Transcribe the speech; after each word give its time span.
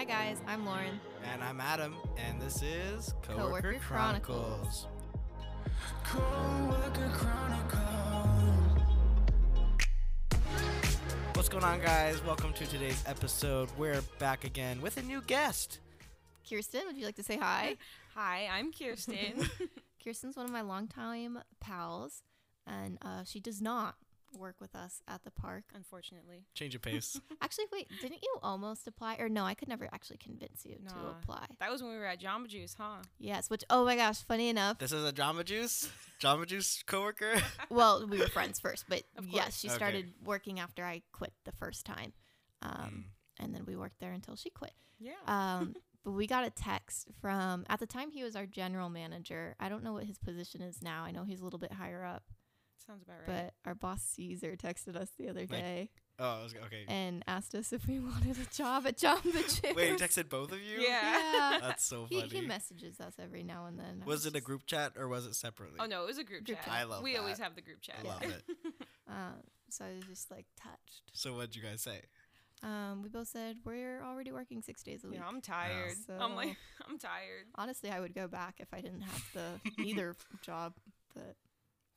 Hi 0.00 0.06
guys, 0.06 0.38
I'm 0.46 0.64
Lauren. 0.64 0.98
And 1.30 1.44
I'm 1.44 1.60
Adam, 1.60 1.94
and 2.16 2.40
this 2.40 2.62
is 2.62 3.12
Coworker, 3.20 3.74
Coworker 3.74 3.78
Chronicles. 3.80 4.86
Chronicles. 6.04 7.04
Coworker 7.04 7.10
Chronicles. 7.12 8.82
What's 11.34 11.50
going 11.50 11.64
on, 11.64 11.82
guys? 11.82 12.24
Welcome 12.24 12.54
to 12.54 12.66
today's 12.66 13.04
episode. 13.06 13.68
We're 13.76 14.00
back 14.18 14.44
again 14.44 14.80
with 14.80 14.96
a 14.96 15.02
new 15.02 15.20
guest. 15.20 15.80
Kirsten, 16.48 16.86
would 16.86 16.96
you 16.96 17.04
like 17.04 17.16
to 17.16 17.22
say 17.22 17.36
hi? 17.36 17.76
Hi, 18.14 18.48
I'm 18.50 18.72
Kirsten. 18.72 19.50
Kirsten's 20.02 20.34
one 20.34 20.46
of 20.46 20.50
my 20.50 20.62
longtime 20.62 21.40
pals, 21.60 22.22
and 22.66 22.96
uh, 23.02 23.24
she 23.24 23.38
does 23.38 23.60
not 23.60 23.96
work 24.32 24.56
with 24.60 24.74
us 24.74 25.02
at 25.08 25.24
the 25.24 25.30
park. 25.30 25.64
Unfortunately, 25.74 26.44
Change 26.54 26.74
of 26.74 26.82
pace. 26.82 27.20
Actually, 27.42 27.66
wait, 27.72 27.88
didn't 28.00 28.22
you 28.22 28.36
almost 28.42 28.86
apply? 28.86 29.16
Or 29.18 29.28
no, 29.28 29.44
I 29.44 29.54
could 29.54 29.68
never 29.68 29.88
actually 29.92 30.18
convince 30.18 30.64
you 30.64 30.76
to 30.88 30.94
apply. 31.20 31.46
that 31.58 31.70
was 31.70 31.82
when 31.82 31.92
we 31.92 31.98
were 31.98 32.06
at 32.06 32.20
Jamba 32.20 32.46
Juice, 32.48 32.74
huh? 32.78 33.02
Yes, 33.18 33.50
which, 33.50 33.64
oh 33.70 33.84
my 33.84 33.96
gosh, 33.96 34.22
funny 34.22 34.48
enough. 34.48 34.78
this 34.78 34.92
is 34.92 35.04
a 35.04 35.12
Jamba 35.12 35.44
Juice, 35.44 35.90
Jamba 36.20 36.46
Juice 36.46 36.82
coworker. 36.86 37.34
well, 37.70 38.06
we 38.06 38.18
were 38.18 38.28
friends 38.28 38.60
first, 38.60 38.84
but 38.88 39.02
yes, 39.22 39.44
course. 39.44 39.60
she 39.60 39.68
Okay. 39.68 39.76
started 39.76 40.12
working 40.24 40.60
after 40.60 40.84
I 40.84 41.02
quit 41.12 41.32
the 41.44 41.52
first 41.52 41.84
time. 41.86 42.12
Um, 42.62 42.70
Mm. 42.70 43.04
And 43.42 43.54
then 43.54 43.64
we 43.66 43.74
worked 43.74 44.00
there 44.00 44.12
until 44.12 44.36
she 44.36 44.50
quit. 44.50 44.74
Yeah. 44.98 45.12
Um, 45.26 45.74
but 46.04 46.10
we 46.12 46.26
got 46.26 46.44
a 46.46 46.50
text 46.50 47.08
from 47.22 47.64
at 47.70 47.80
the 47.80 47.86
time 47.86 48.10
he 48.10 48.22
was 48.22 48.36
our 48.36 48.44
general 48.44 48.90
manager. 48.90 49.56
I 49.58 49.70
don't 49.70 49.82
know 49.82 49.94
what 49.94 50.04
his 50.04 50.18
position 50.18 50.60
is 50.60 50.82
now. 50.82 51.04
I 51.04 51.10
know 51.10 51.24
he's 51.24 51.40
a 51.40 51.44
little 51.44 51.58
bit 51.58 51.72
higher 51.72 52.04
up, 52.04 52.22
Sounds 52.86 53.02
about 53.02 53.16
right. 53.28 53.52
but 53.64 53.68
our 53.68 53.74
boss 53.74 54.02
Caesar 54.14 54.56
texted 54.56 54.96
us 54.96 55.08
the 55.18 55.28
other 55.28 55.40
Like, 55.40 55.50
day 55.50 55.90
Oh, 56.18 56.42
was- 56.42 56.54
okay. 56.66 56.84
and 56.88 57.22
asked 57.26 57.54
us 57.54 57.72
if 57.72 57.86
we 57.86 57.98
wanted 58.00 58.36
a 58.38 58.44
job 58.54 58.86
at 58.86 58.96
Jamba 58.98 59.32
Juice. 59.32 59.60
Wait, 59.74 59.90
he 59.90 59.96
texted 59.96 60.28
both 60.28 60.52
of 60.52 60.60
you? 60.60 60.80
yeah. 60.80 61.32
Yeah. 61.32 61.58
That's 61.62 61.84
so 61.84 62.06
funny. 62.06 62.28
he 62.28 62.40
messages 62.42 62.98
us 63.00 63.14
every 63.18 63.42
now 63.42 63.66
and 63.66 63.78
then. 63.78 64.00
I 64.02 64.06
was 64.06 64.26
it 64.26 64.34
a 64.36 64.40
group 64.40 64.66
chat 64.66 64.92
or 64.98 65.08
was 65.08 65.26
it 65.26 65.34
separately? 65.34 65.78
Oh 65.80 65.86
no, 65.86 66.02
it 66.02 66.06
was 66.06 66.18
a 66.18 66.24
group, 66.24 66.44
Group 66.44 66.58
chat. 66.58 66.66
chat. 66.66 66.74
I 66.74 66.84
love 66.84 67.00
it. 67.00 67.04
We 67.04 67.16
always 67.16 67.38
have 67.38 67.54
the 67.54 67.62
group 67.62 67.80
chat. 67.80 67.96
I 68.04 68.08
love 68.08 68.22
it. 68.22 68.42
Uh, 69.08 69.12
so 69.70 69.84
I 69.84 69.94
was 69.96 70.04
just 70.06 70.30
like 70.30 70.46
touched. 70.60 71.02
So 71.12 71.34
what'd 71.34 71.54
you 71.56 71.62
guys 71.62 71.82
say? 71.82 72.00
Um, 72.62 73.02
we 73.02 73.08
both 73.08 73.28
said 73.28 73.56
we're 73.64 74.02
already 74.04 74.32
working 74.32 74.60
six 74.60 74.82
days 74.82 75.02
a 75.04 75.08
week. 75.08 75.18
Yeah, 75.18 75.26
I'm 75.26 75.40
tired. 75.40 75.94
So- 76.06 76.18
I'm 76.20 76.34
like, 76.34 76.56
I'm 76.88 76.98
tired. 76.98 77.46
Honestly, 77.54 77.90
I 77.90 78.00
would 78.00 78.14
go 78.14 78.28
back 78.28 78.56
if 78.58 78.68
I 78.74 78.80
didn't 78.82 79.00
have 79.02 79.24
the 79.32 79.82
either 79.82 80.14
job, 80.42 80.74
but 81.14 81.36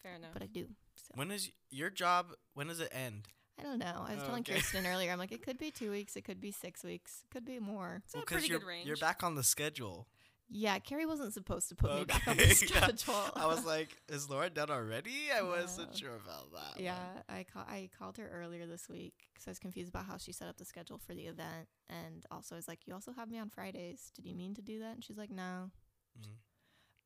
Fair 0.03 0.15
enough. 0.15 0.33
but 0.33 0.43
I 0.43 0.47
do. 0.47 0.67
So 0.95 1.11
When 1.15 1.31
is 1.31 1.49
your 1.71 1.89
job? 1.89 2.33
When 2.53 2.67
does 2.67 2.79
it 2.79 2.89
end? 2.91 3.27
I 3.59 3.63
don't 3.63 3.79
know. 3.79 4.05
I 4.07 4.15
was 4.15 4.23
Oh, 4.23 4.27
telling 4.27 4.41
okay. 4.41 4.55
Kirsten 4.55 4.85
earlier. 4.85 5.11
I'm 5.11 5.19
like, 5.19 5.31
it 5.31 5.41
could 5.45 5.57
be 5.57 5.71
two 5.71 5.91
weeks. 5.91 6.15
It 6.15 6.23
could 6.23 6.41
be 6.41 6.51
six 6.51 6.83
weeks. 6.83 7.23
It 7.23 7.33
could 7.33 7.45
be 7.45 7.59
more. 7.59 8.01
it's 8.05 8.13
a 8.13 8.17
'cause 8.17 8.25
pretty 8.27 8.47
you're, 8.49 8.59
good 8.59 8.67
range. 8.67 8.87
you're 8.87 8.97
back 8.97 9.23
on 9.23 9.35
the 9.35 9.43
schedule. 9.43 10.07
Yeah, 10.55 10.77
Carrie 10.77 11.05
wasn't 11.07 11.33
supposed 11.33 11.69
to 11.69 11.75
put 11.75 11.95
me 11.95 12.03
back 12.03 12.27
on 12.27 12.37
the 12.37 12.47
schedule. 12.53 13.15
I 13.33 13.47
was 13.47 13.65
like, 13.65 13.89
is 14.09 14.29
Laura 14.29 14.49
done 14.51 14.69
already? 14.69 15.31
I 15.35 15.41
wasn't 15.41 15.95
sure 15.95 16.15
about 16.15 16.51
that. 16.51 16.75
one. 16.75 16.83
yeah, 16.83 17.21
I 17.29 17.43
call, 17.51 17.63
I 17.63 17.89
called 17.97 18.17
her 18.17 18.29
earlier 18.29 18.67
this 18.67 18.87
week 18.89 19.13
because 19.33 19.47
I 19.47 19.51
was 19.51 19.57
confused 19.57 19.89
about 19.89 20.05
how 20.05 20.17
she 20.17 20.31
set 20.31 20.49
up 20.49 20.57
the 20.57 20.65
schedule 20.65 20.99
for 20.99 21.15
the 21.15 21.23
event, 21.23 21.69
and 21.89 22.25
also 22.29 22.53
I 22.55 22.57
was 22.57 22.67
like, 22.67 22.81
you 22.85 22.93
also 22.93 23.13
have 23.13 23.29
me 23.31 23.39
on 23.39 23.49
Fridays. 23.49 24.11
Did 24.15 24.25
you 24.27 24.35
mean 24.35 24.53
to 24.55 24.61
do 24.61 24.79
that? 24.79 24.93
And 24.95 25.03
she's 25.03 25.17
like, 25.17 25.31
no. 25.31 25.71
Mhm. 26.19 26.35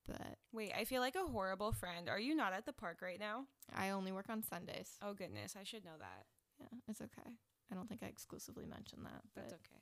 But 0.07 0.37
Wait, 0.53 0.71
I 0.77 0.85
feel 0.85 1.01
like 1.01 1.15
a 1.15 1.29
horrible 1.31 1.71
friend. 1.71 2.09
Are 2.09 2.19
you 2.19 2.35
not 2.35 2.53
at 2.53 2.65
the 2.65 2.73
park 2.73 2.99
right 3.01 3.19
now? 3.19 3.45
I 3.75 3.89
only 3.89 4.11
work 4.11 4.25
on 4.29 4.43
Sundays. 4.43 4.91
Oh 5.03 5.13
goodness, 5.13 5.55
I 5.59 5.63
should 5.63 5.83
know 5.85 5.97
that. 5.99 6.25
Yeah, 6.59 6.77
it's 6.87 7.01
okay. 7.01 7.29
I 7.71 7.75
don't 7.75 7.87
think 7.87 8.01
I 8.03 8.07
exclusively 8.07 8.65
mentioned 8.65 9.05
that, 9.05 9.21
but 9.35 9.49
That's 9.49 9.53
okay. 9.53 9.81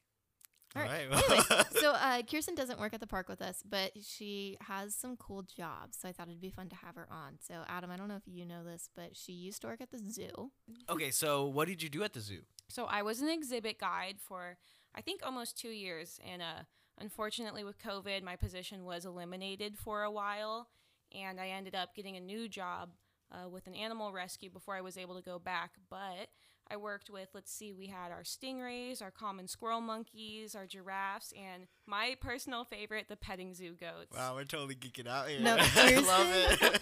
All 0.75 0.81
All 0.81 0.87
right. 0.89 1.09
right. 1.09 1.49
Anyways, 1.51 1.65
so 1.81 1.91
uh, 1.93 2.21
Kirsten 2.23 2.55
doesn't 2.55 2.79
work 2.79 2.93
at 2.93 2.99
the 2.99 3.07
park 3.07 3.29
with 3.29 3.41
us, 3.41 3.63
but 3.63 3.91
she 4.03 4.57
has 4.61 4.93
some 4.93 5.15
cool 5.15 5.43
jobs. 5.43 5.99
So 6.01 6.09
I 6.09 6.11
thought 6.11 6.27
it'd 6.27 6.41
be 6.41 6.49
fun 6.49 6.67
to 6.69 6.75
have 6.75 6.95
her 6.95 7.07
on. 7.09 7.37
So 7.39 7.63
Adam, 7.69 7.91
I 7.91 7.95
don't 7.97 8.09
know 8.09 8.17
if 8.17 8.23
you 8.25 8.45
know 8.45 8.63
this, 8.63 8.89
but 8.93 9.15
she 9.15 9.31
used 9.31 9.61
to 9.61 9.67
work 9.67 9.79
at 9.79 9.91
the 9.91 9.99
zoo. 9.99 10.51
okay, 10.89 11.11
so 11.11 11.45
what 11.45 11.67
did 11.69 11.81
you 11.81 11.87
do 11.87 12.03
at 12.03 12.11
the 12.13 12.19
zoo? 12.19 12.41
So 12.67 12.85
I 12.85 13.03
was 13.03 13.21
an 13.21 13.29
exhibit 13.29 13.79
guide 13.79 14.17
for 14.19 14.57
I 14.93 15.01
think 15.01 15.21
almost 15.23 15.57
two 15.57 15.69
years, 15.69 16.19
and 16.29 16.41
uh, 16.41 16.63
unfortunately 16.99 17.63
with 17.63 17.79
COVID, 17.79 18.23
my 18.23 18.35
position 18.35 18.85
was 18.85 19.05
eliminated 19.05 19.77
for 19.77 20.03
a 20.03 20.11
while, 20.11 20.69
and 21.13 21.39
I 21.39 21.49
ended 21.49 21.75
up 21.75 21.95
getting 21.95 22.15
a 22.17 22.21
new 22.21 22.47
job 22.47 22.89
uh, 23.31 23.49
with 23.49 23.67
an 23.67 23.75
animal 23.75 24.11
rescue 24.11 24.49
before 24.49 24.75
I 24.75 24.81
was 24.81 24.97
able 24.97 25.15
to 25.15 25.21
go 25.21 25.39
back. 25.39 25.71
But 25.89 26.29
I 26.69 26.77
worked 26.77 27.09
with 27.09 27.29
let's 27.33 27.51
see, 27.51 27.73
we 27.73 27.87
had 27.87 28.11
our 28.11 28.23
stingrays, 28.23 29.01
our 29.01 29.11
common 29.11 29.47
squirrel 29.47 29.81
monkeys, 29.81 30.55
our 30.55 30.65
giraffes, 30.65 31.33
and 31.37 31.67
my 31.85 32.15
personal 32.21 32.63
favorite, 32.63 33.07
the 33.07 33.15
petting 33.15 33.53
zoo 33.53 33.75
goats. 33.79 34.15
Wow, 34.15 34.35
we're 34.35 34.45
totally 34.45 34.75
geeking 34.75 35.07
out 35.07 35.27
here. 35.29 35.39
No, 35.41 35.57
I 35.75 35.95
love 35.95 36.27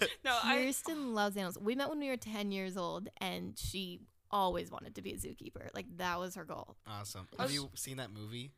it. 0.01 0.09
No, 0.25 0.37
I 0.41 0.63
Kirsten 0.63 1.13
loves 1.13 1.35
animals. 1.35 1.57
We 1.59 1.75
met 1.75 1.89
when 1.89 1.99
we 1.99 2.07
were 2.07 2.15
10 2.17 2.51
years 2.53 2.77
old, 2.77 3.09
and 3.17 3.57
she 3.57 3.99
always 4.31 4.71
wanted 4.71 4.95
to 4.95 5.01
be 5.01 5.11
a 5.11 5.15
zookeeper. 5.17 5.67
Like, 5.75 5.85
that 5.97 6.17
was 6.17 6.35
her 6.35 6.45
goal. 6.45 6.77
awesome. 6.87 7.27
Have 7.37 7.47
was- 7.47 7.53
you 7.53 7.69
seen 7.75 7.97
that 7.97 8.11
movie? 8.11 8.51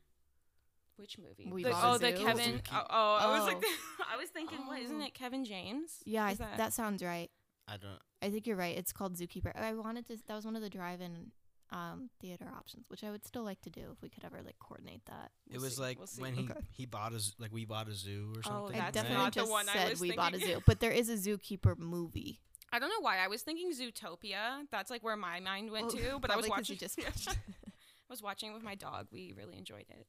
Which 0.96 1.18
movie? 1.18 1.50
We 1.50 1.62
The- 1.64 1.72
oh, 1.74 1.98
the 1.98 2.16
Zoo? 2.16 2.24
Kevin. 2.24 2.54
Zookeeper. 2.58 2.62
Oh, 2.72 2.86
oh, 2.90 3.16
I 3.20 3.38
was 3.38 3.46
like, 3.46 3.62
Oh. 3.64 4.04
I 4.12 4.16
was 4.16 4.28
thinking, 4.30 4.58
what 4.66 4.80
isn't 4.80 5.00
Oh. 5.00 5.04
it 5.04 5.14
Kevin 5.14 5.44
James? 5.44 6.02
Yeah, 6.04 6.24
I 6.24 6.28
th- 6.28 6.38
that- 6.40 6.56
that 6.58 6.72
sounds 6.72 7.02
right. 7.02 7.30
I 7.68 7.76
don't. 7.76 7.98
I 8.22 8.30
think 8.30 8.46
you're 8.46 8.56
right. 8.56 8.76
It's 8.76 8.92
called 8.92 9.16
Zookeeper. 9.16 9.54
I 9.54 9.74
wanted 9.74 10.06
to, 10.08 10.16
that 10.26 10.34
was 10.34 10.44
one 10.44 10.56
of 10.56 10.62
the 10.62 10.70
drive 10.70 11.00
in 11.00 11.32
um, 11.72 12.10
theater 12.20 12.46
options, 12.56 12.86
which 12.88 13.02
I 13.02 13.10
would 13.10 13.26
still 13.26 13.42
like 13.42 13.60
to 13.62 13.70
do 13.70 13.88
if 13.92 14.00
we 14.00 14.08
could 14.08 14.24
ever, 14.24 14.40
like, 14.44 14.54
coordinate 14.60 15.04
that. 15.06 15.32
It 15.50 15.54
We'll 15.54 15.62
was 15.62 15.76
see, 15.76 15.82
like 15.82 15.98
we'll 15.98 16.06
when 16.18 16.34
he 16.34 16.44
Okay. 16.44 16.60
he 16.70 16.86
bought 16.86 17.12
a 17.12 17.18
z- 17.18 17.32
like 17.40 17.52
we 17.52 17.64
bought 17.64 17.88
a 17.88 17.92
zoo 17.94 18.32
or 18.36 18.40
Oh, 18.46 18.48
something. 18.66 18.76
I 18.80 18.84
That's 18.84 18.94
definitely 18.94 19.18
not 19.18 19.34
the 19.34 19.40
just 19.40 19.50
one 19.50 19.68
I 19.68 19.72
said 19.72 19.90
was 19.90 20.00
we 20.00 20.12
bought 20.12 20.34
a 20.34 20.38
zoo, 20.38 20.62
but 20.64 20.78
there 20.78 20.92
is 20.92 21.08
a 21.10 21.14
Zookeeper 21.16 21.76
movie. 21.76 22.38
I 22.72 22.78
don't 22.78 22.88
know 22.88 23.00
why 23.00 23.18
I 23.18 23.26
was 23.26 23.42
thinking 23.42 23.72
Zootopia. 23.72 24.66
That's 24.70 24.90
like 24.92 25.02
where 25.02 25.16
my 25.16 25.40
mind 25.40 25.70
went 25.72 25.86
Oh, 25.86 25.90
to. 25.96 26.18
But 26.20 26.30
I 26.30 26.36
was 26.36 26.46
probably 26.46 26.62
'cause 26.76 26.96
you 26.98 27.04
watching. 27.04 27.12
just 27.24 27.28
I 27.28 28.10
was 28.10 28.22
watching 28.22 28.50
it 28.50 28.54
with 28.54 28.62
my 28.62 28.76
dog. 28.76 29.08
We 29.10 29.34
really 29.36 29.58
enjoyed 29.58 29.86
it. 29.90 30.06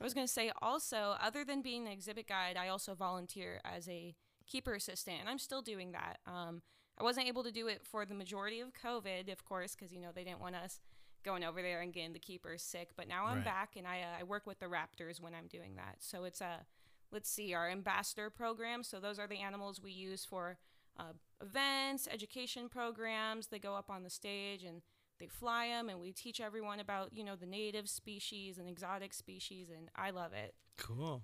I 0.00 0.04
was 0.04 0.14
gonna 0.14 0.26
say 0.28 0.50
also, 0.60 1.16
other 1.20 1.44
than 1.44 1.62
being 1.62 1.86
an 1.86 1.92
exhibit 1.92 2.26
guide, 2.28 2.56
I 2.56 2.68
also 2.68 2.94
volunteer 2.94 3.60
as 3.64 3.88
a 3.88 4.14
keeper 4.46 4.74
assistant, 4.74 5.18
and 5.20 5.28
I'm 5.28 5.38
still 5.38 5.62
doing 5.62 5.92
that. 5.92 6.18
Um, 6.26 6.62
I 6.98 7.02
wasn't 7.02 7.26
able 7.28 7.42
to 7.44 7.50
do 7.52 7.66
it 7.68 7.84
for 7.84 8.04
the 8.04 8.14
majority 8.14 8.60
of 8.60 8.72
COVID, 8.72 9.32
of 9.32 9.44
course, 9.44 9.74
because 9.74 9.92
you 9.92 10.00
know 10.00 10.10
they 10.14 10.24
didn't 10.24 10.40
want 10.40 10.56
us 10.56 10.80
going 11.24 11.42
over 11.42 11.62
there 11.62 11.80
and 11.80 11.92
getting 11.92 12.12
the 12.12 12.18
keepers 12.18 12.62
sick. 12.62 12.90
But 12.96 13.08
now 13.08 13.26
I'm 13.26 13.36
Right. 13.36 13.44
back, 13.44 13.76
and 13.76 13.86
I 13.86 14.02
uh, 14.02 14.20
I 14.20 14.22
work 14.24 14.46
with 14.46 14.58
the 14.60 14.66
raptors 14.66 15.20
when 15.20 15.34
I'm 15.34 15.46
doing 15.46 15.76
that. 15.76 15.96
So 16.00 16.24
it's 16.24 16.40
a 16.40 16.66
let's 17.10 17.30
see 17.30 17.54
our 17.54 17.70
ambassador 17.70 18.28
program. 18.30 18.82
So 18.82 19.00
those 19.00 19.18
are 19.18 19.26
the 19.26 19.38
animals 19.38 19.80
we 19.80 19.92
use 19.92 20.24
for 20.24 20.58
uh, 20.98 21.12
events, 21.40 22.08
education 22.10 22.68
programs. 22.68 23.46
They 23.48 23.58
go 23.58 23.74
up 23.74 23.90
on 23.90 24.02
the 24.02 24.10
stage 24.10 24.64
and 24.64 24.82
they 25.18 25.26
fly 25.26 25.68
them, 25.68 25.88
and 25.88 26.00
we 26.00 26.12
teach 26.12 26.40
everyone 26.40 26.80
about 26.80 27.10
you 27.12 27.24
know 27.24 27.36
the 27.36 27.46
native 27.46 27.88
species 27.88 28.58
and 28.58 28.68
exotic 28.68 29.12
species, 29.14 29.68
and 29.70 29.88
I 29.96 30.10
love 30.10 30.32
it. 30.32 30.54
Cool. 30.76 31.22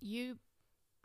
You, 0.00 0.38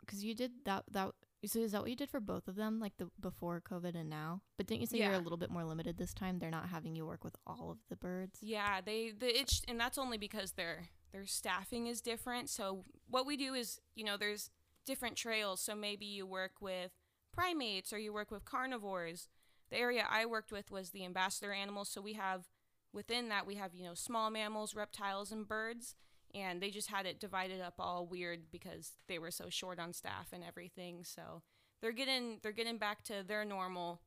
because 0.00 0.24
you 0.24 0.34
did 0.34 0.50
that, 0.64 0.84
that, 0.90 1.12
so 1.46 1.60
is 1.60 1.72
that 1.72 1.82
what 1.82 1.90
you 1.90 1.96
did 1.96 2.10
for 2.10 2.20
both 2.20 2.48
of 2.48 2.56
them, 2.56 2.80
like 2.80 2.94
the 2.98 3.08
before 3.20 3.60
COVID 3.60 3.94
and 3.94 4.10
now? 4.10 4.42
But 4.56 4.66
didn't 4.66 4.80
you 4.80 4.86
say 4.86 4.98
you're 4.98 5.12
a 5.12 5.18
little 5.18 5.38
bit 5.38 5.50
more 5.50 5.64
limited 5.64 5.96
this 5.98 6.12
time? 6.12 6.38
They're 6.38 6.50
not 6.50 6.68
having 6.68 6.96
you 6.96 7.06
work 7.06 7.24
with 7.24 7.36
all 7.46 7.70
of 7.70 7.78
the 7.88 7.96
birds? 7.96 8.38
Yeah, 8.42 8.80
they 8.84 9.12
the 9.16 9.38
it's 9.38 9.62
and 9.68 9.78
that's 9.78 9.98
only 9.98 10.18
because 10.18 10.52
their 10.52 10.88
their 11.12 11.26
staffing 11.26 11.86
is 11.86 12.00
different. 12.00 12.50
So 12.50 12.84
what 13.08 13.26
we 13.26 13.36
do 13.36 13.54
is, 13.54 13.80
you 13.94 14.04
know, 14.04 14.16
there's 14.16 14.50
different 14.84 15.16
trails. 15.16 15.60
So 15.60 15.74
maybe 15.74 16.06
you 16.06 16.26
work 16.26 16.52
with 16.60 16.90
primates 17.32 17.92
or 17.92 17.98
you 17.98 18.12
work 18.12 18.30
with 18.30 18.44
carnivores. 18.44 19.28
The 19.70 19.78
area 19.78 20.04
I 20.08 20.26
worked 20.26 20.52
with 20.52 20.70
was 20.70 20.90
the 20.90 21.04
ambassador 21.04 21.52
animals. 21.52 21.88
So 21.88 22.00
we 22.00 22.14
have 22.14 22.44
within 22.92 23.28
that 23.28 23.46
we 23.46 23.56
have, 23.56 23.74
you 23.74 23.84
know, 23.84 23.94
small 23.94 24.30
mammals, 24.30 24.74
reptiles 24.74 25.32
and 25.32 25.46
birds. 25.46 25.94
And 26.34 26.60
they 26.60 26.70
just 26.70 26.90
had 26.90 27.06
it 27.06 27.20
divided 27.20 27.60
up 27.60 27.74
all 27.78 28.06
weird 28.06 28.50
because 28.50 28.92
they 29.08 29.18
were 29.18 29.30
so 29.30 29.48
short 29.48 29.78
on 29.78 29.92
staff 29.92 30.28
and 30.32 30.44
everything. 30.44 31.02
So 31.04 31.42
they're 31.80 31.92
getting 31.92 32.38
they're 32.42 32.52
getting 32.52 32.78
back 32.78 33.02
to 33.04 33.24
their 33.26 33.44
normal 33.44 34.00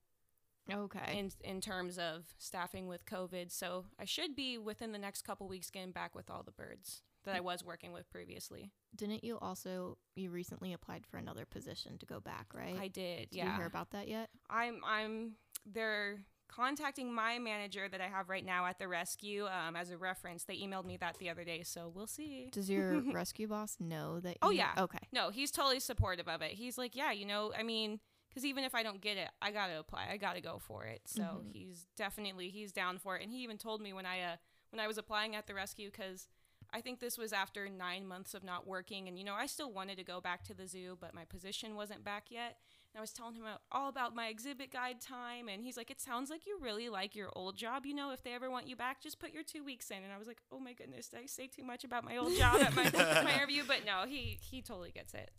Okay. 0.71 1.18
in 1.18 1.31
in 1.44 1.62
terms 1.62 1.97
of 1.97 2.25
staffing 2.38 2.88
with 2.88 3.06
COVID. 3.06 3.51
So 3.51 3.86
I 4.00 4.06
should 4.06 4.36
be 4.36 4.59
within 4.59 4.91
the 4.91 5.00
next 5.00 5.24
couple 5.24 5.47
weeks 5.47 5.71
getting 5.71 5.91
back 5.91 6.13
with 6.15 6.30
all 6.30 6.44
the 6.44 6.51
birds 6.51 7.01
that 7.24 7.36
I 7.36 7.39
mm. 7.39 7.44
was 7.44 7.63
working 7.63 7.91
with 7.91 8.09
previously. 8.09 8.71
Didn't 8.95 9.24
you 9.24 9.38
also, 9.39 9.97
you 10.15 10.31
recently 10.31 10.74
applied 10.74 11.06
for 11.06 11.18
another 11.18 11.45
position 11.45 11.97
to 12.00 12.06
go 12.06 12.19
back, 12.19 12.47
right? 12.53 12.77
I 12.80 12.88
did, 12.88 13.30
Did 13.30 13.38
yeah. 13.38 13.51
you 13.51 13.57
hear 13.57 13.65
about 13.65 13.91
that 13.91 14.07
yet? 14.07 14.30
I'm 14.50 14.81
I'm 14.86 15.33
they're 15.66 16.22
contacting 16.48 17.13
my 17.13 17.40
manager 17.40 17.88
that 17.88 18.02
I 18.02 18.08
have 18.08 18.28
right 18.30 18.46
now 18.46 18.66
at 18.66 18.78
the 18.78 18.88
rescue 18.88 19.46
um, 19.48 19.75
as 19.75 19.90
a 19.90 19.98
reference. 19.98 20.44
They 20.44 20.58
emailed 20.58 20.86
me 20.86 20.98
that 20.98 21.18
the 21.18 21.30
other 21.30 21.44
day, 21.46 21.63
so 21.63 21.92
we'll 21.94 22.08
see. 22.08 22.50
Does 22.52 22.69
your 22.69 23.02
rescue 23.13 23.48
boss 23.48 23.78
know 23.80 24.19
that? 24.19 24.38
Oh, 24.42 24.50
you- 24.50 24.58
yeah. 24.58 24.74
Okay. 24.78 25.00
No, 25.13 25.30
he's 25.30 25.52
totally 25.52 25.80
supportive 25.80 26.28
of 26.28 26.42
it. 26.42 26.52
He's 26.52 26.78
like, 26.78 26.96
yeah, 26.96 27.12
you 27.12 27.25
know, 27.25 27.54
I 27.58 27.63
mean, 27.63 28.00
because 28.30 28.44
even 28.46 28.63
if 28.66 28.75
I 28.75 28.84
don't 28.84 29.00
get 29.02 29.18
it, 29.18 29.30
I 29.42 29.52
gotta 29.52 29.80
apply. 29.80 30.08
I 30.12 30.18
gotta 30.18 30.42
go 30.42 30.60
for 30.60 30.84
it. 30.86 31.02
So 31.06 31.22
Mhm. 31.22 31.54
he's 31.54 31.88
definitely 31.96 32.50
he's 32.50 32.72
down 32.74 32.98
for 32.98 33.18
it. 33.18 33.24
And 33.24 33.31
he 33.31 33.44
even 33.44 33.58
told 33.58 33.81
me 33.81 33.94
when 33.94 34.06
I 34.06 34.22
uh 34.22 34.36
when 34.72 34.80
I 34.80 34.88
was 34.88 34.98
applying 34.98 35.36
at 35.36 35.48
the 35.48 35.54
rescue 35.54 35.90
because 35.92 36.28
I 36.74 36.80
think 36.80 37.02
this 37.02 37.18
was 37.18 37.34
after 37.34 37.68
nine 37.68 38.08
months 38.08 38.34
of 38.34 38.44
not 38.46 38.66
working, 38.66 39.10
and 39.10 39.18
you 39.18 39.25
know, 39.25 39.34
I 39.34 39.46
still 39.46 39.72
wanted 39.72 39.98
to 39.98 40.04
go 40.06 40.22
back 40.22 40.44
to 40.46 40.54
the 40.54 40.66
zoo, 40.68 40.98
but 41.00 41.13
my 41.13 41.25
position 41.25 41.75
wasn't 41.75 42.06
back 42.06 42.25
yet. 42.30 42.58
And 42.93 42.99
I 42.99 43.01
was 43.01 43.13
telling 43.13 43.35
him 43.35 43.45
all 43.71 43.88
about 43.88 44.13
my 44.13 44.27
exhibit 44.27 44.71
guide 44.71 44.99
time, 44.99 45.47
and 45.47 45.63
he's 45.63 45.77
like, 45.77 45.89
"It 45.89 46.01
sounds 46.01 46.29
like 46.29 46.45
you 46.45 46.57
really 46.59 46.89
like 46.89 47.15
your 47.15 47.29
old 47.33 47.55
job. 47.55 47.85
You 47.85 47.93
know, 47.93 48.11
if 48.11 48.21
they 48.21 48.33
ever 48.33 48.49
want 48.49 48.67
you 48.67 48.75
back, 48.75 49.01
just 49.01 49.17
put 49.19 49.31
your 49.31 49.43
two 49.43 49.63
weeks 49.63 49.89
in." 49.91 50.03
And 50.03 50.11
I 50.11 50.17
was 50.17 50.27
like, 50.27 50.41
"Oh 50.51 50.59
my 50.59 50.73
goodness, 50.73 51.07
did 51.07 51.21
I 51.21 51.25
say 51.25 51.47
too 51.47 51.63
much 51.63 51.85
about 51.85 52.03
my 52.03 52.17
old 52.17 52.35
job 52.35 52.61
at 52.61 52.75
my, 52.75 52.83
my 53.23 53.33
interview?" 53.35 53.63
But 53.65 53.85
no, 53.85 54.03
he 54.07 54.38
he 54.41 54.61
totally 54.61 54.91
gets 54.91 55.13
it. 55.13 55.31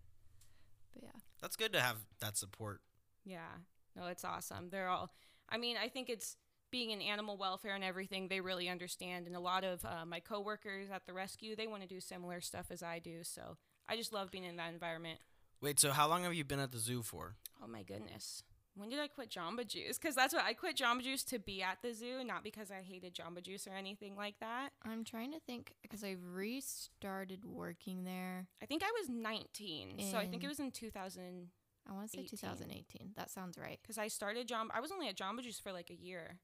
But 0.94 1.02
yeah. 1.02 1.20
That's 1.42 1.56
good 1.56 1.72
to 1.74 1.80
have 1.80 1.96
that 2.20 2.38
support. 2.38 2.80
Yeah, 3.24 3.58
no, 3.94 4.06
it's 4.06 4.24
awesome. 4.24 4.70
They're 4.70 4.88
all. 4.88 5.10
I 5.48 5.58
mean, 5.58 5.76
I 5.76 5.88
think 5.88 6.08
it's 6.08 6.36
being 6.70 6.90
in 6.90 7.02
animal 7.02 7.36
welfare 7.36 7.74
and 7.74 7.84
everything. 7.84 8.28
They 8.28 8.40
really 8.40 8.68
understand, 8.68 9.26
and 9.26 9.36
a 9.36 9.40
lot 9.40 9.62
of 9.62 9.84
uh, 9.84 10.06
my 10.06 10.20
coworkers 10.20 10.90
at 10.90 11.04
the 11.06 11.12
rescue 11.12 11.54
they 11.54 11.66
want 11.66 11.82
to 11.82 11.88
do 11.88 12.00
similar 12.00 12.40
stuff 12.40 12.66
as 12.70 12.82
I 12.82 12.98
do. 12.98 13.22
So 13.22 13.58
I 13.88 13.96
just 13.96 14.12
love 14.12 14.30
being 14.30 14.44
in 14.44 14.56
that 14.56 14.72
environment. 14.72 15.20
Wait, 15.62 15.78
so 15.78 15.92
how 15.92 16.08
long 16.08 16.24
have 16.24 16.34
you 16.34 16.44
been 16.44 16.58
at 16.58 16.72
the 16.72 16.78
zoo 16.78 17.02
for? 17.02 17.36
Oh 17.62 17.68
my 17.68 17.84
goodness. 17.84 18.42
When 18.74 18.88
did 18.88 18.98
I 18.98 19.06
quit 19.06 19.30
Jamba 19.30 19.66
Juice? 19.66 19.96
Because 19.98 20.16
that's 20.16 20.34
what 20.34 20.44
I 20.44 20.54
quit 20.54 20.76
Jamba 20.76 21.02
Juice 21.02 21.22
to 21.24 21.38
be 21.38 21.62
at 21.62 21.78
the 21.82 21.92
zoo, 21.92 22.24
not 22.24 22.42
because 22.42 22.70
I 22.70 22.82
hated 22.82 23.14
Jamba 23.14 23.42
Juice 23.42 23.66
or 23.68 23.74
anything 23.74 24.16
like 24.16 24.34
that. 24.40 24.70
I'm 24.82 25.04
trying 25.04 25.30
to 25.32 25.40
think 25.40 25.74
because 25.82 26.02
I 26.02 26.16
restarted 26.34 27.44
working 27.44 28.02
there. 28.04 28.48
I 28.62 28.66
think 28.66 28.82
I 28.82 28.90
was 28.98 29.08
19, 29.08 30.00
so 30.10 30.16
I 30.18 30.26
think 30.26 30.42
it 30.42 30.48
was 30.48 30.58
in 30.58 30.70
2000. 30.72 31.48
I 31.88 31.92
want 31.92 32.10
to 32.10 32.16
say 32.16 32.22
18. 32.22 32.38
2018. 32.38 33.10
That 33.16 33.30
sounds 33.30 33.56
right. 33.58 33.78
Because 33.82 33.98
I 33.98 34.08
started 34.08 34.48
Jamba, 34.48 34.70
I 34.74 34.80
was 34.80 34.90
only 34.90 35.08
at 35.08 35.16
Jamba 35.16 35.42
Juice 35.42 35.60
for 35.60 35.72
like 35.72 35.90
a 35.90 35.94
year. 35.94 36.38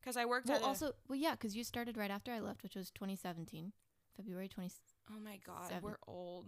Because 0.00 0.16
I 0.16 0.24
worked 0.24 0.46
Well, 0.48 0.56
at 0.58 0.62
a- 0.62 0.66
also, 0.66 0.92
well, 1.08 1.18
yeah, 1.18 1.32
because 1.32 1.56
you 1.56 1.64
started 1.64 1.96
right 1.96 2.10
after 2.10 2.30
I 2.30 2.38
left, 2.40 2.62
which 2.62 2.76
was 2.76 2.90
2017, 2.90 3.72
February 4.16 4.48
20. 4.48 4.70
Oh 5.10 5.18
my 5.20 5.38
God, 5.44 5.68
seven. 5.68 5.82
we're 5.82 5.98
old. 6.06 6.46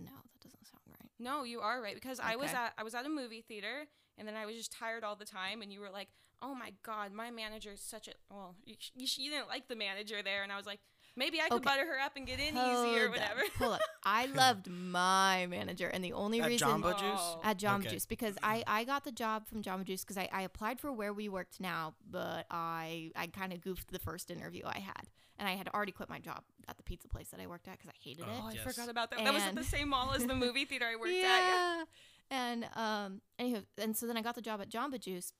No, 0.00 0.10
that 0.32 0.42
doesn't 0.42 0.66
sound 0.66 0.82
right. 0.88 1.10
No, 1.18 1.44
you 1.44 1.60
are 1.60 1.80
right 1.80 1.94
because 1.94 2.20
I 2.20 2.36
was 2.36 2.52
at 2.52 2.72
I 2.78 2.82
was 2.82 2.94
at 2.94 3.06
a 3.06 3.08
movie 3.08 3.42
theater 3.46 3.86
and 4.18 4.26
then 4.26 4.34
I 4.36 4.46
was 4.46 4.56
just 4.56 4.72
tired 4.72 5.04
all 5.04 5.16
the 5.16 5.24
time 5.24 5.62
and 5.62 5.72
you 5.72 5.80
were 5.80 5.90
like, 5.90 6.08
"Oh 6.42 6.54
my 6.54 6.72
god, 6.82 7.12
my 7.12 7.30
manager 7.30 7.72
is 7.72 7.80
such 7.80 8.08
a 8.08 8.12
well, 8.30 8.54
you, 8.64 8.76
you, 8.94 9.06
you 9.16 9.30
didn't 9.30 9.48
like 9.48 9.68
the 9.68 9.76
manager 9.76 10.22
there." 10.22 10.42
And 10.42 10.52
I 10.52 10.56
was 10.56 10.66
like, 10.66 10.80
"Maybe 11.16 11.38
I 11.40 11.44
could 11.48 11.54
Okay. 11.58 11.64
butter 11.64 11.86
her 11.86 12.00
up 12.00 12.12
and 12.16 12.26
get 12.26 12.38
in 12.40 12.56
easy 12.56 12.98
or 12.98 13.08
Hold 13.08 13.18
up, 13.18 13.30
whatever." 13.30 13.40
Hold 13.58 13.72
up. 13.74 13.80
I 14.04 14.26
loved 14.26 14.68
my 14.70 15.46
manager, 15.48 15.88
and 15.88 16.04
the 16.04 16.12
only 16.12 16.40
At 16.40 16.48
reason 16.48 16.68
Jamba 16.68 16.96
Juice? 16.96 17.36
Oh. 17.36 17.40
at 17.42 17.58
Jamba 17.58 17.80
Okay. 17.80 17.90
Juice 17.90 18.06
because 18.06 18.36
I, 18.42 18.62
I 18.66 18.84
got 18.84 19.04
the 19.04 19.12
job 19.12 19.48
from 19.48 19.62
Jamba 19.62 19.84
Juice 19.84 20.04
because 20.04 20.16
I, 20.18 20.28
I 20.32 20.42
applied 20.42 20.80
for 20.80 20.92
where 20.92 21.12
we 21.12 21.28
worked 21.28 21.60
now, 21.60 21.94
but 22.10 22.46
I 22.50 23.10
I 23.16 23.26
kind 23.28 23.52
of 23.52 23.60
goofed 23.60 23.90
the 23.90 23.98
first 23.98 24.30
interview 24.30 24.62
I 24.64 24.78
had, 24.78 25.08
and 25.38 25.48
I 25.48 25.52
had 25.52 25.68
already 25.74 25.92
quit 25.92 26.08
my 26.08 26.18
job 26.18 26.42
at 26.68 26.76
the 26.76 26.82
pizza 26.82 27.08
place 27.08 27.28
that 27.28 27.40
I 27.40 27.46
worked 27.46 27.68
at 27.68 27.78
because 27.78 27.90
I 27.90 27.98
hated 28.08 28.24
Oh, 28.26 28.30
it. 28.32 28.40
Oh, 28.42 28.48
I 28.48 28.52
Yes. 28.52 28.64
forgot 28.64 28.88
about 28.88 29.10
that. 29.10 29.24
that 29.24 29.34
was 29.34 29.42
at 29.42 29.54
the 29.54 29.64
same 29.64 29.88
mall 29.90 30.12
as 30.14 30.26
the 30.26 30.34
movie 30.44 30.64
theater 30.64 30.86
I 30.86 30.96
worked 30.96 31.10
at. 31.10 31.14
yeah. 31.22 31.84
And 32.30 32.64
um, 32.74 33.20
anywho, 33.38 33.64
and 33.78 33.96
so 33.96 34.06
then 34.06 34.16
I 34.16 34.22
got 34.22 34.34
the 34.34 34.42
job 34.42 34.60
at 34.60 34.68
Jamba 34.68 34.98
Juice, 34.98 35.32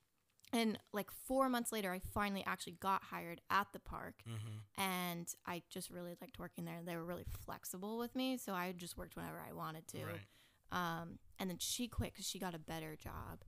and 0.52 0.78
like 0.93 1.10
four 1.10 1.48
months 1.48 1.72
later, 1.72 1.90
I 1.90 1.98
finally 2.14 2.44
actually 2.46 2.75
got 2.78 3.02
hired 3.02 3.40
at 3.50 3.66
the 3.72 3.81
park, 3.81 4.22
Mm-hmm. 4.28 4.81
and 4.82 5.26
I 5.46 5.62
just 5.69 5.90
really 5.90 6.14
liked 6.20 6.38
working 6.38 6.64
there. 6.64 6.78
They 6.84 6.94
were 6.94 7.04
really 7.04 7.25
flexible 7.44 7.99
with 7.99 8.14
me, 8.14 8.37
so 8.37 8.52
I 8.52 8.72
just 8.76 8.96
worked 8.96 9.16
whenever 9.16 9.42
I 9.49 9.52
wanted 9.52 9.88
to. 9.88 9.99
Right. 10.04 10.20
Um, 10.70 11.19
and 11.40 11.50
then 11.50 11.58
she 11.58 11.88
quit 11.88 12.12
because 12.12 12.28
she 12.28 12.38
got 12.38 12.54
a 12.54 12.58
better 12.58 12.94
job. 12.96 13.40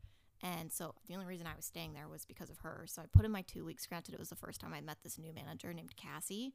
And 0.43 0.73
so 0.73 0.95
the 1.09 1.15
only 1.15 1.27
reason 1.27 1.47
I 1.47 1.57
was 1.57 1.65
staying 1.65 1.95
there 1.95 2.09
was 2.09 2.25
because 2.25 2.49
of 2.51 2.59
her. 2.59 2.85
So 2.87 3.03
I 3.03 3.07
put 3.13 3.25
in 3.25 3.33
my 3.33 3.43
two 3.43 3.65
weeks. 3.65 3.87
Granted, 3.87 4.15
it 4.15 4.21
was 4.21 4.29
the 4.29 4.37
first 4.37 4.61
time 4.61 4.73
I 4.73 4.81
met 4.81 4.99
this 5.03 5.19
new 5.19 5.33
manager 5.33 5.73
named 5.73 5.97
Cassie, 5.97 6.55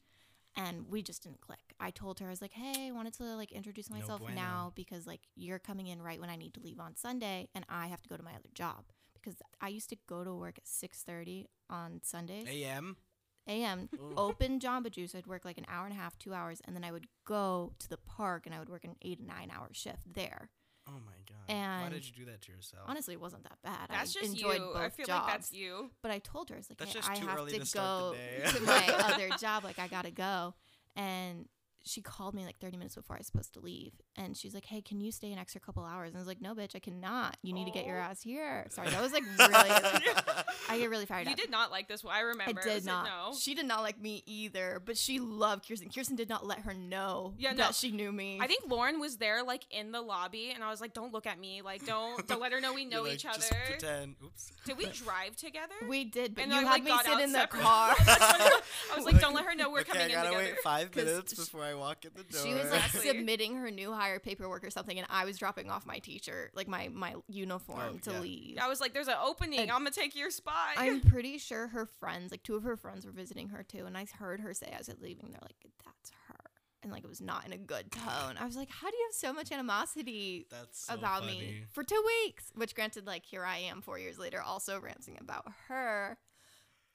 and 0.56 0.88
we 0.90 1.02
just 1.02 1.24
didn't 1.24 1.42
click. 1.42 1.74
I 1.80 1.92
told 1.92 2.20
her 2.20 2.28
I 2.28 2.30
was 2.30 2.42
like, 2.42 2.54
"Hey, 2.54 2.88
I 2.88 2.92
wanted 2.92 3.14
to 3.16 3.24
like 3.36 3.52
introduce 3.52 3.90
No 3.90 3.98
myself 3.98 4.22
bueno. 4.22 4.36
now 4.36 4.72
because 4.76 5.06
like 5.06 5.22
you're 5.36 5.60
coming 5.60 5.88
in 5.88 6.02
right 6.02 6.20
when 6.20 6.30
I 6.30 6.36
need 6.38 6.54
to 6.54 6.62
leave 6.62 6.80
on 6.80 6.96
Sunday, 6.96 7.50
and 7.54 7.66
I 7.68 7.88
have 7.88 8.02
to 8.04 8.10
go 8.10 8.16
to 8.16 8.24
my 8.24 8.32
other 8.32 8.50
job 8.54 8.86
because 9.14 9.36
I 9.60 9.68
used 9.68 9.90
to 9.90 9.98
go 10.08 10.24
to 10.24 10.34
work 10.34 10.58
at 10.58 10.68
six 10.68 11.02
thirty 11.04 11.48
on 11.70 12.00
Sundays 12.04 12.48
A.M. 12.48 12.96
a.m. 13.48 13.90
Open 14.16 14.60
Jamba 14.60 14.92
Juice. 14.92 15.14
I'd 15.16 15.28
work 15.28 15.44
like 15.44 15.58
an 15.58 15.66
hour 15.68 15.86
and 15.86 15.94
a 15.94 15.98
half, 15.98 16.18
two 16.18 16.34
hours, 16.34 16.62
and 16.66 16.74
then 16.76 16.84
I 16.86 16.92
would 16.94 17.08
go 17.26 17.74
to 17.80 17.90
the 17.90 17.98
park 17.98 18.46
and 18.46 18.56
I 18.56 18.60
would 18.60 18.70
work 18.70 18.86
an 18.86 18.96
eight 19.02 19.20
to 19.20 19.26
nine 19.26 19.52
hour 19.54 19.70
shift 19.74 20.14
there. 20.14 20.50
Oh 20.88 20.92
my 21.06 21.14
god. 21.28 21.84
Why 21.84 21.90
did 21.90 22.06
you 22.06 22.14
do 22.14 22.26
that 22.32 22.42
to 22.44 22.52
yourself? 22.52 22.84
Honestly, 22.88 23.14
it 23.14 23.22
wasn't 23.22 23.44
that 23.44 23.58
bad. 23.64 23.90
That's 23.90 24.16
I 24.16 24.20
just 24.22 24.34
enjoyed 24.34 24.60
you. 24.60 24.72
both 24.74 24.78
I 24.78 24.90
feel 24.90 25.06
jobs. 25.06 25.26
like 25.26 25.34
that's 25.34 25.52
you. 25.54 25.92
But 26.02 26.12
I 26.12 26.20
told 26.20 26.50
her, 26.50 26.56
I 26.56 26.58
was 26.60 26.70
like, 26.70 26.78
That's 26.78 26.92
hey, 26.94 27.00
just 27.00 27.10
I 27.10 27.16
have 27.18 27.38
early 27.40 27.52
to 27.58 27.66
to 27.66 27.74
go 27.74 28.16
to 28.48 28.60
my 28.62 28.88
other 29.14 29.30
job. 29.40 29.64
Like, 29.64 29.80
I 29.80 29.88
gotta 29.88 30.12
go. 30.12 30.54
And 30.96 31.48
she 31.86 32.02
called 32.02 32.34
me 32.34 32.46
like 32.46 32.58
30 32.60 32.78
minutes 32.78 32.96
before 32.96 33.18
I 33.18 33.20
was 33.20 33.28
supposed 33.28 33.54
to 33.56 33.60
leave. 33.60 33.92
And 34.16 34.38
she's 34.38 34.54
like, 34.54 34.66
hey, 34.66 34.82
can 34.82 35.02
you 35.02 35.12
stay 35.12 35.32
an 35.34 35.38
extra 35.38 35.60
couple 35.60 35.84
hours? 35.84 36.10
And 36.10 36.18
I 36.18 36.20
was 36.20 36.28
like, 36.28 36.40
no, 36.42 36.56
bitch, 36.56 36.76
I 36.76 36.80
cannot. 36.80 37.36
You 37.44 37.52
need 37.54 37.66
to 37.66 37.72
get 37.72 37.86
your 37.86 37.98
Oh. 37.98 38.02
ass 38.04 38.22
here. 38.22 38.66
Sorry, 38.70 38.90
that 38.90 39.02
was 39.02 39.12
like 39.12 39.24
really, 39.38 39.70
I 40.70 40.78
get 40.78 40.90
really 40.90 41.06
fired 41.06 41.26
You 41.28 41.34
up. 41.34 41.38
did 41.38 41.52
not 41.52 41.72
like 41.72 41.88
this 41.90 42.04
one. 42.04 42.14
I 42.16 42.20
I 42.20 42.22
remember. 42.22 42.62
did 42.62 42.76
was 42.76 42.86
like, 42.86 42.94
not. 42.96 43.06
no. 43.06 43.36
She 43.38 43.54
did 43.54 43.66
not 43.66 43.82
like 43.82 44.00
me 44.02 44.24
either, 44.26 44.82
but 44.86 44.98
she 44.98 45.20
loved 45.20 45.68
Kirsten. 45.68 45.90
Kirsten 45.90 46.16
did 46.16 46.30
not 46.30 46.46
let 46.48 46.60
her 46.60 46.74
know 46.74 47.34
Yeah, 47.38 47.52
no. 47.52 47.58
that 47.58 47.76
she 47.76 47.92
knew 47.92 48.12
me. 48.14 48.40
I 48.42 48.48
think 48.48 48.64
Lauren 48.70 49.00
was 49.02 49.18
there 49.18 49.44
like 49.44 49.64
in 49.70 49.92
the 49.92 50.02
lobby, 50.02 50.52
and 50.56 50.64
I 50.64 50.70
was 50.70 50.80
like, 50.80 50.94
"Don't 50.94 51.12
look 51.12 51.28
at 51.28 51.38
me. 51.38 51.62
Like, 51.62 51.86
don't 51.86 52.26
don't 52.28 52.40
let 52.42 52.54
her 52.54 52.62
know 52.62 52.74
we 52.74 52.86
know 52.86 53.02
like, 53.04 53.16
each 53.16 53.24
Just 53.24 53.52
other." 53.52 53.62
pretend. 53.68 54.16
Oops. 54.24 54.52
Did 54.66 54.78
we 54.78 54.86
drive 55.04 55.36
together? 55.36 55.74
we 55.88 56.06
did, 56.06 56.34
but 56.34 56.44
And 56.46 56.52
you 56.54 56.58
then, 56.60 56.66
had 56.68 56.72
like, 56.72 56.84
me 56.84 56.98
sit 57.04 57.08
out 57.14 57.22
in 57.22 57.32
the 57.34 57.48
car. 57.48 57.94
I 58.00 58.62
was 58.96 59.06
like, 59.06 59.20
"Don't 59.20 59.34
let 59.34 59.46
her 59.46 59.56
know 59.56 59.70
we're 59.70 59.82
okay, 59.82 59.92
coming 59.92 60.08
I 60.08 60.14
gotta 60.14 60.28
in 60.30 60.34
together." 60.36 60.52
wait 60.54 60.62
five 60.64 60.96
minutes 60.96 61.34
before 61.34 61.64
I 61.64 61.73
walk 61.75 62.06
in 62.06 62.12
the 62.16 62.24
door. 62.24 62.42
she 62.46 62.54
was 62.54 62.70
like 62.72 62.81
submitting 62.90 63.56
her 63.58 63.70
new 63.72 63.92
hire 63.92 64.20
paperwork 64.20 64.64
or 64.64 64.70
something, 64.70 64.98
and 64.98 65.08
I 65.10 65.25
was 65.25 65.38
dropping 65.38 65.70
off 65.70 65.86
my 65.86 66.00
teacher, 66.00 66.52
like 66.54 66.68
my 66.68 66.90
my 66.90 67.16
uniform, 67.28 67.96
Oh, 67.96 67.98
to 68.04 68.12
yeah. 68.12 68.20
leave. 68.20 68.58
I 68.60 68.68
was 68.68 68.80
like, 68.81 68.94
"There's 68.94 69.08
an 69.08 69.16
opening. 69.24 69.60
And 69.60 69.72
I'm 69.72 69.80
gonna 69.80 69.92
take 69.92 70.16
your 70.16 70.31
spot." 70.31 70.70
I'm 70.78 71.02
pretty 71.14 71.38
sure 71.38 71.68
her 71.68 71.86
friends, 71.86 72.31
like 72.31 72.44
two 72.44 72.56
of 72.56 72.64
her 72.64 72.78
friends, 72.78 73.06
were 73.06 73.12
visiting 73.12 73.50
her 73.50 73.64
too, 73.64 73.86
and 73.86 73.98
I 73.98 74.06
heard 74.18 74.40
her 74.42 74.54
say 74.54 74.68
as 74.78 74.90
I 74.90 74.94
was 74.94 75.02
leaving, 75.02 75.31
they're 75.31 75.40
like, 75.42 75.56
"That's 75.86 76.12
her," 76.28 76.40
and 76.81 76.92
like 76.92 77.04
it 77.04 77.10
was 77.10 77.22
not 77.22 77.46
in 77.46 77.54
a 77.54 77.58
good 77.58 77.92
tone. 77.92 78.36
I 78.40 78.46
was 78.46 78.56
like, 78.56 78.70
"How 78.70 78.90
do 78.90 78.96
you 78.98 79.06
have 79.10 79.16
so 79.16 79.34
much 79.34 79.52
animosity 79.52 80.48
That's 80.50 80.86
so 80.88 80.94
about 80.94 81.22
funny. 81.22 81.40
me 81.40 81.64
for 81.72 81.84
two 81.84 82.04
weeks?" 82.25 82.52
Which, 82.56 82.75
granted, 82.75 83.06
like 83.08 83.25
here 83.25 83.46
I 83.46 83.58
am 83.58 83.81
four 83.81 83.98
years 84.00 84.18
later, 84.20 84.42
also 84.42 84.80
ranting 84.80 85.18
about 85.20 85.46
her. 85.68 86.18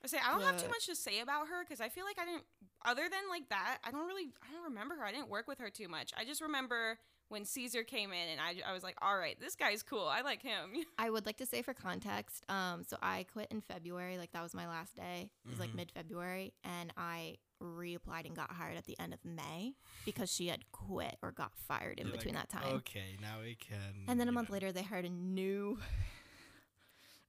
I 0.03 0.07
say 0.07 0.19
I 0.25 0.31
don't 0.31 0.43
have 0.43 0.63
too 0.63 0.69
much 0.69 0.87
to 0.87 0.95
say 0.95 1.19
about 1.19 1.49
her 1.49 1.65
because 1.65 1.81
I 1.81 1.89
feel 1.89 2.05
like 2.05 2.19
I 2.21 2.25
didn't. 2.25 2.45
Other 2.85 3.03
than 3.03 3.21
like 3.29 3.49
that, 3.51 3.79
I 3.85 3.91
don't 3.91 4.07
really. 4.07 4.29
I 4.49 4.53
don't 4.55 4.65
remember 4.65 4.95
her. 4.97 5.05
I 5.05 5.13
didn't 5.13 5.29
work 5.29 5.49
with 5.49 5.59
her 5.59 5.71
too 5.71 5.89
much. 5.89 6.13
I 6.17 6.25
just 6.25 6.41
remember 6.41 6.99
when 7.29 7.45
Caesar 7.45 7.83
came 7.83 8.13
in, 8.13 8.29
and 8.31 8.41
I, 8.41 8.55
I 8.69 8.73
was 8.73 8.83
like, 8.83 8.97
"All 9.03 9.17
right, 9.19 9.39
this 9.41 9.55
guy's 9.57 9.83
cool. 9.83 10.07
I 10.07 10.21
like 10.23 10.43
him." 10.43 10.73
I 10.99 11.11
would 11.11 11.27
like 11.27 11.37
to 11.39 11.47
say 11.47 11.63
for 11.63 11.75
context, 11.75 12.45
um, 12.49 12.85
so 12.85 12.97
I 13.03 13.27
quit 13.33 13.49
in 13.51 13.61
February, 13.61 14.17
like 14.17 14.33
that 14.33 14.43
was 14.43 14.55
my 14.55 14.67
last 14.69 14.97
day. 14.97 15.31
It 15.45 15.51
was 15.51 15.59
like 15.59 15.71
Mhm. 15.71 15.77
mid 15.77 15.91
February, 15.93 16.55
and 16.65 16.93
I 16.97 17.37
reapplied 17.61 18.25
and 18.25 18.37
got 18.37 18.53
hired 18.53 18.77
at 18.77 18.85
the 18.87 18.99
end 19.01 19.13
of 19.13 19.25
May 19.25 19.75
because 20.05 20.33
she 20.33 20.47
had 20.47 20.71
quit 20.71 21.17
or 21.23 21.33
got 21.33 21.51
fired 21.57 21.99
in 21.99 22.07
You're 22.07 22.13
like, 22.13 22.21
between 22.21 22.37
that 22.37 22.49
time. 22.49 22.63
Okay, 22.77 23.17
now 23.21 23.41
we 23.43 23.57
can. 23.57 24.05
And 24.07 24.21
then 24.21 24.29
a 24.29 24.33
month 24.33 24.49
know. 24.51 24.55
later, 24.55 24.71
they 24.71 24.85
hired 24.85 25.05
a 25.05 25.11
new, 25.11 25.79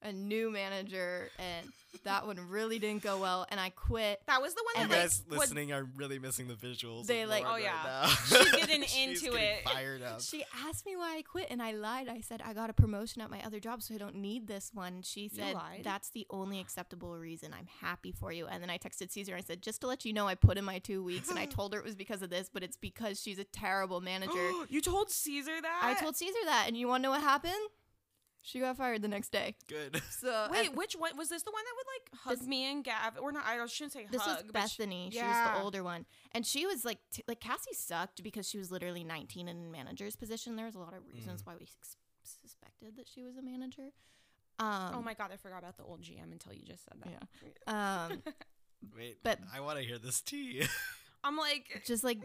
a 0.02 0.12
new 0.14 0.50
manager, 0.52 1.30
and 1.40 1.68
that 2.06 2.26
one 2.26 2.38
really 2.50 2.80
didn't 2.80 3.04
go 3.04 3.20
well. 3.20 3.46
And 3.50 3.60
I 3.60 3.70
quit. 3.72 4.22
That 4.28 4.42
was 4.42 4.54
the 4.54 4.64
one 4.64 4.76
You 4.76 4.82
And 4.84 4.92
that 4.92 4.96
they- 4.96 5.02
like 5.02 5.10
guys 5.10 5.24
was- 5.30 5.40
listening 5.40 5.74
are 5.74 5.84
really 5.96 6.20
missing 6.20 6.48
the 6.48 6.54
visuals. 6.54 7.08
They, 7.08 7.26
like- 7.26 7.44
Oh, 7.46 7.52
right 7.54 7.64
yeah. 7.64 7.82
now. 7.84 8.08
She's 8.28 8.52
getting 8.56 8.84
She's 8.84 9.22
into 9.24 9.36
getting 9.36 9.48
it. 9.58 9.64
Fired 9.66 10.02
up. 10.04 10.22
She 10.22 10.46
asked 10.68 10.86
me 10.86 10.96
why 10.96 11.18
I 11.18 11.22
quit, 11.24 11.48
and 11.50 11.62
I 11.62 11.72
lied. 11.72 12.08
I 12.08 12.22
said 12.22 12.42
I 12.46 12.54
got 12.54 12.70
a 12.70 12.74
promotion 12.74 13.22
at 13.22 13.30
my 13.30 13.42
other 13.44 13.60
job, 13.60 13.82
so 13.82 13.94
I 13.96 13.98
don't 13.98 14.16
need 14.16 14.48
this 14.48 14.72
one. 14.74 15.02
She 15.02 15.28
said 15.28 15.56
that's 15.84 16.10
the 16.12 16.26
only 16.30 16.60
acceptable 16.60 17.18
reason. 17.18 17.54
I'm 17.54 17.68
happy 17.82 18.12
for 18.12 18.32
you. 18.32 18.46
And 18.48 18.62
then 18.64 18.70
I 18.70 18.78
texted 18.78 19.12
Caesar 19.12 19.34
and 19.34 19.44
I 19.44 19.46
said, 19.46 19.62
just 19.62 19.82
to 19.82 19.88
let 19.88 20.06
you 20.06 20.14
know, 20.14 20.28
I 20.28 20.36
put 20.36 20.58
in 20.58 20.64
my 20.64 20.80
two 20.80 21.04
weeks, 21.04 21.30
and 21.30 21.38
I 21.40 21.46
told 21.58 21.74
her 21.74 21.80
it 21.80 21.86
was 21.86 21.96
because 21.96 22.22
of 22.22 22.30
this, 22.30 22.50
but 22.54 22.64
it's 22.64 22.78
because 22.78 23.20
she's 23.22 23.40
a 23.40 23.44
terrible 23.44 24.00
manager. 24.00 24.52
you 24.70 24.80
told 24.82 25.10
Caesar 25.10 25.60
that? 25.62 25.80
I 25.84 25.96
told 25.96 26.16
Caesar 26.16 26.40
that, 26.46 26.66
and 26.68 26.78
you 26.78 26.88
want 26.88 27.02
to 27.02 27.04
know 27.04 27.12
what 27.12 27.22
happened? 27.22 27.54
She 28.42 28.60
got 28.62 28.78
fired 28.78 29.02
the 29.02 29.08
next 29.08 29.32
day. 29.32 29.56
Good. 29.68 30.02
So 30.10 30.48
Wait, 30.52 30.68
and 30.70 30.78
which 30.78 30.94
one 30.94 31.16
was 31.18 31.30
this? 31.30 31.44
The 31.44 31.52
one 31.52 31.62
that 31.64 31.74
would 31.76 31.86
like 31.88 32.22
hug 32.22 32.38
This- 32.40 32.48
me 32.48 32.72
and 32.72 32.84
Gav, 32.84 33.18
or 33.22 33.32
not? 33.32 33.44
I 33.46 33.64
shouldn't 33.68 33.94
say 33.94 34.08
this 34.10 34.22
hug. 34.22 34.44
was 34.44 34.52
but 34.52 34.68
she- 34.70 34.78
Bethany. 34.78 35.10
She 35.12 35.18
was 35.18 35.26
Yeah. 35.26 35.58
the 35.58 35.64
older 35.64 35.84
one, 35.84 36.06
and 36.34 36.46
she 36.46 36.66
was 36.66 36.86
like, 36.86 37.00
t- 37.12 37.24
like 37.28 37.40
Cassie 37.42 37.74
sucked 37.74 38.24
because 38.24 38.48
she 38.50 38.58
was 38.58 38.72
literally 38.72 39.04
19 39.04 39.48
and 39.48 39.66
in 39.66 39.72
manager's 39.72 40.16
position. 40.16 40.56
There 40.56 40.66
was 40.66 40.76
a 40.76 40.80
lot 40.80 40.94
of 40.94 41.06
reasons 41.14 41.46
why 41.46 41.56
we 41.56 41.66
s- 41.66 41.98
suspected 42.24 42.96
that 42.98 43.08
she 43.08 43.24
was 43.24 43.36
a 43.38 43.42
manager. 43.42 43.90
Um, 44.58 44.92
oh 44.96 45.02
my 45.02 45.14
god, 45.14 45.32
I 45.34 45.38
forgot 45.38 45.60
about 45.60 45.78
the 45.78 45.84
old 45.84 46.02
GM 46.02 46.32
until 46.32 46.54
you 46.54 46.64
just 46.64 46.84
said 46.86 46.96
that. 47.04 47.24
Yeah. 47.68 48.06
Um, 48.12 48.24
Wait, 48.98 49.18
But- 49.24 49.40
I 49.54 49.60
want 49.60 49.78
to 49.80 49.84
hear 49.86 49.98
this 49.98 50.22
tea. 50.22 50.64
I'm 51.24 51.38
like, 51.38 51.84
just 51.86 52.04
like 52.04 52.20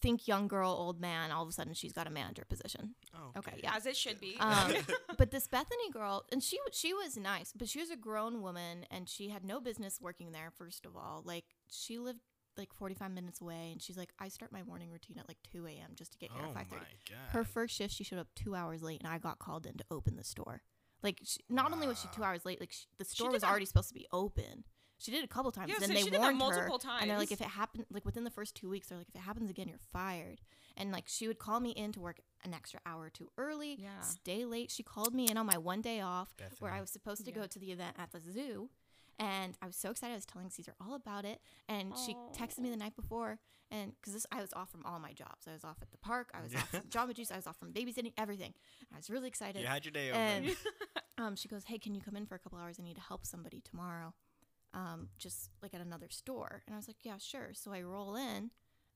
think 0.00 0.28
young 0.28 0.46
girl, 0.48 0.70
old 0.70 1.00
man. 1.00 1.30
All 1.30 1.42
of 1.42 1.48
a 1.48 1.52
sudden, 1.52 1.74
she's 1.74 1.92
got 1.92 2.06
a 2.06 2.10
manager 2.10 2.44
position. 2.48 2.94
oh, 3.14 3.32
Okay, 3.38 3.60
yeah. 3.62 3.74
as 3.74 3.86
it 3.86 3.96
should 3.96 4.20
be. 4.20 4.36
Um, 4.38 4.72
but 5.18 5.30
this 5.30 5.46
Bethany 5.46 5.90
girl, 5.92 6.24
and 6.30 6.42
she 6.42 6.58
she 6.72 6.92
was 6.92 7.16
nice, 7.16 7.52
but 7.56 7.68
she 7.68 7.80
was 7.80 7.90
a 7.90 7.96
grown 7.96 8.42
woman, 8.42 8.84
and 8.90 9.08
she 9.08 9.28
had 9.30 9.44
no 9.44 9.60
business 9.60 9.98
working 10.00 10.32
there. 10.32 10.50
First 10.56 10.86
of 10.86 10.96
all, 10.96 11.22
like 11.24 11.44
she 11.70 11.98
lived 11.98 12.20
like 12.56 12.72
45 12.72 13.10
minutes 13.10 13.40
away, 13.40 13.70
and 13.72 13.82
she's 13.82 13.96
like, 13.98 14.12
I 14.18 14.28
start 14.28 14.52
my 14.52 14.62
morning 14.62 14.90
routine 14.90 15.18
at 15.18 15.28
like 15.28 15.38
2 15.52 15.66
a.m. 15.66 15.90
just 15.94 16.12
to 16.12 16.18
get 16.18 16.30
here 16.32 16.42
oh 16.44 16.48
at 16.50 16.54
my 16.54 16.62
5:30. 16.64 16.68
god. 17.10 17.18
Her 17.30 17.44
first 17.44 17.74
shift, 17.74 17.94
she 17.94 18.04
showed 18.04 18.18
up 18.18 18.28
two 18.34 18.54
hours 18.54 18.82
late, 18.82 19.00
and 19.02 19.12
I 19.12 19.18
got 19.18 19.38
called 19.38 19.66
in 19.66 19.74
to 19.78 19.84
open 19.90 20.16
the 20.16 20.24
store. 20.24 20.62
Like, 21.02 21.20
she, 21.24 21.40
not 21.50 21.72
only 21.72 21.86
was 21.86 22.00
she 22.00 22.08
two 22.14 22.22
hours 22.24 22.44
late, 22.46 22.58
like 22.60 22.72
sh 22.72 22.84
the 22.98 23.04
store 23.04 23.28
did 23.28 23.34
was 23.34 23.44
already 23.44 23.66
supposed 23.66 23.88
to 23.88 23.94
be 23.94 24.06
open. 24.12 24.64
She 24.98 25.10
did 25.10 25.18
it 25.18 25.24
a 25.24 25.28
couple 25.28 25.52
times. 25.52 25.68
Yeah, 25.70 25.78
then 25.78 25.88
so 25.88 25.94
they 25.94 26.00
she 26.00 26.04
did 26.06 26.14
that 26.14 26.20
warned 26.20 26.38
multiple 26.38 26.80
her, 26.82 26.90
and 27.00 27.10
they're 27.10 27.18
like, 27.18 27.30
if 27.32 27.40
it 27.40 27.46
happened, 27.48 27.84
like 27.90 28.04
within 28.06 28.24
the 28.24 28.30
first 28.30 28.54
two 28.54 28.68
weeks, 28.70 28.88
they're 28.88 28.96
like, 28.98 29.08
if 29.08 29.14
it 29.14 29.20
happens 29.20 29.50
again, 29.50 29.68
you're 29.68 29.78
fired. 29.92 30.40
And 30.76 30.90
like, 30.92 31.04
she 31.06 31.26
would 31.28 31.38
call 31.38 31.60
me 31.60 31.70
in 31.70 31.92
to 31.92 32.00
work 32.00 32.20
an 32.44 32.54
extra 32.54 32.80
hour 32.86 33.10
too 33.10 33.30
early, 33.36 33.76
Yeah. 33.80 34.00
stay 34.00 34.44
late. 34.44 34.70
She 34.70 34.82
called 34.82 35.14
me 35.14 35.28
in 35.30 35.36
on 35.36 35.46
my 35.46 35.58
one 35.58 35.80
day 35.82 36.00
off, 36.00 36.34
where 36.60 36.72
I 36.72 36.80
was 36.80 36.90
supposed 36.90 37.24
to 37.26 37.30
Yeah. 37.30 37.36
go 37.42 37.46
to 37.46 37.58
the 37.58 37.72
event 37.72 37.96
at 37.98 38.10
the 38.12 38.20
zoo. 38.20 38.70
And 39.18 39.56
I 39.62 39.66
was 39.66 39.76
so 39.76 39.90
excited. 39.90 40.12
I 40.12 40.16
was 40.16 40.26
telling 40.26 40.50
Caesar 40.50 40.74
all 40.78 40.94
about 40.94 41.24
it. 41.24 41.40
And 41.70 41.94
she 41.96 42.14
texted 42.34 42.58
me 42.58 42.68
the 42.68 42.76
night 42.76 42.94
before. 42.96 43.38
And 43.70 43.92
because 43.96 44.12
this, 44.12 44.26
I 44.30 44.42
was 44.42 44.52
off 44.52 44.70
from 44.70 44.84
all 44.84 44.98
my 44.98 45.14
jobs. 45.14 45.46
I 45.48 45.52
was 45.54 45.64
off 45.64 45.78
at 45.80 45.90
the 45.90 45.96
park. 45.96 46.30
I 46.34 46.42
was 46.42 46.54
off 46.54 46.68
from 46.70 46.82
Jamba 46.82 47.14
Juice. 47.14 47.30
I 47.30 47.36
was 47.36 47.46
off 47.46 47.56
from 47.58 47.72
babysitting, 47.72 48.12
everything. 48.18 48.52
I 48.92 48.96
was 48.98 49.08
really 49.08 49.28
excited. 49.28 49.60
You 49.62 49.68
had 49.68 49.86
your 49.86 49.92
day 49.92 50.10
over. 50.10 50.18
And 50.18 50.56
um, 51.18 51.34
she 51.34 51.48
goes, 51.48 51.64
"Hey, 51.64 51.78
can 51.78 51.94
you 51.94 52.02
come 52.02 52.14
in 52.14 52.26
for 52.26 52.34
a 52.34 52.38
couple 52.38 52.58
hours? 52.58 52.76
I 52.78 52.82
need 52.82 52.96
to 52.96 53.00
help 53.00 53.24
somebody 53.24 53.62
tomorrow, 53.62 54.12
um, 54.76 55.08
just 55.18 55.50
like 55.62 55.74
at 55.74 55.80
another 55.80 56.08
store." 56.10 56.62
And 56.66 56.74
I 56.74 56.78
was 56.78 56.86
like, 56.88 56.98
"Yeah, 57.02 57.16
sure." 57.18 57.50
So 57.54 57.72
I 57.72 57.82
roll 57.82 58.14
in 58.14 58.50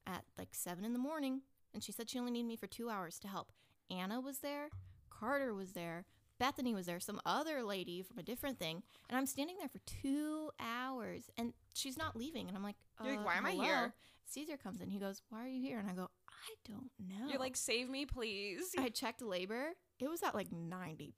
at 0.07 0.25
like 0.39 0.51
seven 0.53 0.85
in 0.85 0.93
the 0.93 0.99
morning, 0.99 1.43
and 1.75 1.83
she 1.83 1.93
said 1.93 2.09
she 2.09 2.19
only 2.19 2.31
needed 2.33 2.47
me 2.49 2.57
for 2.57 2.67
two 2.69 2.89
hours 2.91 3.19
to 3.21 3.29
help. 3.29 3.51
Anna 3.91 4.21
was 4.21 4.39
there, 4.39 4.69
Carter 5.11 5.53
was 5.53 5.73
there, 5.73 6.05
Bethany 6.39 6.75
was 6.75 6.87
there, 6.87 7.01
some 7.01 7.21
other 7.27 7.63
lady 7.65 8.03
from 8.03 8.19
a 8.19 8.23
different 8.23 8.59
thing, 8.59 8.83
and 9.09 9.19
I'm 9.19 9.27
standing 9.27 9.57
there 9.59 9.69
for 9.69 9.81
two 9.81 10.51
hours, 10.61 11.29
and 11.37 11.53
she's 11.75 11.99
not 11.99 12.15
leaving, 12.17 12.47
and 12.49 12.57
I'm 12.57 12.63
like, 12.63 12.77
You're 13.03 13.13
like, 13.17 13.21
"Uh, 13.21 13.25
"Why 13.25 13.37
am 13.37 13.47
I 13.47 13.53
here? 13.65 13.95
Caesar 14.27 14.57
comes 14.57 14.81
in. 14.81 14.89
He 14.91 14.99
goes, 15.01 15.23
"Why 15.29 15.45
are 15.45 15.49
you 15.49 15.61
here?" 15.61 15.79
And 15.81 15.91
I 15.91 15.95
go, 15.95 16.09
"I 16.29 16.55
don't 16.65 16.91
know." 17.01 17.29
You're 17.29 17.41
like, 17.41 17.57
save 17.57 17.89
me, 17.91 18.07
please. 18.07 18.73
I 18.79 18.89
checked 18.91 19.23
labor. 19.23 19.73
It 20.00 20.09
was 20.09 20.23
at 20.23 20.35
like 20.35 20.49
90%. 20.50 21.12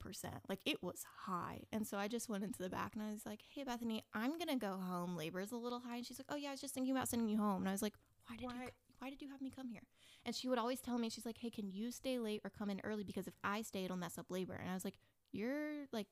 Like 0.49 0.59
it 0.65 0.81
was 0.83 1.03
high. 1.25 1.61
And 1.71 1.87
so 1.87 1.97
I 1.97 2.07
just 2.07 2.29
went 2.29 2.43
into 2.43 2.61
the 2.61 2.69
back 2.69 2.93
and 2.95 3.03
I 3.03 3.11
was 3.11 3.25
like, 3.25 3.39
hey, 3.53 3.63
Bethany, 3.63 4.03
I'm 4.13 4.37
going 4.37 4.47
to 4.49 4.55
go 4.55 4.73
home. 4.73 5.15
Labor's 5.15 5.51
a 5.51 5.55
little 5.57 5.79
high. 5.79 5.97
And 5.97 6.05
she's 6.05 6.19
like, 6.19 6.27
oh, 6.29 6.35
yeah, 6.35 6.49
I 6.49 6.51
was 6.51 6.61
just 6.61 6.73
thinking 6.73 6.95
about 6.95 7.07
sending 7.07 7.29
you 7.29 7.37
home. 7.37 7.61
And 7.61 7.69
I 7.69 7.71
was 7.71 7.81
like, 7.81 7.93
why 8.27 8.35
did, 8.35 8.43
You, 8.43 8.47
Why- 8.49 8.65
co- 8.65 8.71
why 8.99 9.09
did 9.09 9.21
you 9.21 9.29
have 9.29 9.41
me 9.41 9.51
come 9.53 9.67
here? 9.67 9.83
And 10.25 10.33
she 10.35 10.47
would 10.47 10.57
always 10.57 10.79
tell 10.79 10.97
me, 10.97 11.09
she's 11.09 11.25
like, 11.25 11.37
hey, 11.37 11.49
can 11.49 11.69
you 11.69 11.91
stay 11.91 12.19
late 12.19 12.41
or 12.43 12.49
come 12.49 12.69
in 12.69 12.79
early? 12.83 13.03
Because 13.03 13.27
if 13.27 13.33
I 13.43 13.61
stay, 13.61 13.83
it'll 13.83 13.97
mess 13.97 14.17
up 14.17 14.27
labor. 14.29 14.53
And 14.53 14.69
I 14.69 14.73
was 14.73 14.85
like, 14.85 14.97
you're 15.31 15.87
like, 15.91 16.07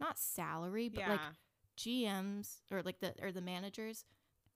not 0.00 0.18
salary, 0.18 0.88
but 0.88 1.00
yeah. 1.00 1.10
like 1.10 1.20
GMs 1.76 2.58
or 2.70 2.82
like 2.82 3.00
the 3.00 3.14
or 3.22 3.32
the 3.32 3.40
managers, 3.40 4.04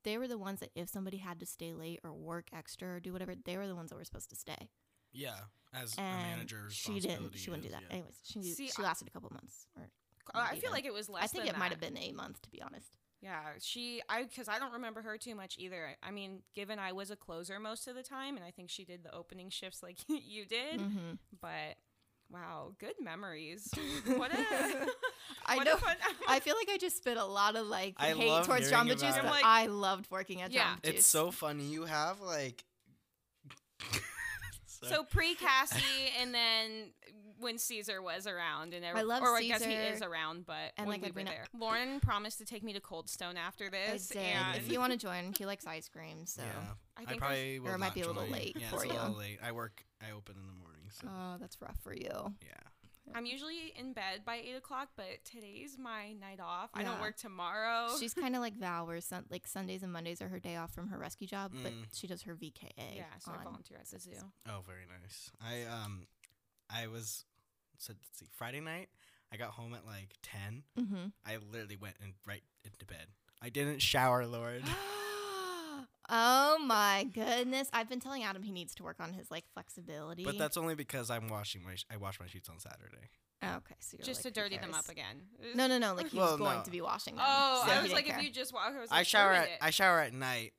they 0.04 0.18
were 0.18 0.28
the 0.28 0.38
ones 0.38 0.60
that 0.60 0.70
if 0.74 0.88
somebody 0.88 1.16
had 1.16 1.40
to 1.40 1.46
stay 1.46 1.72
late 1.72 2.00
or 2.04 2.12
work 2.12 2.46
extra 2.56 2.94
or 2.96 3.00
do 3.00 3.12
whatever, 3.12 3.34
they 3.34 3.56
were 3.56 3.66
the 3.66 3.74
ones 3.74 3.90
that 3.90 3.96
were 3.96 4.04
supposed 4.04 4.30
to 4.30 4.36
stay 4.36 4.68
yeah, 5.12 5.34
as 5.74 5.96
a 5.96 6.00
manager, 6.00 6.66
she 6.70 7.00
didn't. 7.00 7.36
She 7.36 7.50
wouldn't 7.50 7.66
do 7.66 7.72
that. 7.72 7.82
yeah. 7.88 7.92
Anyways, 7.96 8.18
she 8.24 8.42
See, 8.42 8.68
she 8.68 8.82
lasted 8.82 9.08
a 9.08 9.10
couple 9.10 9.30
months. 9.32 9.66
Or 9.76 9.88
I 10.40 10.50
feel 10.50 10.58
even. 10.58 10.70
like 10.72 10.84
it 10.84 10.92
was 10.94 11.08
less 11.08 11.24
I 11.24 11.26
think 11.26 11.44
than 11.46 11.54
it 11.54 11.58
might 11.58 11.70
have 11.70 11.80
been 11.80 11.98
a 11.98 12.12
month 12.12 12.40
to 12.42 12.50
be 12.50 12.62
honest. 12.62 12.96
Yeah, 13.20 13.38
she 13.60 14.02
I 14.08 14.24
because 14.24 14.48
I 14.48 14.58
don't 14.58 14.72
remember 14.72 15.02
her 15.02 15.16
too 15.16 15.34
much 15.34 15.56
either. 15.58 15.96
I 16.02 16.10
mean, 16.10 16.42
given 16.54 16.78
I 16.78 16.92
was 16.92 17.10
a 17.10 17.16
closer 17.16 17.58
most 17.60 17.86
of 17.86 17.94
the 17.94 18.02
time, 18.02 18.36
and 18.36 18.44
I 18.44 18.50
think 18.50 18.68
she 18.70 18.84
did 18.84 19.04
the 19.04 19.14
opening 19.14 19.48
shifts 19.50 19.82
like 19.82 19.98
you 20.08 20.44
did. 20.44 20.80
Mm-hmm. 20.80 21.12
But 21.40 21.76
wow, 22.30 22.72
good 22.78 22.94
memories. 23.00 23.68
what 24.06 24.32
a 24.32 24.36
I 25.46 25.56
what 25.56 25.66
know. 25.66 25.76
I 26.28 26.40
feel 26.40 26.56
like 26.56 26.68
I 26.70 26.78
just 26.78 26.96
spit 26.96 27.16
a 27.16 27.24
lot 27.24 27.54
of 27.56 27.66
like 27.66 27.94
I 27.98 28.08
hate 28.12 28.44
towards 28.44 28.68
hearing 28.68 28.86
Jamba 28.88 28.92
Juice, 28.92 29.02
about 29.02 29.22
but. 29.22 29.30
Like- 29.30 29.44
I 29.44 29.66
loved 29.66 30.10
working 30.10 30.42
at 30.42 30.50
Yeah. 30.50 30.62
Jamba 30.62 30.82
Juice. 30.84 30.94
It's 30.94 31.06
so 31.06 31.30
funny. 31.30 31.64
You 31.64 31.84
have 31.84 32.20
like. 32.20 32.64
So 34.88 35.04
pre 35.04 35.34
Cassie, 35.34 36.12
and 36.20 36.34
then 36.34 36.92
when 37.38 37.58
Caesar 37.58 38.00
was 38.00 38.26
around, 38.26 38.72
and 38.74 38.84
every, 38.84 39.00
I 39.00 39.02
love 39.02 39.22
or 39.22 39.36
I 39.36 39.42
guess 39.42 39.64
he 39.64 39.72
is 39.72 40.00
around, 40.02 40.46
but 40.46 40.72
and, 40.76 40.86
when 40.86 41.00
like, 41.00 41.02
we 41.02 41.08
I'd 41.20 41.26
were 41.26 41.30
there, 41.30 41.44
Lauren 41.58 41.98
promised 42.00 42.38
to 42.38 42.44
take 42.44 42.62
me 42.62 42.72
to 42.72 42.80
Cold 42.80 43.08
Stone 43.08 43.36
after 43.36 43.66
I 43.66 43.70
this, 43.92 44.08
did. 44.08 44.18
and 44.18 44.56
If 44.56 44.70
you 44.70 44.78
want 44.78 44.92
to 44.92 44.98
join, 44.98 45.32
he 45.36 45.44
likes 45.46 45.66
ice 45.66 45.88
cream, 45.88 46.24
so 46.26 46.42
yeah, 46.42 46.74
I 46.96 47.02
I, 47.02 47.04
think 47.04 47.20
probably 47.20 47.58
will 47.58 47.70
Or 47.70 47.74
it 47.74 47.78
might 47.78 47.94
be 47.94 48.02
a 48.02 48.06
little 48.06 48.22
join. 48.22 48.32
late 48.32 48.56
yeah, 48.60 48.68
for 48.70 48.84
it's 48.84 48.92
a 48.92 48.96
little 48.96 49.16
late. 49.18 49.38
I 49.42 49.52
work. 49.52 49.84
I 50.00 50.12
open 50.12 50.36
in 50.40 50.46
the 50.46 50.52
morning, 50.52 50.82
so 50.90 51.08
oh, 51.08 51.36
that's 51.40 51.60
rough 51.60 51.78
for 51.82 51.94
you. 51.94 52.10
yeah. 52.44 52.68
I'm 53.14 53.26
usually 53.26 53.72
in 53.76 53.92
bed 53.92 54.22
by 54.24 54.36
eight 54.36 54.54
o'clock, 54.56 54.88
but 54.96 55.06
today's 55.24 55.76
my 55.78 56.12
night 56.12 56.40
off. 56.40 56.70
I 56.74 56.82
don't 56.82 57.00
work 57.00 57.16
tomorrow. 57.16 57.88
She's 57.98 58.14
kind 58.14 58.34
of 58.36 58.40
like 58.46 58.54
Val, 58.56 58.86
where 58.86 59.00
sun- 59.00 59.26
like 59.30 59.46
Sundays 59.46 59.82
and 59.82 59.92
Mondays 59.92 60.22
are 60.22 60.28
her 60.28 60.38
day 60.38 60.56
off 60.56 60.72
from 60.72 60.88
her 60.88 60.98
rescue 60.98 61.26
job, 61.26 61.52
but 61.62 61.72
Mm. 61.72 61.84
she 61.92 62.06
does 62.06 62.22
her 62.22 62.34
VKA. 62.34 62.96
yeah, 62.96 63.04
so 63.18 63.32
I 63.38 63.42
volunteer 63.44 63.78
at 63.80 63.86
the 63.90 63.98
zoo. 63.98 64.10
Oh, 64.48 64.60
very 64.66 64.86
nice. 65.02 65.30
I 65.40 65.62
um, 65.84 66.06
I 66.70 66.86
was. 66.86 67.24
So 67.78 67.92
let's 67.92 68.18
see. 68.18 68.26
Friday 68.36 68.60
night, 68.60 68.88
I 69.32 69.36
got 69.36 69.50
home 69.50 69.74
at 69.74 69.84
like 69.84 70.14
ten. 70.22 70.62
Mm-hmm. 70.78 71.06
I 71.26 71.38
literally 71.50 71.76
went 71.76 71.96
in 72.02 72.14
right 72.26 72.42
into 72.64 72.86
bed. 72.86 73.06
I 73.42 73.48
didn't 73.48 73.80
shower, 73.82 74.24
Lord. 74.26 74.62
oh 76.12 76.58
my 76.64 77.04
goodness! 77.12 77.68
I've 77.72 77.88
been 77.88 77.98
telling 77.98 78.22
Adam 78.22 78.42
he 78.42 78.52
needs 78.52 78.74
to 78.76 78.84
work 78.84 79.00
on 79.00 79.12
his 79.12 79.30
like 79.30 79.44
flexibility. 79.52 80.24
But 80.24 80.38
that's 80.38 80.56
only 80.56 80.76
because 80.76 81.10
I'm 81.10 81.28
washing 81.28 81.64
my. 81.64 81.74
Sh- 81.74 81.86
I 81.90 81.96
wash 81.96 82.20
my 82.20 82.26
sheets 82.26 82.48
on 82.48 82.60
Saturday. 82.60 83.08
Oh, 83.42 83.56
okay. 83.56 83.74
So 83.80 83.96
you're 83.98 84.04
Just 84.04 84.24
like, 84.24 84.34
to 84.34 84.40
who 84.40 84.44
dirty 84.44 84.58
them 84.58 84.72
up 84.72 84.88
again. 84.88 85.22
No, 85.56 85.66
no, 85.66 85.78
no. 85.78 85.94
Like 85.94 86.08
he 86.08 86.16
Well, 86.18 86.30
was 86.30 86.38
going 86.38 86.58
no. 86.58 86.64
to 86.64 86.70
be 86.70 86.80
washing 86.80 87.16
them. 87.16 87.24
Oh, 87.26 87.64
so 87.66 87.72
I 87.72 87.82
was 87.82 87.92
like, 87.92 88.06
care. 88.06 88.16
if 88.16 88.24
you 88.24 88.30
just 88.30 88.52
walk, 88.52 88.72
I 88.72 88.78
was 88.80 88.88
I 88.92 89.02
shower 89.02 89.32
at 89.32 89.48
it. 89.48 89.58
I 89.60 89.70
shower 89.70 89.98
at 89.98 90.12
night 90.12 90.52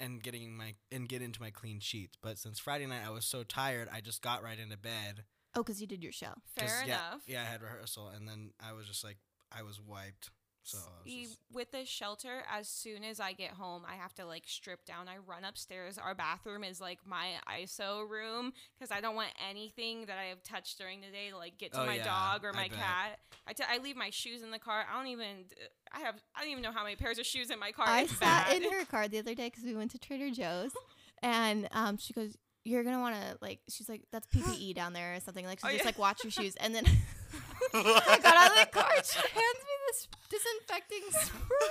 and 0.00 0.22
getting 0.22 0.56
my 0.56 0.74
and 0.90 1.08
get 1.08 1.20
into 1.20 1.40
my 1.40 1.50
clean 1.50 1.78
sheets. 1.80 2.16
But 2.22 2.38
since 2.38 2.58
Friday 2.58 2.86
night 2.86 3.02
I 3.06 3.10
was 3.10 3.26
so 3.26 3.42
tired, 3.42 3.88
I 3.92 4.00
just 4.00 4.22
got 4.22 4.42
right 4.42 4.58
into 4.58 4.78
bed. 4.78 5.24
Oh, 5.54 5.62
because 5.62 5.80
you 5.80 5.86
did 5.86 6.02
your 6.02 6.12
show. 6.12 6.32
Fair 6.56 6.84
yeah, 6.86 7.10
enough. 7.10 7.22
Yeah, 7.26 7.42
I 7.42 7.44
had 7.44 7.60
rehearsal 7.60 8.08
and 8.08 8.26
then 8.26 8.52
I 8.66 8.72
was 8.72 8.86
just 8.86 9.04
like 9.04 9.18
I 9.54 9.62
was 9.62 9.78
wiped. 9.78 10.30
So 10.64 10.78
I 10.78 10.90
was 11.04 11.12
just, 11.28 11.38
with 11.52 11.72
the 11.72 11.84
shelter, 11.84 12.42
as 12.50 12.68
soon 12.68 13.02
as 13.02 13.18
I 13.18 13.32
get 13.32 13.50
home, 13.50 13.82
I 13.90 13.96
have 13.96 14.14
to 14.14 14.24
like 14.24 14.44
strip 14.46 14.84
down. 14.84 15.08
I 15.08 15.16
run 15.26 15.44
upstairs. 15.44 15.98
Our 15.98 16.14
bathroom 16.14 16.62
is 16.62 16.80
like 16.80 17.00
my 17.04 17.30
ISO 17.60 18.08
room 18.08 18.52
because 18.78 18.92
I 18.96 19.00
don't 19.00 19.16
want 19.16 19.30
anything 19.50 20.06
that 20.06 20.18
I 20.18 20.24
have 20.26 20.42
touched 20.44 20.78
during 20.78 21.00
the 21.00 21.08
day 21.08 21.30
to 21.30 21.36
like 21.36 21.58
get 21.58 21.72
to 21.72 21.82
Oh, 21.82 21.86
my 21.86 21.96
yeah, 21.96 22.04
dog 22.04 22.44
or 22.44 22.52
my 22.52 22.68
bet. 22.68 22.78
cat. 22.78 23.18
I, 23.46 23.52
t- 23.54 23.64
I 23.68 23.78
leave 23.78 23.96
my 23.96 24.10
shoes 24.10 24.42
in 24.42 24.50
the 24.52 24.58
car. 24.60 24.84
I 24.92 24.96
don't 24.96 25.08
even. 25.08 25.26
I 25.92 26.00
have. 26.00 26.14
I 26.36 26.42
don't 26.42 26.50
even 26.50 26.62
know 26.62 26.72
how 26.72 26.84
many 26.84 26.94
pairs 26.96 27.18
of 27.18 27.26
shoes 27.26 27.50
in 27.50 27.58
my 27.58 27.72
car. 27.72 27.86
I 27.88 28.02
it's 28.02 28.12
sat 28.16 28.46
bad. 28.48 28.62
in 28.62 28.70
her 28.70 28.84
car 28.84 29.08
the 29.08 29.18
other 29.18 29.34
day 29.34 29.48
because 29.48 29.64
we 29.64 29.74
went 29.74 29.90
to 29.90 29.98
Trader 29.98 30.30
Joe's, 30.30 30.70
and 31.22 31.68
um, 31.72 31.96
she 31.98 32.12
goes, 32.12 32.36
"You're 32.64 32.84
gonna 32.84 33.00
want 33.00 33.16
to 33.16 33.36
like." 33.42 33.58
She's 33.68 33.88
like, 33.88 34.02
"That's 34.12 34.28
PPE 34.28 34.74
down 34.76 34.92
there 34.92 35.16
or 35.16 35.20
something." 35.20 35.44
Like, 35.44 35.58
so 35.60 35.66
Oh, 35.66 35.70
just 35.72 35.82
yeah. 35.82 35.88
like 35.88 35.98
watch 35.98 36.22
your 36.22 36.30
shoes. 36.30 36.54
And 36.56 36.72
then 36.72 36.84
I 37.74 38.18
got 38.22 38.36
out 38.36 38.50
of 38.58 38.72
the 38.72 38.80
car. 38.80 38.90
She 39.04 39.18
hands 39.18 39.34
me 39.34 39.71
this 39.92 40.08
disinfecting 40.30 41.02
spray. 41.10 41.68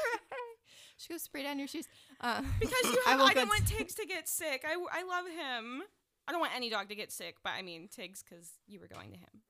She 0.98 1.10
goes, 1.10 1.22
"Spray 1.24 1.44
down 1.44 1.60
your 1.60 1.68
shoes." 1.68 1.88
Uh, 2.20 2.42
because 2.60 2.84
you 2.86 3.02
have, 3.06 3.20
will 3.20 3.28
I, 3.28 3.34
don't 3.34 3.48
want 3.48 3.68
Tiggs 3.68 3.96
to 3.96 4.06
get 4.06 4.30
sick. 4.30 4.64
I, 4.68 4.74
I 4.74 5.04
love 5.04 5.26
him. 5.26 5.84
I 6.28 6.32
don't 6.32 6.42
want 6.42 6.56
any 6.56 6.70
dog 6.70 6.90
to 6.90 6.96
get 6.96 7.12
sick, 7.12 7.38
but 7.44 7.54
I 7.58 7.62
mean 7.62 7.88
Tiggs 7.88 8.24
because 8.24 8.52
you 8.68 8.80
were 8.80 8.88
going 8.88 9.12
to 9.12 9.18
him. 9.18 9.42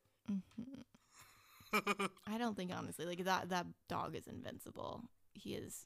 I 2.27 2.37
don't 2.37 2.55
think 2.55 2.71
honestly, 2.75 3.05
like 3.05 3.23
that 3.25 3.49
that 3.49 3.65
dog 3.89 4.15
is 4.15 4.27
invincible. 4.27 5.03
He 5.33 5.53
is. 5.53 5.85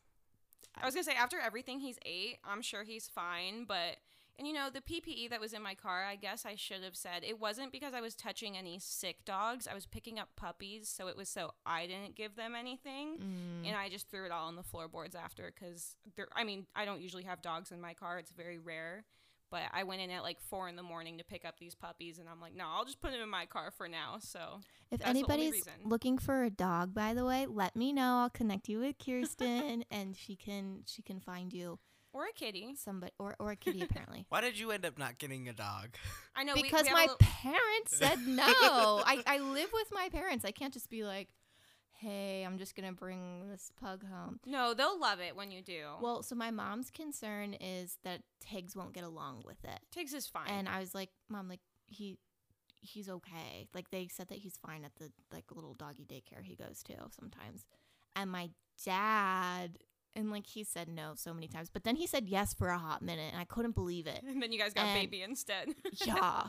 I 0.80 0.86
was 0.86 0.94
gonna 0.94 1.04
say 1.04 1.16
after 1.16 1.40
everything 1.40 1.80
he's 1.80 1.98
ate, 2.06 2.38
I'm 2.44 2.62
sure 2.62 2.84
he's 2.84 3.08
fine. 3.08 3.66
But 3.68 3.98
and 4.38 4.48
you 4.48 4.54
know 4.54 4.70
the 4.70 4.82
PPE 4.82 5.30
that 5.30 5.40
was 5.40 5.54
in 5.54 5.62
my 5.62 5.76
car, 5.76 6.06
I 6.06 6.16
guess 6.16 6.46
I 6.46 6.56
should 6.56 6.84
have 6.84 6.96
said 6.96 7.24
it 7.24 7.40
wasn't 7.40 7.72
because 7.72 7.94
I 7.94 8.02
was 8.02 8.16
touching 8.16 8.58
any 8.58 8.80
sick 8.80 9.24
dogs. 9.26 9.68
I 9.68 9.74
was 9.74 9.86
picking 9.86 10.20
up 10.20 10.30
puppies, 10.36 10.90
so 10.90 11.08
it 11.08 11.16
was 11.18 11.30
so 11.30 11.52
I 11.66 11.88
didn't 11.88 12.16
give 12.16 12.36
them 12.36 12.54
anything, 12.56 13.18
Mm, 13.18 13.68
and 13.68 13.76
I 13.76 13.90
just 13.90 14.10
threw 14.10 14.26
it 14.26 14.32
all 14.32 14.48
on 14.48 14.56
the 14.56 14.64
floorboards 14.64 15.16
after 15.16 15.52
because 15.54 15.96
I 16.36 16.44
mean 16.44 16.66
I 16.76 16.86
don't 16.86 17.02
usually 17.02 17.24
have 17.24 17.42
dogs 17.42 17.72
in 17.72 17.80
my 17.80 17.94
car; 17.94 18.18
it's 18.20 18.32
very 18.32 18.60
rare. 18.60 19.06
But 19.52 19.62
I 19.72 19.84
went 19.84 20.02
in 20.02 20.10
at 20.10 20.24
like 20.24 20.42
four 20.42 20.68
in 20.68 20.76
the 20.76 20.84
morning 20.84 21.20
to 21.20 21.24
pick 21.24 21.46
up 21.46 21.60
these 21.60 21.76
puppies, 21.76 22.18
and 22.18 22.28
I'm 22.28 22.42
like, 22.42 22.56
no, 22.56 22.66
I'll 22.68 22.84
just 22.84 23.00
put 23.00 23.12
them 23.12 23.22
in 23.22 23.30
my 23.30 23.46
car 23.46 23.72
for 23.72 23.88
now. 23.88 24.18
So 24.20 24.60
if 24.92 25.00
that's 25.00 25.14
the 25.14 25.24
only 25.24 25.46
anybody's 25.46 25.64
looking 25.84 26.18
for 26.18 26.44
a 26.44 26.50
dog, 26.50 26.94
by 26.94 27.14
the 27.14 27.24
way, 27.24 27.46
let 27.46 27.76
me 27.76 27.94
know. 27.94 28.18
I'll 28.22 28.30
connect 28.32 28.68
you 28.68 28.80
with 28.80 28.96
Kirsten, 29.06 29.86
and 29.92 30.18
she 30.18 30.36
can 30.36 30.82
she 30.88 31.04
can 31.04 31.20
find 31.20 31.54
you 31.54 31.80
or 32.16 32.26
a 32.26 32.32
kitty. 32.34 32.74
somebody 32.76 33.12
or 33.20 33.36
or 33.40 33.52
a 33.52 33.56
kitty 33.56 33.82
apparently. 33.82 34.26
Why 34.30 34.42
did 34.42 34.58
you 34.58 34.72
end 34.72 34.86
up 34.86 34.98
not 34.98 35.18
getting 35.18 35.48
a 35.50 35.54
dog? 35.54 35.90
I 36.36 36.44
know 36.44 36.54
because 36.56 36.84
we 36.84 36.88
have 36.88 36.88
a 36.88 36.92
my 36.92 37.02
little- 37.02 37.18
parents 37.18 37.98
said 37.98 38.20
no. 38.28 38.44
I, 38.48 39.22
I 39.28 39.40
live 39.40 39.70
with 39.74 39.90
my 39.92 40.10
parents. 40.10 40.46
I 40.46 40.52
can't 40.52 40.74
just 40.74 40.90
be 40.90 41.04
like, 41.04 41.28
hey, 41.92 42.44
I'm 42.44 42.58
just 42.58 42.76
gonna 42.76 42.94
bring 42.94 43.50
this 43.50 43.72
pug 43.80 44.04
home. 44.08 44.40
no, 44.46 44.74
they'll 44.74 45.00
love 45.00 45.20
it 45.20 45.36
when 45.36 45.52
you 45.52 45.62
do. 45.62 45.84
Well, 46.02 46.24
so 46.24 46.36
my 46.36 46.52
mom's 46.52 46.90
concern 46.90 47.54
is 47.56 47.98
that 48.04 48.22
Tiggs 48.40 48.76
won't 48.76 48.94
get 48.94 49.04
along 49.04 49.44
with 49.46 49.64
it. 49.64 49.80
Tiggs 49.92 50.14
is 50.14 50.26
fine. 50.28 50.48
And 50.50 50.70
I 50.70 50.80
was 50.80 50.96
like, 50.96 51.10
Mom, 51.30 51.50
like 51.50 51.62
he 51.88 52.18
he's 52.80 53.10
okay. 53.10 53.68
Like 53.74 53.90
they 53.92 54.08
said 54.08 54.28
that 54.30 54.38
he's 54.38 54.58
fine 54.58 54.86
at 54.86 54.96
the 54.96 55.12
like 55.34 55.46
little 55.54 55.74
doggy 55.74 56.06
daycare 56.06 56.44
he 56.44 56.56
goes 56.56 56.82
to 56.84 56.94
sometimes. 57.12 57.66
And 58.16 58.32
my 58.32 58.50
dad 58.86 59.80
and 60.16 60.32
like 60.32 60.46
he 60.48 60.64
said 60.64 60.88
no 60.88 61.14
so 61.16 61.34
many 61.34 61.48
times, 61.48 61.70
but 61.70 61.84
then 61.84 61.96
he 61.96 62.08
said 62.08 62.28
yes 62.28 62.54
for 62.54 62.70
a 62.70 62.78
hot 62.78 63.02
minute, 63.02 63.30
and 63.32 63.40
I 63.42 63.46
couldn't 63.46 63.76
believe 63.76 64.08
it. 64.08 64.22
And 64.28 64.42
then 64.42 64.52
you 64.52 64.60
guys 64.60 64.74
got 64.74 64.86
And- 64.86 65.00
baby 65.02 65.22
instead. 65.24 65.70
yeah, 66.06 66.44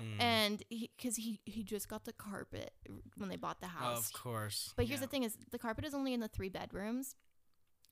Mm. 0.00 0.20
and 0.22 0.62
because 0.70 1.16
he 1.16 1.38
he 1.44 1.62
just 1.62 1.86
got 1.86 2.04
the 2.06 2.14
carpet 2.14 2.72
when 3.18 3.28
they 3.28 3.36
bought 3.36 3.60
the 3.60 3.66
house. 3.66 4.06
of 4.08 4.12
course. 4.14 4.72
But 4.74 4.86
here's 4.86 5.00
yeah. 5.00 5.06
the 5.06 5.10
thing: 5.10 5.22
is 5.24 5.36
the 5.50 5.58
carpet 5.58 5.84
is 5.84 5.92
only 5.92 6.14
in 6.14 6.20
the 6.20 6.28
three 6.28 6.48
bedrooms. 6.48 7.14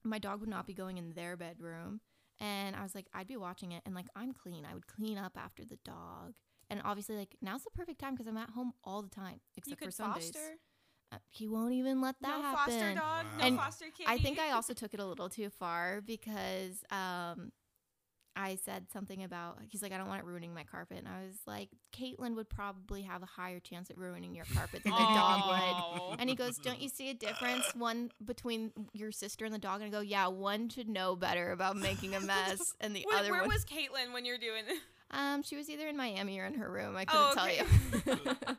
My 0.02 0.18
dog 0.18 0.40
would 0.40 0.48
not 0.48 0.66
be 0.66 0.72
going 0.72 0.96
in 0.96 1.12
their 1.12 1.36
bedroom, 1.36 2.00
and 2.40 2.74
I 2.74 2.82
was 2.82 2.94
like, 2.94 3.06
I'd 3.12 3.26
be 3.28 3.36
watching 3.36 3.72
it, 3.72 3.82
and 3.84 3.94
like 3.94 4.06
I'm 4.16 4.32
clean. 4.32 4.64
I 4.64 4.72
would 4.72 4.86
clean 4.86 5.18
up 5.18 5.36
after 5.36 5.62
the 5.62 5.76
dog, 5.84 6.32
and 6.70 6.80
obviously, 6.86 7.16
like 7.16 7.36
now's 7.42 7.64
the 7.64 7.70
perfect 7.70 7.98
time 8.00 8.14
because 8.14 8.26
I'm 8.26 8.38
at 8.38 8.48
home 8.50 8.72
all 8.82 9.02
the 9.02 9.10
time, 9.10 9.34
you 9.54 9.58
except 9.58 9.78
could 9.80 9.88
for 9.88 9.92
Sundays. 9.92 10.30
foster. 10.32 10.56
Uh, 11.12 11.16
he 11.28 11.48
won't 11.48 11.72
even 11.72 12.00
let 12.00 12.14
that 12.20 12.28
no 12.36 12.42
happen. 12.42 12.72
foster 12.74 12.94
dog. 12.94 13.26
No 13.38 13.44
And 13.44 13.56
foster 13.58 13.86
kitty. 13.86 14.04
I 14.06 14.18
think 14.18 14.38
I 14.38 14.52
also 14.52 14.72
took 14.74 14.94
it 14.94 15.00
a 15.00 15.04
little 15.06 15.28
too 15.28 15.50
far 15.50 16.00
because 16.00 16.84
um, 16.90 17.50
I 18.36 18.54
said 18.64 18.86
something 18.92 19.24
about 19.24 19.58
he's 19.68 19.82
like 19.82 19.92
I 19.92 19.98
don't 19.98 20.06
want 20.06 20.20
it 20.20 20.24
ruining 20.24 20.54
my 20.54 20.62
carpet, 20.62 20.98
and 20.98 21.08
I 21.08 21.26
was 21.26 21.36
like 21.48 21.68
Caitlin 21.92 22.36
would 22.36 22.48
probably 22.48 23.02
have 23.02 23.24
a 23.24 23.26
higher 23.26 23.58
chance 23.58 23.90
at 23.90 23.98
ruining 23.98 24.36
your 24.36 24.44
carpet 24.54 24.84
than 24.84 24.92
the 24.92 24.98
dog 24.98 26.10
would. 26.10 26.20
And 26.20 26.30
he 26.30 26.36
goes, 26.36 26.56
"Don't 26.58 26.80
you 26.80 26.88
see 26.88 27.10
a 27.10 27.14
difference 27.14 27.64
one 27.74 28.12
between 28.24 28.70
your 28.92 29.10
sister 29.10 29.44
and 29.44 29.52
the 29.52 29.58
dog?" 29.58 29.80
And 29.80 29.88
I 29.88 29.90
go, 29.90 30.00
"Yeah, 30.00 30.28
one 30.28 30.68
should 30.68 30.88
know 30.88 31.16
better 31.16 31.50
about 31.50 31.76
making 31.76 32.14
a 32.14 32.20
mess, 32.20 32.72
and 32.80 32.94
the 32.94 33.04
Where, 33.08 33.18
other 33.18 33.30
where 33.32 33.40
one, 33.40 33.48
was 33.48 33.64
Caitlin 33.64 34.12
when 34.14 34.24
you're 34.24 34.38
doing 34.38 34.62
it? 34.68 34.78
um, 35.10 35.42
she 35.42 35.56
was 35.56 35.68
either 35.68 35.88
in 35.88 35.96
Miami 35.96 36.38
or 36.38 36.46
in 36.46 36.54
her 36.54 36.70
room. 36.70 36.96
I 36.96 37.04
couldn't 37.06 37.26
Oh, 37.30 37.34
tell 37.34 37.52
you, 37.52 38.56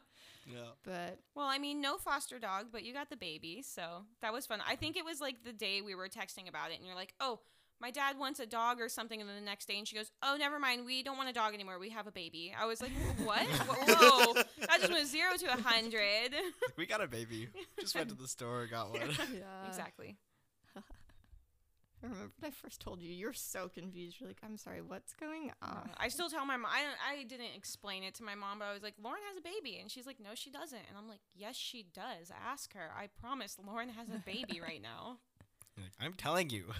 Yeah. 0.51 0.71
but 0.83 1.19
Well, 1.35 1.47
I 1.47 1.57
mean, 1.57 1.81
no 1.81 1.97
foster 1.97 2.39
dog, 2.39 2.67
but 2.71 2.83
you 2.83 2.93
got 2.93 3.09
the 3.09 3.17
baby, 3.17 3.61
so 3.61 4.03
that 4.21 4.33
was 4.33 4.45
fun. 4.45 4.59
I 4.67 4.75
think 4.75 4.97
it 4.97 5.05
was 5.05 5.19
like 5.21 5.43
the 5.43 5.53
day 5.53 5.81
we 5.81 5.95
were 5.95 6.09
texting 6.09 6.47
about 6.49 6.71
it, 6.71 6.77
and 6.77 6.85
you're 6.85 6.95
like, 6.95 7.13
"Oh, 7.19 7.39
my 7.79 7.89
dad 7.91 8.19
wants 8.19 8.39
a 8.39 8.45
dog 8.45 8.79
or 8.79 8.89
something," 8.89 9.19
and 9.19 9.27
then 9.29 9.35
the 9.37 9.41
next 9.45 9.67
day, 9.67 9.77
and 9.77 9.87
she 9.87 9.95
goes, 9.95 10.11
"Oh, 10.21 10.35
never 10.37 10.59
mind, 10.59 10.85
we 10.85 11.01
don't 11.03 11.17
want 11.17 11.29
a 11.29 11.33
dog 11.33 11.53
anymore. 11.53 11.79
We 11.79 11.89
have 11.89 12.05
a 12.07 12.11
baby." 12.11 12.53
I 12.57 12.65
was 12.65 12.81
like, 12.81 12.91
"What? 13.23 13.47
Whoa, 13.47 14.33
that 14.59 14.79
just 14.79 14.91
went 14.91 15.07
zero 15.07 15.35
to 15.37 15.45
a 15.53 15.61
hundred. 15.61 16.33
We 16.77 16.85
got 16.85 17.01
a 17.01 17.07
baby. 17.07 17.49
Just 17.79 17.95
went 17.95 18.09
to 18.09 18.15
the 18.15 18.27
store, 18.27 18.67
got 18.67 18.91
one. 18.91 19.01
yeah, 19.33 19.67
exactly. 19.67 20.17
I 22.03 22.07
remember 22.07 22.31
when 22.39 22.51
I 22.51 22.51
first 22.51 22.81
told 22.81 23.01
you, 23.01 23.11
you're 23.11 23.33
so 23.33 23.69
confused. 23.69 24.19
You're 24.19 24.29
like, 24.29 24.39
"I'm 24.43 24.57
sorry, 24.57 24.81
what's 24.81 25.13
going 25.13 25.51
on?" 25.61 25.89
I 25.97 26.07
still 26.09 26.29
tell 26.29 26.45
my 26.45 26.57
mom. 26.57 26.71
I, 26.71 27.19
I 27.19 27.23
didn't 27.23 27.55
explain 27.55 28.03
it 28.03 28.15
to 28.15 28.23
my 28.23 28.35
mom, 28.35 28.59
but 28.59 28.65
I 28.65 28.73
was 28.73 28.83
like, 28.83 28.95
"Lauren 29.01 29.21
has 29.29 29.37
a 29.37 29.41
baby," 29.41 29.77
and 29.79 29.89
she's 29.91 30.05
like, 30.05 30.19
"No, 30.19 30.31
she 30.33 30.49
doesn't." 30.49 30.81
And 30.89 30.97
I'm 30.97 31.07
like, 31.07 31.21
"Yes, 31.35 31.55
she 31.55 31.83
does. 31.93 32.31
Ask 32.45 32.73
her. 32.73 32.91
I 32.97 33.07
promise, 33.07 33.57
Lauren 33.65 33.89
has 33.89 34.09
a 34.09 34.19
baby 34.25 34.59
right 34.67 34.81
now." 34.81 35.17
Like, 35.77 35.91
I'm 35.99 36.13
telling 36.13 36.49
you. 36.49 36.65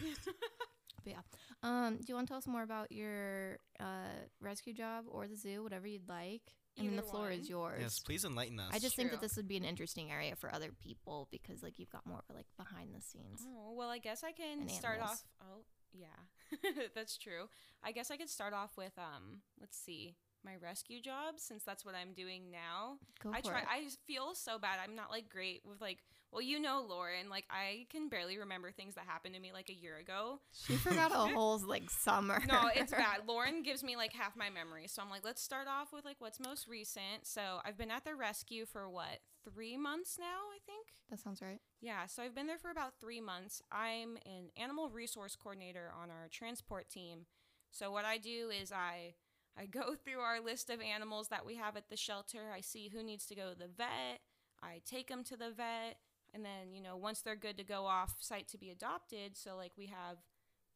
But 1.04 1.14
yeah. 1.14 1.22
Um, 1.64 1.98
do 1.98 2.04
you 2.10 2.16
want 2.16 2.28
to 2.28 2.32
tell 2.32 2.38
us 2.38 2.48
more 2.48 2.64
about 2.64 2.92
your 2.92 3.58
uh, 3.80 4.22
rescue 4.40 4.74
job 4.74 5.06
or 5.08 5.28
the 5.28 5.36
zoo, 5.36 5.64
whatever 5.64 5.88
you'd 5.88 6.08
like? 6.08 6.44
I 6.80 6.84
mean, 6.84 6.96
the 6.96 7.02
floor 7.02 7.24
one. 7.24 7.34
is 7.34 7.50
yours. 7.50 7.80
yes, 7.82 8.00
please 8.00 8.26
enlighten 8.26 8.60
us. 8.60 8.72
I 8.74 8.80
just 8.80 8.96
think 8.96 9.12
that 9.12 9.22
this 9.22 9.36
would 9.36 9.48
be 9.48 9.58
an 9.58 9.66
interesting 9.66 10.12
area 10.12 10.36
for 10.36 10.54
other 10.54 10.70
people 10.82 11.28
because, 11.32 11.62
like, 11.62 11.78
you've 11.78 11.90
got 11.90 12.06
more 12.06 12.22
like 12.34 12.48
behind 12.58 12.96
the 12.96 13.02
scenes. 13.02 13.46
Oh, 13.46 13.74
well, 13.74 13.90
I 13.90 13.98
guess 13.98 14.24
I 14.24 14.32
can 14.32 14.68
start 14.70 15.02
off. 15.02 15.24
Oh, 15.42 15.64
yeah. 15.94 16.08
That's 16.96 17.18
true. 17.18 17.50
I 17.84 17.92
guess 17.92 18.12
I 18.12 18.18
could 18.18 18.30
start 18.30 18.54
off 18.54 18.78
with 18.78 18.94
um 18.98 19.42
let's 19.60 19.78
see. 19.78 20.16
My 20.44 20.56
rescue 20.62 21.02
job 21.02 21.36
since 21.38 21.64
that's 21.64 21.86
what 21.86 21.96
I'm 21.96 22.14
doing 22.14 22.52
now. 22.52 22.98
Go 23.24 23.32
I 23.34 23.42
try 23.42 23.60
it. 23.60 23.66
I 23.70 23.88
feel 24.08 24.34
so 24.34 24.58
bad. 24.58 24.80
I'm 24.84 24.96
not 24.96 25.12
like 25.12 25.30
great 25.30 25.62
with 25.66 25.82
like 25.82 26.00
well, 26.32 26.42
you 26.42 26.60
know 26.60 26.86
Lauren, 26.88 27.30
like 27.30 27.46
I 27.50 27.88
can 27.90 28.08
barely 28.08 28.38
remember 28.38 28.72
things 28.72 28.96
that 28.96 29.04
happened 29.06 29.36
to 29.36 29.42
me 29.42 29.52
like 29.52 29.70
a 29.70 29.74
year 29.74 29.98
ago. 29.98 30.40
she 30.54 30.78
forgot 30.78 31.12
a 31.12 31.34
whole 31.34 31.60
like 31.60 31.90
summer. 31.90 32.42
No, 32.48 32.70
it's 32.74 32.92
bad. 32.92 33.22
Lauren 33.28 33.64
gives 33.64 33.84
me 33.84 33.96
like 33.96 34.14
half 34.14 34.36
my 34.36 34.50
memory. 34.50 34.88
So 34.88 35.02
I'm 35.02 35.10
like, 35.10 35.26
let's 35.26 35.42
start 35.42 35.68
off 35.68 35.92
with 35.94 36.06
like 36.06 36.18
what's 36.20 36.40
most 36.40 36.68
recent. 36.68 37.26
So 37.26 37.60
I've 37.66 37.78
been 37.78 37.92
at 37.92 38.06
the 38.06 38.16
rescue 38.16 38.66
for 38.66 38.90
what, 38.90 39.20
three 39.44 39.78
months 39.78 40.18
now, 40.20 40.26
I 40.54 40.60
think? 40.66 40.88
That 41.10 41.20
sounds 41.20 41.42
right. 41.42 41.60
Yeah, 41.82 42.06
so 42.08 42.24
I've 42.24 42.36
been 42.36 42.48
there 42.48 42.58
for 42.58 42.72
about 42.72 42.94
three 43.00 43.22
months. 43.22 43.62
I'm 43.72 44.18
an 44.26 44.50
animal 44.58 44.90
resource 44.90 45.36
coordinator 45.36 45.92
on 46.02 46.10
our 46.10 46.28
transport 46.32 46.90
team. 46.90 47.26
So 47.72 47.92
what 47.92 48.06
I 48.06 48.18
do 48.18 48.50
is 48.50 48.72
I 48.72 49.14
I 49.58 49.66
go 49.66 49.96
through 50.04 50.20
our 50.20 50.40
list 50.40 50.70
of 50.70 50.82
animals 50.82 51.28
that 51.30 51.46
we 51.46 51.56
have 51.56 51.78
at 51.78 51.90
the 51.90 51.98
shelter. 51.98 52.52
I 52.54 52.62
see 52.62 52.90
who 52.90 53.04
needs 53.04 53.26
to 53.28 53.36
go 53.36 53.52
to 53.52 53.58
the 53.58 53.68
vet. 53.68 54.22
I 54.64 54.82
take 54.86 55.08
them 55.08 55.24
to 55.26 55.38
the 55.38 55.52
vet, 55.52 55.98
and 56.34 56.46
then 56.46 56.74
you 56.74 56.82
know 56.82 56.96
once 56.96 57.22
they're 57.22 57.36
good 57.36 57.58
to 57.58 57.64
go 57.64 57.86
off 57.86 58.16
site 58.20 58.48
to 58.50 58.58
be 58.58 58.70
adopted. 58.70 59.36
So 59.36 59.56
like 59.56 59.72
we 59.78 59.88
have 59.88 60.18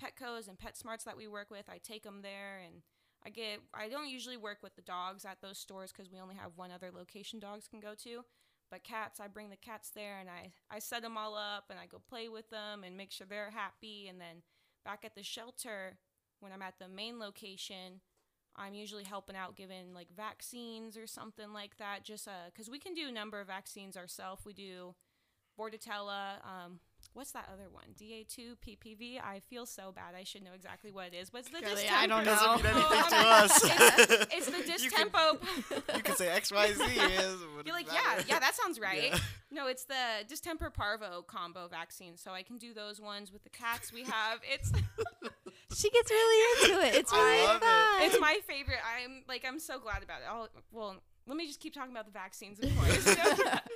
Petco's 0.01 0.47
and 0.47 0.57
PetSmarts 0.57 1.03
that 1.05 1.17
we 1.17 1.27
work 1.27 1.49
with. 1.51 1.69
I 1.69 1.77
take 1.77 2.03
them 2.03 2.21
there 2.21 2.61
and. 2.65 2.81
I 3.27 3.31
get. 3.31 3.59
I 3.73 3.89
don't 3.89 4.07
usually 4.07 4.37
work 4.37 4.59
with 4.61 4.75
the 4.75 4.83
dogs 4.83 5.25
at 5.25 5.41
those 5.41 5.57
stores 5.57 5.91
because 5.91 6.11
we 6.11 6.19
only 6.19 6.35
have 6.35 6.51
one 6.57 6.69
other 6.69 6.91
location 6.95 7.39
dogs 7.39 7.67
can 7.67 7.79
go 7.79 7.95
to. 8.03 8.23
But 8.71 8.83
cats, 8.83 9.19
I 9.19 9.27
bring 9.27 9.49
the 9.49 9.55
cats 9.55 9.91
there 9.93 10.19
and 10.19 10.29
I, 10.29 10.51
I 10.69 10.79
set 10.79 11.01
them 11.01 11.17
all 11.17 11.35
up 11.35 11.65
and 11.69 11.79
I 11.79 11.85
go 11.85 12.01
play 12.09 12.29
with 12.29 12.49
them 12.49 12.83
and 12.83 12.97
make 12.97 13.11
sure 13.11 13.27
they're 13.27 13.51
happy. 13.51 14.07
And 14.07 14.19
then 14.19 14.41
back 14.83 15.03
at 15.05 15.15
the 15.15 15.23
shelter, 15.23 15.97
when 16.39 16.51
I'm 16.51 16.61
at 16.61 16.79
the 16.79 16.87
main 16.87 17.19
location, 17.19 18.01
I'm 18.57 18.73
usually 18.73 19.03
helping 19.03 19.35
out 19.35 19.55
giving 19.55 19.93
like 19.93 20.07
vaccines 20.15 20.97
or 20.97 21.07
something 21.07 21.51
like 21.53 21.77
that. 21.77 22.03
Just 22.03 22.27
because 22.53 22.69
we 22.69 22.79
can 22.79 22.93
do 22.93 23.07
a 23.07 23.11
number 23.11 23.39
of 23.41 23.47
vaccines 23.47 23.97
ourselves. 23.97 24.45
We 24.45 24.53
do 24.53 24.95
Bordetella. 25.59 26.35
Um, 26.43 26.79
what's 27.13 27.31
that 27.31 27.47
other 27.51 27.69
one? 27.71 27.85
DA2, 27.99 28.55
PPV. 28.65 29.21
I 29.23 29.39
feel 29.39 29.65
so 29.65 29.91
bad. 29.93 30.15
I 30.19 30.23
should 30.23 30.43
know 30.43 30.51
exactly 30.53 30.91
what 30.91 31.07
it 31.07 31.13
is. 31.13 31.31
What's 31.31 31.49
the 31.49 31.61
Girlie, 31.61 31.75
distemper? 31.75 31.95
I 31.95 32.07
don't 32.07 32.25
know. 32.25 32.33
Doesn't 32.35 32.63
mean 32.63 32.65
anything 32.75 33.09
to 33.09 33.15
us. 33.15 33.61
It's, 33.63 34.33
it's 34.33 34.45
the 34.47 34.51
You 34.83 34.91
can- 34.91 35.09
you 35.95 36.03
can 36.03 36.15
say 36.15 36.27
X, 36.29 36.51
Y, 36.51 36.73
Z. 36.73 36.83
Is, 36.83 37.35
You're 37.65 37.73
like, 37.75 37.87
yeah, 37.91 38.21
yeah, 38.27 38.39
that 38.39 38.55
sounds 38.55 38.79
right. 38.79 39.11
Yeah. 39.11 39.17
No, 39.51 39.67
it's 39.67 39.85
the 39.85 40.25
distemper 40.27 40.69
parvo 40.69 41.21
combo 41.25 41.67
vaccine. 41.69 42.17
So 42.17 42.31
I 42.31 42.43
can 42.43 42.57
do 42.57 42.73
those 42.73 42.99
ones 42.99 43.31
with 43.31 43.43
the 43.43 43.49
cats 43.49 43.93
we 43.93 44.03
have. 44.03 44.39
It's 44.51 44.71
She 45.75 45.89
gets 45.89 46.09
really 46.09 46.69
into 46.69 46.87
it. 46.87 46.95
It's 46.95 47.11
I 47.11 47.17
really 47.17 47.47
love 47.47 47.55
it. 47.57 47.61
fun. 47.61 48.01
it's 48.03 48.19
my 48.21 48.39
favorite. 48.47 48.79
I'm 48.85 49.23
like 49.27 49.43
I'm 49.45 49.59
so 49.59 49.77
glad 49.77 50.03
about 50.03 50.21
it. 50.21 50.27
I'll, 50.29 50.47
well, 50.71 50.95
let 51.27 51.35
me 51.35 51.47
just 51.47 51.59
keep 51.59 51.73
talking 51.73 51.91
about 51.91 52.05
the 52.05 52.11
vaccines, 52.11 52.59
of 52.59 52.73
course. 52.77 53.03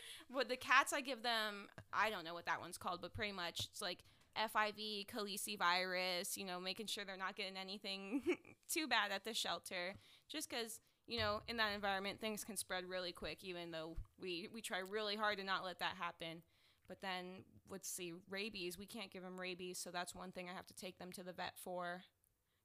but 0.34 0.48
the 0.48 0.56
cats, 0.56 0.94
I 0.94 1.02
give 1.02 1.24
them. 1.24 1.68
I 1.92 2.10
don't 2.10 2.24
know 2.24 2.34
what 2.34 2.46
that 2.46 2.62
one's 2.62 2.78
called, 2.78 3.02
but 3.02 3.14
pretty 3.14 3.34
much 3.34 3.68
it's 3.72 3.82
like 3.82 4.00
FIV, 4.38 5.08
calicivirus. 5.08 6.38
You 6.38 6.46
know, 6.46 6.60
making 6.60 6.88
sure 6.88 7.04
they're 7.04 7.18
not 7.18 7.36
getting 7.36 7.58
anything 7.58 8.22
too 8.72 8.88
bad 8.88 9.12
at 9.12 9.24
the 9.24 9.34
shelter, 9.34 9.96
just 10.30 10.50
because. 10.50 10.80
You 11.08 11.18
know, 11.18 11.42
in 11.48 11.58
that 11.58 11.74
environment, 11.74 12.22
things 12.22 12.44
can 12.44 12.56
spread 12.56 12.86
really 12.88 13.12
quick. 13.12 13.44
Even 13.44 13.72
though 13.72 13.98
we 14.22 14.48
we 14.54 14.62
try 14.62 14.78
really 14.78 15.16
hard 15.16 15.40
to 15.40 15.44
not 15.44 15.66
let 15.66 15.80
that 15.80 15.96
happen, 16.00 16.44
but 16.90 17.02
then 17.02 17.46
let's 17.70 17.88
see, 17.90 18.12
rabies. 18.30 18.78
We 18.78 18.86
can't 18.86 19.10
give 19.12 19.24
them 19.24 19.40
rabies, 19.40 19.78
so 19.78 19.92
that's 19.92 20.14
one 20.14 20.32
thing 20.34 20.50
I 20.52 20.54
have 20.56 20.68
to 20.68 20.74
take 20.74 20.98
them 21.00 21.14
to 21.14 21.24
the 21.24 21.32
vet 21.32 21.54
for, 21.56 22.02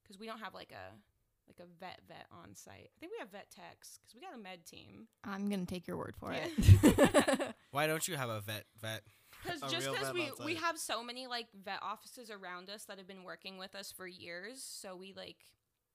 because 0.03 0.19
we 0.19 0.25
don't 0.25 0.39
have 0.39 0.53
like 0.53 0.73
a 0.73 0.93
like 1.47 1.59
a 1.59 1.69
vet 1.79 1.99
vet 2.07 2.25
on 2.31 2.55
site. 2.55 2.89
I 2.97 2.99
think 2.99 3.11
we 3.13 3.19
have 3.19 3.29
vet 3.31 3.51
techs 3.51 3.99
because 4.01 4.15
we 4.15 4.19
got 4.21 4.33
a 4.33 4.37
med 4.37 4.65
team. 4.65 5.07
I'm 5.23 5.47
gonna 5.49 5.65
take 5.65 5.87
your 5.87 5.95
word 5.97 6.15
for 6.19 6.33
Yeah. 6.33 6.47
it. 6.57 7.55
Why 7.71 7.85
don't 7.87 8.05
you 8.07 8.15
have 8.17 8.29
a 8.29 8.41
vet? 8.41 8.65
Vet. 8.81 9.01
Because 9.43 9.61
just 9.71 9.85
real 9.85 9.93
because 9.93 10.11
we 10.11 10.29
on 10.29 10.43
we 10.45 10.55
have 10.55 10.79
so 10.79 11.03
many 11.03 11.27
like 11.27 11.45
vet 11.63 11.77
offices 11.83 12.31
around 12.31 12.67
us 12.71 12.85
that 12.85 12.97
have 12.97 13.05
been 13.07 13.23
working 13.23 13.59
with 13.59 13.75
us 13.75 13.91
for 13.91 14.07
years, 14.07 14.63
so 14.63 14.95
we 14.95 15.13
like 15.15 15.37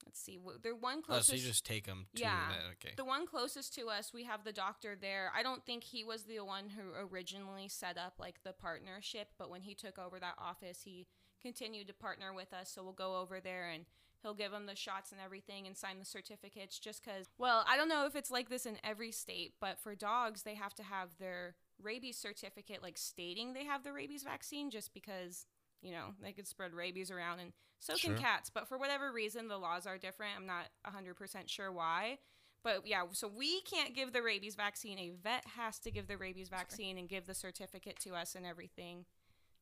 let's 0.05 0.21
see, 0.21 0.39
they're 0.63 0.75
one 0.75 0.99
Oh, 0.99 1.03
closest. 1.03 1.29
so 1.31 1.37
you 1.37 1.43
just 1.43 1.65
take 1.65 1.87
them 1.87 2.07
to 2.15 2.21
Yeah. 2.23 2.53
the. 2.53 2.69
Okay. 2.73 2.95
The 2.97 3.05
one 3.05 3.27
closest 3.27 3.75
to 3.75 3.89
us, 3.89 4.13
we 4.13 4.25
have 4.25 4.45
the 4.45 4.53
doctor 4.53 4.97
there. 4.97 5.31
I 5.35 5.43
don't 5.43 5.65
think 5.65 5.85
he 5.85 6.05
was 6.05 6.25
the 6.25 6.41
one 6.41 6.71
who 6.71 6.93
originally 6.95 7.69
set 7.69 7.97
up 7.99 8.15
like 8.19 8.43
the 8.43 8.53
partnership, 8.53 9.29
but 9.39 9.51
when 9.51 9.63
he 9.63 9.75
took 9.75 9.99
over 9.99 10.19
that 10.21 10.35
office, 10.39 10.83
he 10.83 11.07
continued 11.41 11.87
to 11.89 11.95
partner 11.95 12.33
with 12.33 12.53
us. 12.53 12.71
So 12.71 12.83
we'll 12.83 12.93
go 12.93 13.19
over 13.21 13.41
there 13.41 13.69
and 13.69 13.87
he'll 14.23 14.35
give 14.35 14.53
them 14.53 14.67
the 14.67 14.77
shots 14.77 15.13
and 15.13 15.21
everything 15.21 15.67
and 15.67 15.77
sign 15.77 15.99
the 15.99 16.05
certificates 16.05 16.79
just 16.79 17.03
because, 17.03 17.27
well, 17.39 17.65
I 17.67 17.77
don't 17.77 17.89
know 17.89 18.05
if 18.07 18.15
it's 18.15 18.31
like 18.31 18.51
this 18.51 18.67
in 18.67 18.77
every 18.85 19.13
state, 19.13 19.55
but 19.61 19.79
for 19.79 19.95
dogs, 19.95 20.43
they 20.43 20.55
have 20.57 20.75
to 20.75 20.83
have 20.83 21.17
their 21.19 21.55
rabies 21.83 22.19
certificate 22.19 22.83
like 22.83 22.99
stating 22.99 23.55
they 23.55 23.65
have 23.65 23.83
the 23.85 23.93
rabies 23.93 24.23
vaccine 24.23 24.71
just 24.71 24.93
because. 24.93 25.47
You 25.83 25.93
know, 25.93 26.15
they 26.23 26.33
could 26.33 26.47
spread 26.47 26.75
rabies 26.75 27.11
around, 27.11 27.41
and 27.41 27.53
so 27.79 27.97
Sure. 27.97 28.15
can 28.15 28.23
cats. 28.23 28.51
But 28.51 28.69
for 28.69 28.77
whatever 28.79 29.11
reason, 29.13 29.49
the 29.49 29.59
laws 29.59 29.87
are 29.87 29.97
different. 29.99 30.37
I'm 30.37 30.47
not 30.47 30.69
100% 30.85 31.49
sure 31.49 31.73
why. 31.73 32.19
But 32.63 32.87
yeah, 32.87 33.05
so 33.13 33.27
we 33.27 33.63
can't 33.63 33.95
give 33.95 34.13
the 34.13 34.21
rabies 34.23 34.55
vaccine. 34.55 34.99
A 34.99 35.11
vet 35.11 35.47
has 35.57 35.79
to 35.81 35.91
give 35.91 36.07
the 36.09 36.19
rabies 36.19 36.51
vaccine 36.51 36.99
and 36.99 37.09
give 37.09 37.27
the 37.27 37.35
certificate 37.35 37.99
to 38.01 38.15
us 38.15 38.35
and 38.35 38.45
everything. 38.45 39.07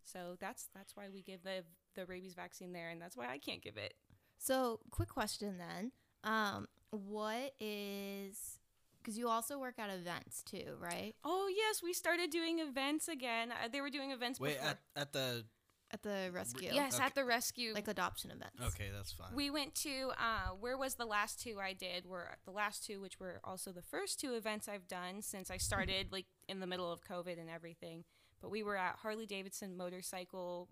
So 0.02 0.36
that's 0.40 0.68
that's 0.74 0.96
why 0.96 1.08
we 1.12 1.22
give 1.22 1.44
the 1.44 1.64
the 1.94 2.06
rabies 2.06 2.34
vaccine 2.34 2.72
there, 2.72 2.90
and 2.90 3.00
that's 3.00 3.16
why 3.16 3.28
I 3.28 3.38
can't 3.38 3.62
give 3.62 3.76
it. 3.76 3.94
so, 4.38 4.80
quick 4.90 5.08
question 5.08 5.58
then. 5.58 5.92
Um, 6.24 6.66
what 6.90 7.54
is 7.60 8.58
because 9.00 9.16
you 9.16 9.28
also 9.28 9.58
work 9.58 9.78
at 9.78 9.90
events 9.90 10.42
too, 10.42 10.76
right? 10.80 11.14
Oh 11.24 11.48
yes, 11.54 11.82
we 11.82 11.92
started 11.92 12.30
doing 12.30 12.58
events 12.58 13.06
again. 13.08 13.52
Uh, 13.52 13.68
they 13.70 13.80
were 13.80 13.90
doing 13.90 14.10
events 14.10 14.40
Wait, 14.40 14.54
before. 14.56 14.70
at, 14.70 14.78
at 14.96 15.12
the 15.12 15.44
at 15.90 16.02
the 16.02 16.30
rescue. 16.32 16.70
Yes, 16.72 16.94
Okay. 16.96 17.04
at 17.04 17.14
the 17.14 17.24
rescue. 17.24 17.72
like 17.74 17.88
adoption 17.88 18.30
events. 18.30 18.60
Okay, 18.74 18.90
that's 18.94 19.12
fine. 19.12 19.34
we 19.34 19.50
went 19.50 19.74
to 19.76 20.10
uh, 20.18 20.50
where 20.60 20.76
was 20.76 20.94
the 20.96 21.06
last 21.06 21.40
two 21.40 21.58
I 21.60 21.72
did? 21.72 22.04
Were 22.06 22.36
the 22.44 22.50
last 22.50 22.84
two, 22.84 23.00
which 23.00 23.18
were 23.18 23.40
also 23.44 23.72
the 23.72 23.82
first 23.82 24.20
two 24.20 24.34
events 24.34 24.68
I've 24.68 24.86
done 24.88 25.22
since 25.22 25.50
I 25.50 25.56
started, 25.56 26.08
like 26.12 26.26
in 26.48 26.60
the 26.60 26.66
middle 26.66 26.92
of 26.92 27.00
COVID 27.04 27.38
and 27.40 27.48
everything. 27.48 28.04
But 28.40 28.50
we 28.50 28.62
were 28.62 28.76
at 28.76 28.96
Harley 29.02 29.26
Davidson 29.26 29.76
Motorcycle, 29.76 30.68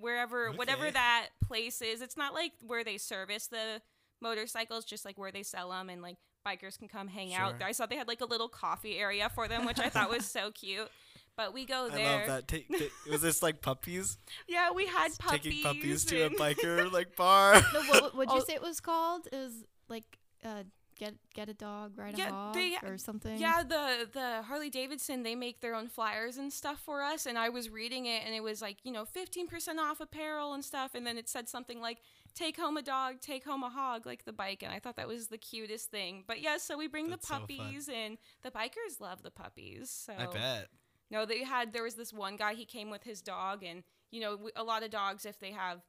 wherever, 0.00 0.50
whatever 0.52 0.90
that 0.90 1.28
place 1.46 1.80
is. 1.80 2.02
It's 2.02 2.16
not 2.16 2.34
like 2.34 2.52
where 2.66 2.84
they 2.84 2.98
service 2.98 3.46
the 3.46 3.80
motorcycles, 4.20 4.84
just 4.84 5.04
like 5.04 5.18
where 5.18 5.32
they 5.32 5.42
sell 5.42 5.70
them 5.70 5.88
and 5.88 6.02
like 6.02 6.16
bikers 6.46 6.78
can 6.78 6.88
come 6.88 7.08
hang 7.08 7.34
out. 7.34 7.54
Sure. 7.58 7.68
I 7.68 7.72
saw 7.72 7.86
they 7.86 7.96
had 7.96 8.08
like 8.08 8.20
a 8.20 8.24
little 8.26 8.48
coffee 8.48 8.98
area 8.98 9.28
for 9.28 9.48
them, 9.48 9.64
which 9.64 9.78
I 9.78 9.88
thought 9.88 10.10
was 10.10 10.26
so 10.26 10.50
cute. 10.54 10.90
But 11.36 11.54
we 11.54 11.64
go 11.64 11.88
there. 11.88 12.06
I 12.06 12.18
love 12.18 12.26
that. 12.26 12.48
Take, 12.48 12.68
ta- 12.68 12.84
was 13.10 13.22
this 13.22 13.42
like 13.42 13.62
puppies? 13.62 14.18
Yeah, 14.46 14.70
we 14.72 14.86
had 14.86 15.08
puppies. 15.18 15.42
Taking 15.42 15.62
puppies 15.62 16.04
to 16.06 16.22
a 16.26 16.30
biker 16.42 16.90
like 16.92 17.16
bar. 17.16 17.54
No, 17.72 17.80
what 17.88 18.14
would 18.16 18.30
you 18.30 18.38
Oh. 18.40 18.44
say 18.46 18.54
it 18.54 18.62
was 18.62 18.80
called? 18.80 19.28
It 19.32 19.36
was 19.36 19.64
like 19.88 20.18
uh, 20.44 20.64
get 20.98 21.14
get 21.34 21.48
a 21.48 21.54
dog, 21.54 21.92
ride 21.96 22.18
Yeah, 22.18 22.28
a 22.28 22.30
hog, 22.32 22.54
they- 22.54 22.76
or 22.84 22.98
something. 22.98 23.38
Yeah, 23.38 23.62
the 23.62 24.08
the 24.12 24.42
Harley 24.42 24.68
Davidson 24.68 25.22
they 25.22 25.34
make 25.34 25.60
their 25.60 25.74
own 25.74 25.88
flyers 25.88 26.36
and 26.36 26.52
stuff 26.52 26.80
for 26.84 27.02
us, 27.02 27.24
and 27.26 27.38
I 27.38 27.48
was 27.48 27.70
reading 27.70 28.04
it, 28.06 28.22
and 28.26 28.34
it 28.34 28.42
was 28.42 28.60
like 28.60 28.76
you 28.84 28.92
know 28.92 29.04
fifteen 29.06 29.46
percent 29.48 29.80
off 29.80 30.00
apparel 30.00 30.52
and 30.52 30.62
stuff, 30.64 30.94
and 30.94 31.06
then 31.06 31.16
it 31.16 31.28
said 31.30 31.48
something 31.48 31.80
like 31.80 31.98
take 32.34 32.58
home 32.58 32.76
a 32.76 32.82
dog, 32.82 33.20
take 33.20 33.44
home 33.44 33.62
a 33.62 33.70
hog, 33.70 34.04
like 34.06 34.24
the 34.26 34.32
bike, 34.32 34.62
and 34.62 34.72
I 34.72 34.78
thought 34.78 34.96
that 34.96 35.08
was 35.08 35.28
the 35.28 35.38
cutest 35.38 35.90
thing. 35.90 36.24
But 36.26 36.40
yeah, 36.42 36.58
so 36.58 36.76
we 36.76 36.88
bring 36.88 37.08
That's 37.08 37.26
the 37.26 37.34
so 37.34 37.40
puppies, 37.40 37.88
and 37.88 38.18
the 38.42 38.50
bikers 38.50 39.00
love 39.00 39.22
the 39.22 39.30
puppies. 39.30 39.88
So 39.90 40.12
I 40.18 40.26
bet. 40.26 40.68
No, 41.12 41.26
they 41.26 41.44
had 41.44 41.72
there 41.74 41.82
was 41.82 41.94
this 41.94 42.12
one 42.12 42.36
guy 42.36 42.54
he 42.54 42.64
came 42.64 42.90
with 42.90 43.04
his 43.04 43.20
dog, 43.20 43.62
and 43.62 43.84
you 44.10 44.20
know 44.20 44.48
a 44.56 44.64
lot 44.64 44.82
of 44.82 44.90
dogs 44.90 45.26
if 45.26 45.38
they 45.38 45.52
have 45.52 45.82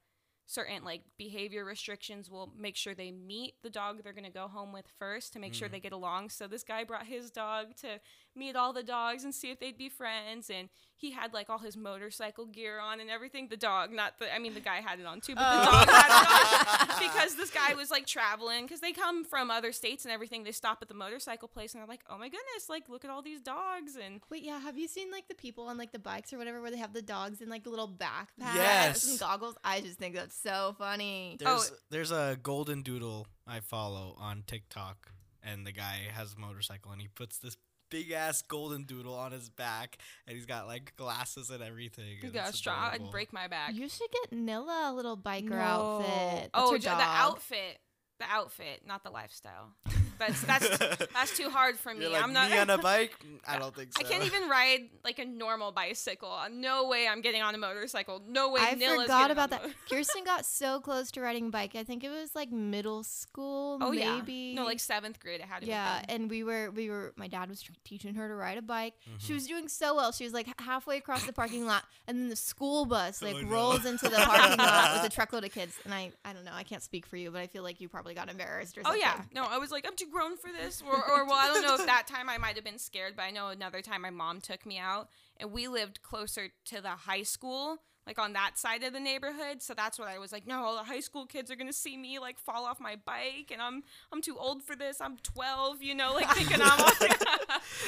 certain 0.45 0.83
like 0.83 1.01
behavior 1.17 1.63
restrictions 1.63 2.29
will 2.29 2.51
make 2.57 2.75
sure 2.75 2.93
they 2.93 3.11
meet 3.11 3.53
the 3.63 3.69
dog 3.69 4.03
they're 4.03 4.11
going 4.11 4.25
to 4.25 4.29
go 4.29 4.49
home 4.49 4.73
with 4.73 4.85
first 4.99 5.31
to 5.31 5.39
make 5.39 5.53
sure 5.53 5.69
mm. 5.69 5.71
they 5.71 5.79
get 5.79 5.93
along. 5.93 6.29
So 6.29 6.47
this 6.47 6.65
guy 6.65 6.83
brought 6.83 7.07
his 7.07 7.31
dog 7.31 7.77
to 7.77 8.01
meet 8.35 8.55
all 8.55 8.73
the 8.73 8.83
dogs 8.83 9.23
and 9.23 9.33
see 9.33 9.51
if 9.51 9.59
they'd 9.59 9.77
be 9.77 9.89
friends 9.89 10.49
and 10.49 10.69
he 10.95 11.11
had 11.11 11.33
like 11.33 11.49
all 11.49 11.59
his 11.59 11.75
motorcycle 11.75 12.45
gear 12.45 12.79
on 12.79 12.99
and 12.99 13.09
everything 13.09 13.47
the 13.49 13.57
dog 13.57 13.91
not 13.91 14.17
the 14.19 14.33
i 14.33 14.39
mean 14.39 14.53
the 14.53 14.59
guy 14.59 14.77
had 14.77 14.99
it 14.99 15.05
on 15.05 15.19
too 15.21 15.35
but 15.35 15.59
the 15.65 15.71
dog 15.71 15.89
had 15.89 16.07
it 16.07 16.81
on 16.81 16.87
oh. 16.91 16.99
because 17.13 17.35
this 17.35 17.49
guy 17.51 17.73
was 17.73 17.91
like 17.91 18.05
traveling 18.07 18.65
because 18.65 18.79
they 18.79 18.91
come 18.93 19.23
from 19.23 19.51
other 19.51 19.71
states 19.71 20.05
and 20.05 20.11
everything 20.11 20.43
they 20.43 20.51
stop 20.51 20.79
at 20.81 20.87
the 20.87 20.93
motorcycle 20.93 21.47
place 21.47 21.73
and 21.73 21.81
they're 21.81 21.87
like 21.87 22.03
oh 22.09 22.17
my 22.17 22.27
goodness 22.29 22.69
like 22.69 22.87
look 22.89 23.03
at 23.03 23.11
all 23.11 23.21
these 23.21 23.41
dogs 23.41 23.95
and 23.95 24.21
Wait, 24.29 24.43
yeah. 24.43 24.59
Have 24.59 24.77
you 24.77 24.87
seen 24.87 25.11
like 25.11 25.27
the 25.27 25.35
people 25.35 25.67
on 25.67 25.77
like 25.77 25.91
the 25.91 25.99
bikes 25.99 26.31
or 26.33 26.37
whatever 26.37 26.61
where 26.61 26.71
they 26.71 26.77
have 26.77 26.93
the 26.93 27.01
dogs 27.01 27.41
in 27.41 27.49
like 27.49 27.65
little 27.67 27.87
backpacks 27.87 28.55
Yes. 28.55 29.09
and 29.09 29.19
goggles? 29.19 29.55
I 29.63 29.81
just 29.81 29.99
think 29.99 30.15
that's 30.15 30.35
so 30.35 30.75
funny. 30.79 31.37
There's 31.39 31.71
Oh. 31.71 31.75
there's 31.91 32.11
a 32.11 32.37
golden 32.41 32.81
doodle 32.81 33.27
I 33.45 33.59
follow 33.59 34.15
on 34.19 34.43
TikTok, 34.47 35.11
and 35.43 35.67
the 35.67 35.71
guy 35.71 36.07
has 36.13 36.33
a 36.33 36.39
motorcycle, 36.39 36.91
and 36.91 37.01
he 37.01 37.07
puts 37.09 37.37
this 37.37 37.57
big 37.93 38.11
ass 38.11 38.41
golden 38.41 38.83
doodle 38.83 39.13
on 39.15 39.31
his 39.31 39.47
back, 39.49 39.97
and 40.27 40.35
he's 40.35 40.45
got 40.47 40.67
like 40.67 40.93
glasses 40.97 41.49
and 41.49 41.63
everything. 41.63 42.05
you 42.17 42.23
and 42.23 42.33
got 42.33 42.49
it's 42.49 42.57
straw 42.57 42.89
i'd 42.91 43.09
break 43.11 43.31
my 43.31 43.47
back 43.47 43.73
You 43.73 43.87
should 43.87 44.09
get 44.11 44.31
Nilla 44.37 44.89
a 44.89 44.93
little 44.93 45.15
biker 45.15 45.49
No. 45.51 45.57
outfit. 46.01 46.09
That's 46.09 46.49
oh, 46.53 46.71
her 46.73 46.79
the 46.79 46.89
outfit, 46.89 47.79
the 48.19 48.25
outfit, 48.29 48.81
not 48.85 49.03
the 49.03 49.11
lifestyle. 49.11 49.73
That's 50.19 50.41
that's 50.43 50.67
that's 51.13 51.37
too 51.37 51.49
hard 51.49 51.77
for 51.77 51.93
me. 51.93 52.07
Like 52.07 52.23
I'm 52.23 52.33
not. 52.33 52.49
me 52.51 52.57
on 52.57 52.69
a 52.69 52.77
bike. 52.91 53.13
I 53.47 53.57
don't 53.57 53.75
think 53.75 53.93
so. 53.93 54.05
I 54.05 54.09
can't 54.09 54.23
even 54.23 54.49
ride 54.49 54.89
like 55.03 55.19
a 55.19 55.25
normal 55.25 55.71
bicycle. 55.71 56.37
No 56.51 56.87
way 56.87 57.07
I'm 57.07 57.21
getting 57.21 57.41
on 57.41 57.55
a 57.55 57.57
motorcycle. 57.57 58.21
No 58.27 58.51
way. 58.51 58.61
I 58.61 58.75
Nilla's 58.75 59.01
forgot 59.03 59.31
about 59.31 59.49
that. 59.51 59.63
mo- 59.63 59.71
Kirsten 59.89 60.23
got 60.23 60.45
so 60.45 60.79
close 60.79 61.11
to 61.11 61.21
riding 61.21 61.47
a 61.47 61.49
bike. 61.49 61.75
I 61.75 61.83
think 61.83 62.03
it 62.03 62.09
was 62.09 62.35
like 62.35 62.51
middle 62.51 63.03
school, 63.03 63.79
Oh 63.81 63.91
maybe. 63.91 64.33
yeah. 64.53 64.55
No, 64.55 64.65
like 64.65 64.79
seventh 64.79 65.19
grade. 65.19 65.41
I 65.41 65.45
had 65.45 65.63
it. 65.63 65.67
yeah, 65.69 65.99
with 65.99 66.07
them. 66.07 66.21
and 66.21 66.29
we 66.29 66.43
were 66.43 66.71
we 66.71 66.89
were 66.89 67.13
my 67.15 67.27
dad 67.27 67.49
was 67.49 67.63
teaching 67.83 68.15
her 68.15 68.27
to 68.27 68.35
ride 68.35 68.57
a 68.57 68.61
bike. 68.61 68.93
Mm-hmm. 69.07 69.17
She 69.19 69.33
was 69.33 69.47
doing 69.47 69.67
so 69.67 69.95
well. 69.95 70.11
She 70.11 70.23
was 70.23 70.33
like 70.33 70.47
halfway 70.61 70.97
across 70.97 71.25
the 71.25 71.33
parking 71.33 71.65
lot, 71.65 71.83
and 72.07 72.17
then 72.19 72.29
the 72.29 72.35
school 72.35 72.85
bus 72.85 73.21
like 73.21 73.35
Oh, 73.35 73.41
no. 73.41 73.47
rolls 73.49 73.85
into 73.85 74.09
the 74.09 74.17
parking 74.17 74.57
lot 74.57 75.01
with 75.01 75.11
a 75.11 75.13
truckload 75.15 75.43
of 75.43 75.51
kids. 75.51 75.75
And 75.85 75.93
I 75.93 76.11
I 76.23 76.33
don't 76.33 76.45
know, 76.45 76.51
I 76.53 76.63
can't 76.63 76.83
speak 76.83 77.05
for 77.05 77.17
you, 77.17 77.31
but 77.31 77.41
I 77.41 77.47
feel 77.47 77.63
like 77.63 77.81
you 77.81 77.89
probably 77.89 78.13
got 78.13 78.29
embarrassed 78.29 78.77
or 78.77 78.81
Oh 78.81 78.91
something. 78.91 79.01
yeah, 79.01 79.21
no, 79.33 79.43
I 79.45 79.57
was 79.57 79.71
like, 79.71 79.85
I'm 79.87 79.95
too 80.03 80.11
grown 80.11 80.37
for 80.37 80.49
this, 80.51 80.81
or, 80.85 80.95
or 80.95 81.25
well, 81.25 81.35
I 81.35 81.47
don't 81.47 81.61
know 81.63 81.75
if 81.75 81.85
that 81.85 82.07
time 82.07 82.29
I 82.29 82.37
might 82.37 82.55
have 82.55 82.63
been 82.63 82.79
scared, 82.79 83.15
but 83.15 83.23
I 83.23 83.31
know 83.31 83.47
another 83.49 83.81
time 83.81 84.01
my 84.01 84.09
mom 84.09 84.41
took 84.41 84.65
me 84.65 84.77
out, 84.77 85.09
and 85.37 85.51
we 85.51 85.67
lived 85.67 86.01
closer 86.01 86.49
to 86.65 86.81
the 86.81 86.89
high 86.89 87.23
school, 87.23 87.77
like 88.05 88.19
on 88.19 88.33
that 88.33 88.57
side 88.57 88.83
of 88.83 88.93
the 88.93 88.99
neighborhood, 88.99 89.61
so 89.61 89.73
that's 89.73 89.97
what 89.97 90.07
I 90.07 90.19
was 90.19 90.31
like, 90.31 90.45
no, 90.45 90.63
all 90.63 90.75
the 90.75 90.83
high 90.83 90.99
school 90.99 91.25
kids 91.25 91.49
are 91.51 91.55
gonna 91.55 91.73
see 91.73 91.95
me 91.97 92.19
like 92.19 92.37
fall 92.37 92.65
off 92.65 92.79
my 92.79 92.97
bike, 93.05 93.51
and 93.51 93.61
I'm 93.61 93.83
I'm 94.11 94.21
too 94.21 94.37
old 94.37 94.63
for 94.63 94.75
this. 94.75 94.99
I'm 94.99 95.17
12, 95.17 95.81
you 95.81 95.95
know, 95.95 96.13
like 96.13 96.29
thinking 96.31 96.59
I'm. 96.61 96.91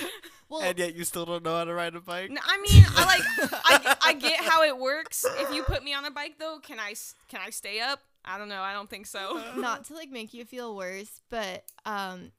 Well, 0.48 0.62
And 0.62 0.78
yet 0.78 0.94
you 0.94 1.04
still 1.06 1.26
don't 1.26 1.44
know 1.44 1.58
how 1.58 1.64
to 1.64 1.74
ride 1.74 1.96
a 1.96 2.00
bike. 2.00 2.30
No, 2.30 2.40
I 2.46 2.58
mean, 2.58 2.86
I 2.96 3.06
like, 3.06 3.52
I, 3.66 3.98
I 4.10 4.14
get 4.14 4.40
how 4.42 4.62
it 4.64 4.78
works. 4.78 5.26
If 5.40 5.52
you 5.52 5.64
put 5.64 5.84
me 5.84 5.92
on 5.92 6.06
a 6.06 6.12
bike, 6.12 6.36
though, 6.38 6.60
can 6.62 6.80
I 6.80 6.94
can 7.30 7.40
I 7.44 7.50
stay 7.50 7.80
up? 7.80 8.02
I 8.26 8.38
don't 8.38 8.50
know. 8.50 8.62
I 8.62 8.74
don't 8.74 8.90
think 8.90 9.06
so. 9.06 9.42
not 9.56 9.86
to 9.86 9.94
like 9.94 10.10
make 10.20 10.34
you 10.34 10.46
feel 10.46 10.76
worse, 10.76 11.22
but 11.30 11.64
um 11.86 12.32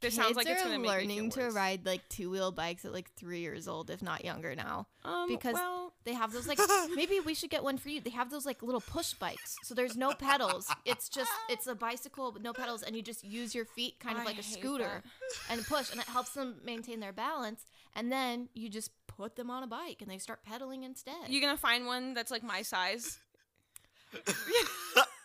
This 0.00 0.14
kids 0.14 0.24
sounds 0.24 0.36
like 0.36 0.46
it's 0.46 0.64
are 0.64 0.78
learning 0.78 1.30
to 1.30 1.50
ride 1.50 1.86
like 1.86 2.08
two 2.08 2.30
wheel 2.30 2.52
bikes 2.52 2.84
at 2.84 2.92
like 2.92 3.10
three 3.14 3.40
years 3.40 3.66
old, 3.68 3.90
if 3.90 4.02
not 4.02 4.24
younger 4.24 4.54
now. 4.54 4.86
Um, 5.04 5.28
because 5.28 5.54
well, 5.54 5.92
They 6.04 6.14
have 6.14 6.32
those 6.32 6.46
like 6.46 6.58
maybe 6.94 7.20
we 7.20 7.34
should 7.34 7.50
get 7.50 7.64
one 7.64 7.78
for 7.78 7.88
you. 7.88 8.00
They 8.00 8.10
have 8.10 8.30
those 8.30 8.44
like 8.44 8.62
little 8.62 8.80
push 8.80 9.14
bikes. 9.14 9.56
So 9.62 9.74
there's 9.74 9.96
no 9.96 10.12
pedals. 10.12 10.70
It's 10.84 11.08
just 11.08 11.30
it's 11.48 11.66
a 11.66 11.74
bicycle 11.74 12.32
with 12.32 12.42
no 12.42 12.52
pedals 12.52 12.82
and 12.82 12.94
you 12.94 13.02
just 13.02 13.24
use 13.24 13.54
your 13.54 13.64
feet 13.64 13.98
kind 13.98 14.16
of 14.16 14.22
I 14.22 14.26
like 14.26 14.38
a 14.38 14.42
scooter 14.42 15.02
and 15.50 15.66
push 15.66 15.90
and 15.90 16.00
it 16.00 16.06
helps 16.06 16.30
them 16.30 16.56
maintain 16.64 17.00
their 17.00 17.12
balance 17.12 17.66
and 17.96 18.10
then 18.12 18.48
you 18.54 18.68
just 18.68 18.90
put 19.06 19.36
them 19.36 19.50
on 19.50 19.62
a 19.62 19.66
bike 19.66 19.98
and 20.00 20.10
they 20.10 20.18
start 20.18 20.42
pedaling 20.44 20.84
instead. 20.84 21.14
you 21.28 21.40
gonna 21.40 21.56
find 21.56 21.84
one 21.86 22.14
that's 22.14 22.30
like 22.30 22.42
my 22.42 22.62
size? 22.62 23.18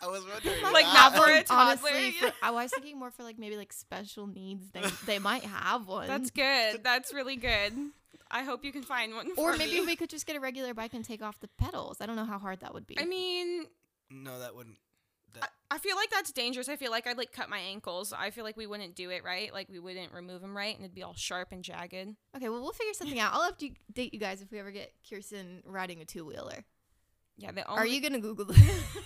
I 0.01 0.07
was 0.07 0.23
wondering. 0.23 0.61
Like, 0.73 0.85
that. 0.85 1.11
not 1.13 1.15
for 1.15 1.29
a 1.29 1.43
toddler, 1.43 1.89
honestly, 1.89 2.11
for, 2.19 2.31
I 2.43 2.51
was 2.51 2.71
thinking 2.71 2.99
more 2.99 3.11
for 3.11 3.23
like 3.23 3.39
maybe 3.39 3.57
like 3.57 3.73
special 3.73 4.27
needs. 4.27 4.69
They 4.71 4.81
they 5.05 5.19
might 5.19 5.43
have 5.43 5.87
one. 5.87 6.07
That's 6.07 6.29
good. 6.29 6.83
That's 6.83 7.13
really 7.13 7.35
good. 7.35 7.73
I 8.29 8.43
hope 8.43 8.63
you 8.63 8.71
can 8.71 8.83
find 8.83 9.13
one. 9.13 9.29
or 9.37 9.53
for 9.53 9.57
maybe 9.57 9.79
me. 9.79 9.85
we 9.85 9.95
could 9.95 10.09
just 10.09 10.25
get 10.25 10.35
a 10.35 10.39
regular 10.39 10.73
bike 10.73 10.93
and 10.93 11.03
take 11.05 11.21
off 11.21 11.39
the 11.39 11.49
pedals. 11.59 11.97
I 12.01 12.05
don't 12.05 12.15
know 12.15 12.25
how 12.25 12.39
hard 12.39 12.59
that 12.61 12.73
would 12.73 12.87
be. 12.87 12.99
I 12.99 13.05
mean, 13.05 13.65
No, 14.09 14.39
that 14.39 14.55
wouldn't. 14.55 14.77
I, 15.41 15.47
I 15.71 15.77
feel 15.79 15.95
like 15.95 16.09
that's 16.11 16.31
dangerous. 16.31 16.69
I 16.69 16.75
feel 16.75 16.91
like 16.91 17.07
I'd 17.07 17.17
like 17.17 17.31
cut 17.31 17.49
my 17.49 17.59
ankles. 17.59 18.13
I 18.13 18.29
feel 18.29 18.43
like 18.43 18.55
we 18.57 18.67
wouldn't 18.67 18.95
do 18.95 19.09
it 19.09 19.23
right. 19.23 19.53
Like 19.53 19.67
we 19.69 19.79
wouldn't 19.79 20.13
remove 20.13 20.41
them 20.41 20.55
right, 20.55 20.75
and 20.75 20.83
it'd 20.85 20.95
be 20.95 21.03
all 21.03 21.13
sharp 21.15 21.51
and 21.51 21.63
jagged. 21.63 22.15
okay, 22.35 22.49
well 22.49 22.61
we'll 22.61 22.71
figure 22.71 22.93
something 22.93 23.19
out. 23.19 23.33
I'll 23.33 23.51
update 23.51 24.13
you 24.13 24.19
guys 24.19 24.41
if 24.41 24.51
we 24.51 24.59
ever 24.59 24.71
get 24.71 24.93
Kirsten 25.09 25.61
riding 25.65 26.01
a 26.01 26.05
two 26.05 26.25
wheeler. 26.25 26.63
Yeah. 27.37 27.51
The 27.51 27.65
Are 27.67 27.79
only, 27.81 27.95
you 27.95 28.01
gonna 28.01 28.19
Google 28.19 28.45
it? 28.49 28.57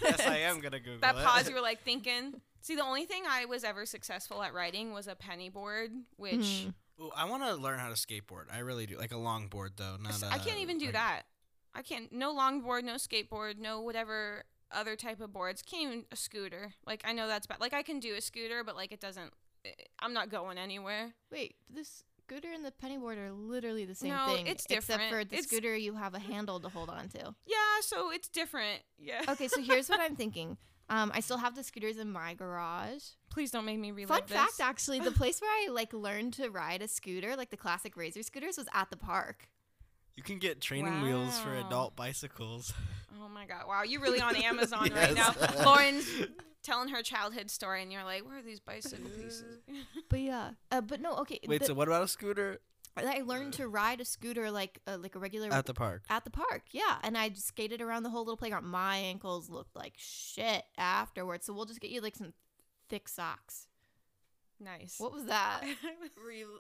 yes, 0.01 0.21
I 0.27 0.37
am 0.39 0.59
gonna 0.59 0.79
Google 0.85 0.99
that 1.01 1.15
it. 1.15 1.23
pause 1.23 1.49
you 1.49 1.55
were 1.55 1.61
like 1.71 1.81
thinking. 1.83 2.41
See, 2.61 2.75
the 2.75 2.83
only 2.83 3.05
thing 3.05 3.23
I 3.27 3.45
was 3.45 3.63
ever 3.63 3.85
successful 3.85 4.43
at 4.43 4.53
writing 4.53 4.93
was 4.93 5.07
a 5.07 5.15
penny 5.15 5.49
board, 5.49 5.91
which 6.17 6.35
Mhm. 6.39 6.73
Ooh, 7.01 7.11
I 7.15 7.23
want 7.25 7.43
to 7.43 7.55
learn 7.55 7.79
how 7.79 7.87
to 7.87 7.93
skateboard. 7.95 8.43
I 8.53 8.59
really 8.59 8.85
do. 8.85 8.97
Like 8.97 9.13
a 9.13 9.15
longboard 9.15 9.69
though. 9.77 9.95
Not 10.01 10.21
I 10.23 10.35
a- 10.35 10.39
can't 10.39 10.59
even 10.59 10.77
do 10.77 10.85
like- 10.85 10.93
that. 10.95 11.21
I 11.73 11.81
can't. 11.81 12.11
No 12.11 12.35
longboard, 12.35 12.83
no 12.83 12.95
skateboard, 12.95 13.57
no 13.57 13.79
whatever 13.81 14.43
other 14.71 14.95
type 14.95 15.21
of 15.21 15.31
boards. 15.31 15.61
Can't 15.61 15.83
even 15.83 16.05
a 16.11 16.15
scooter. 16.15 16.73
Like 16.85 17.01
I 17.05 17.13
know 17.13 17.27
that's 17.27 17.47
bad. 17.47 17.59
Like 17.61 17.73
I 17.73 17.83
can 17.83 17.99
do 17.99 18.15
a 18.15 18.21
scooter, 18.21 18.63
but 18.63 18.75
like 18.75 18.91
it 18.91 18.99
doesn't. 18.99 19.31
eh, 19.65 19.69
I'm 19.99 20.13
not 20.13 20.29
going 20.29 20.57
anywhere. 20.57 21.13
Wait, 21.31 21.55
the 21.73 21.87
scooter 22.29 22.51
and 22.53 22.63
the 22.63 22.71
pennyboard 22.71 23.17
are 23.17 23.31
literally 23.31 23.85
the 23.85 23.95
same 23.95 24.11
No, 24.11 24.27
thing. 24.27 24.47
it's 24.47 24.65
different. 24.65 25.01
Except 25.01 25.11
for 25.13 25.23
the 25.25 25.35
It's- 25.35 25.45
scooter, 25.45 25.75
you 25.75 25.95
have 25.95 26.13
a 26.13 26.19
handle 26.19 26.59
to 26.59 26.69
hold 26.69 26.89
on 26.89 27.09
to. 27.09 27.33
Yeah, 27.45 27.55
so 27.81 28.11
it's 28.11 28.27
different. 28.27 28.81
Yeah. 28.97 29.23
Okay, 29.29 29.47
so 29.47 29.61
here's 29.61 29.89
what 29.89 29.99
I'm 29.99 30.15
thinking. 30.23 30.57
Um, 30.89 31.11
I 31.13 31.19
still 31.19 31.37
have 31.37 31.55
the 31.55 31.63
scooters 31.63 31.97
in 31.97 32.11
my 32.11 32.33
garage. 32.33 33.03
Please 33.29 33.51
don't 33.51 33.65
make 33.65 33.77
me 33.79 33.91
relive 33.91 34.09
Fun 34.09 34.21
this. 34.27 34.37
fact, 34.37 34.59
actually, 34.59 34.99
the 34.99 35.11
place 35.21 35.39
where 35.41 35.49
I 35.51 35.69
like 35.71 35.93
learned 35.93 36.33
to 36.33 36.49
ride 36.49 36.81
a 36.81 36.87
scooter, 36.87 37.35
like 37.35 37.49
the 37.51 37.57
classic 37.57 37.95
Razor 37.95 38.23
scooters, 38.23 38.57
was 38.57 38.67
at 38.73 38.89
the 38.89 38.97
park. 38.97 39.49
You 40.19 40.23
can 40.23 40.37
get 40.37 40.59
training 40.59 41.01
wheels 41.01 41.39
for 41.39 41.55
adult 41.55 41.95
bicycles. 41.95 42.73
Oh 43.23 43.29
my 43.29 43.45
god! 43.45 43.63
Wow, 43.69 43.83
you're 43.83 44.01
really 44.01 44.19
on 44.19 44.35
Amazon 44.51 44.89
right 44.93 45.13
now. 45.15 45.33
Lauren's 45.63 46.05
telling 46.61 46.89
her 46.89 47.01
childhood 47.01 47.49
story, 47.49 47.81
and 47.83 47.89
you're 47.89 48.03
like, 48.03 48.25
"Where 48.25 48.39
are 48.39 48.41
these 48.41 48.59
bicycle 48.59 49.09
pieces?" 49.11 49.59
But 50.09 50.19
yeah, 50.19 50.49
uh, 50.73 50.81
but 50.81 50.99
no, 50.99 51.15
okay. 51.19 51.39
Wait, 51.47 51.61
the- 51.61 51.67
so 51.67 51.73
what 51.73 51.87
about 51.87 52.03
a 52.03 52.07
scooter 52.09 52.59
I 52.97 53.21
learned 53.21 53.53
to 53.53 53.69
ride 53.69 54.01
a 54.01 54.05
scooter 54.05 54.51
like 54.51 54.79
uh, 54.87 54.97
like 54.99 55.15
a 55.15 55.19
regular 55.19 55.53
at 55.53 55.65
the 55.65 55.73
park? 55.73 56.03
at 56.09 56.25
the 56.25 56.31
park. 56.31 56.63
Yeah, 56.71 56.97
and 57.01 57.17
I 57.17 57.29
just 57.29 57.47
skated 57.47 57.79
around 57.79 58.03
the 58.03 58.09
whole 58.09 58.25
little 58.25 58.35
playground. 58.35 58.65
My 58.65 58.97
ankles 58.97 59.49
looked 59.49 59.73
like 59.73 59.93
shit 59.95 60.63
afterwards, 60.77 61.45
so 61.45 61.53
we'll 61.53 61.63
just 61.63 61.79
get 61.79 61.91
you 61.91 62.01
like 62.01 62.17
some 62.17 62.33
thick 62.89 63.07
socks. 63.07 63.67
nice. 64.59 64.95
What 64.97 65.13
was 65.13 65.27
that? 65.27 65.61
Were 66.21 66.31
you- 66.33 66.59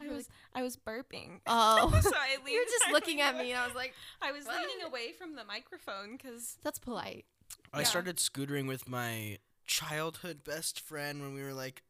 I 0.00 0.08
was 0.08 0.28
I 0.54 0.62
was 0.62 0.76
burping. 0.76 1.40
Oh. 1.46 1.90
so 2.02 2.10
I 2.14 2.36
leaned, 2.44 2.48
you 2.54 2.58
were 2.60 2.64
just 2.70 2.92
looking 2.92 3.20
at 3.20 3.36
me, 3.36 3.50
and 3.52 3.60
I 3.60 3.66
was 3.66 3.74
like, 3.74 3.94
I 4.22 4.32
was 4.32 4.46
What? 4.46 4.56
leaning 4.56 4.84
away 4.86 5.12
from 5.12 5.34
the 5.36 5.44
microphone 5.44 6.16
because 6.16 6.58
"That's 6.62 6.78
polite." 6.78 7.24
I 7.72 7.80
Yeah. 7.80 7.84
started 7.84 8.16
scootering 8.18 8.66
with 8.66 8.88
my 8.88 9.38
childhood 9.66 10.44
best 10.44 10.80
friend 10.80 11.20
when 11.22 11.34
we 11.34 11.42
were 11.42 11.54
like 11.54 11.82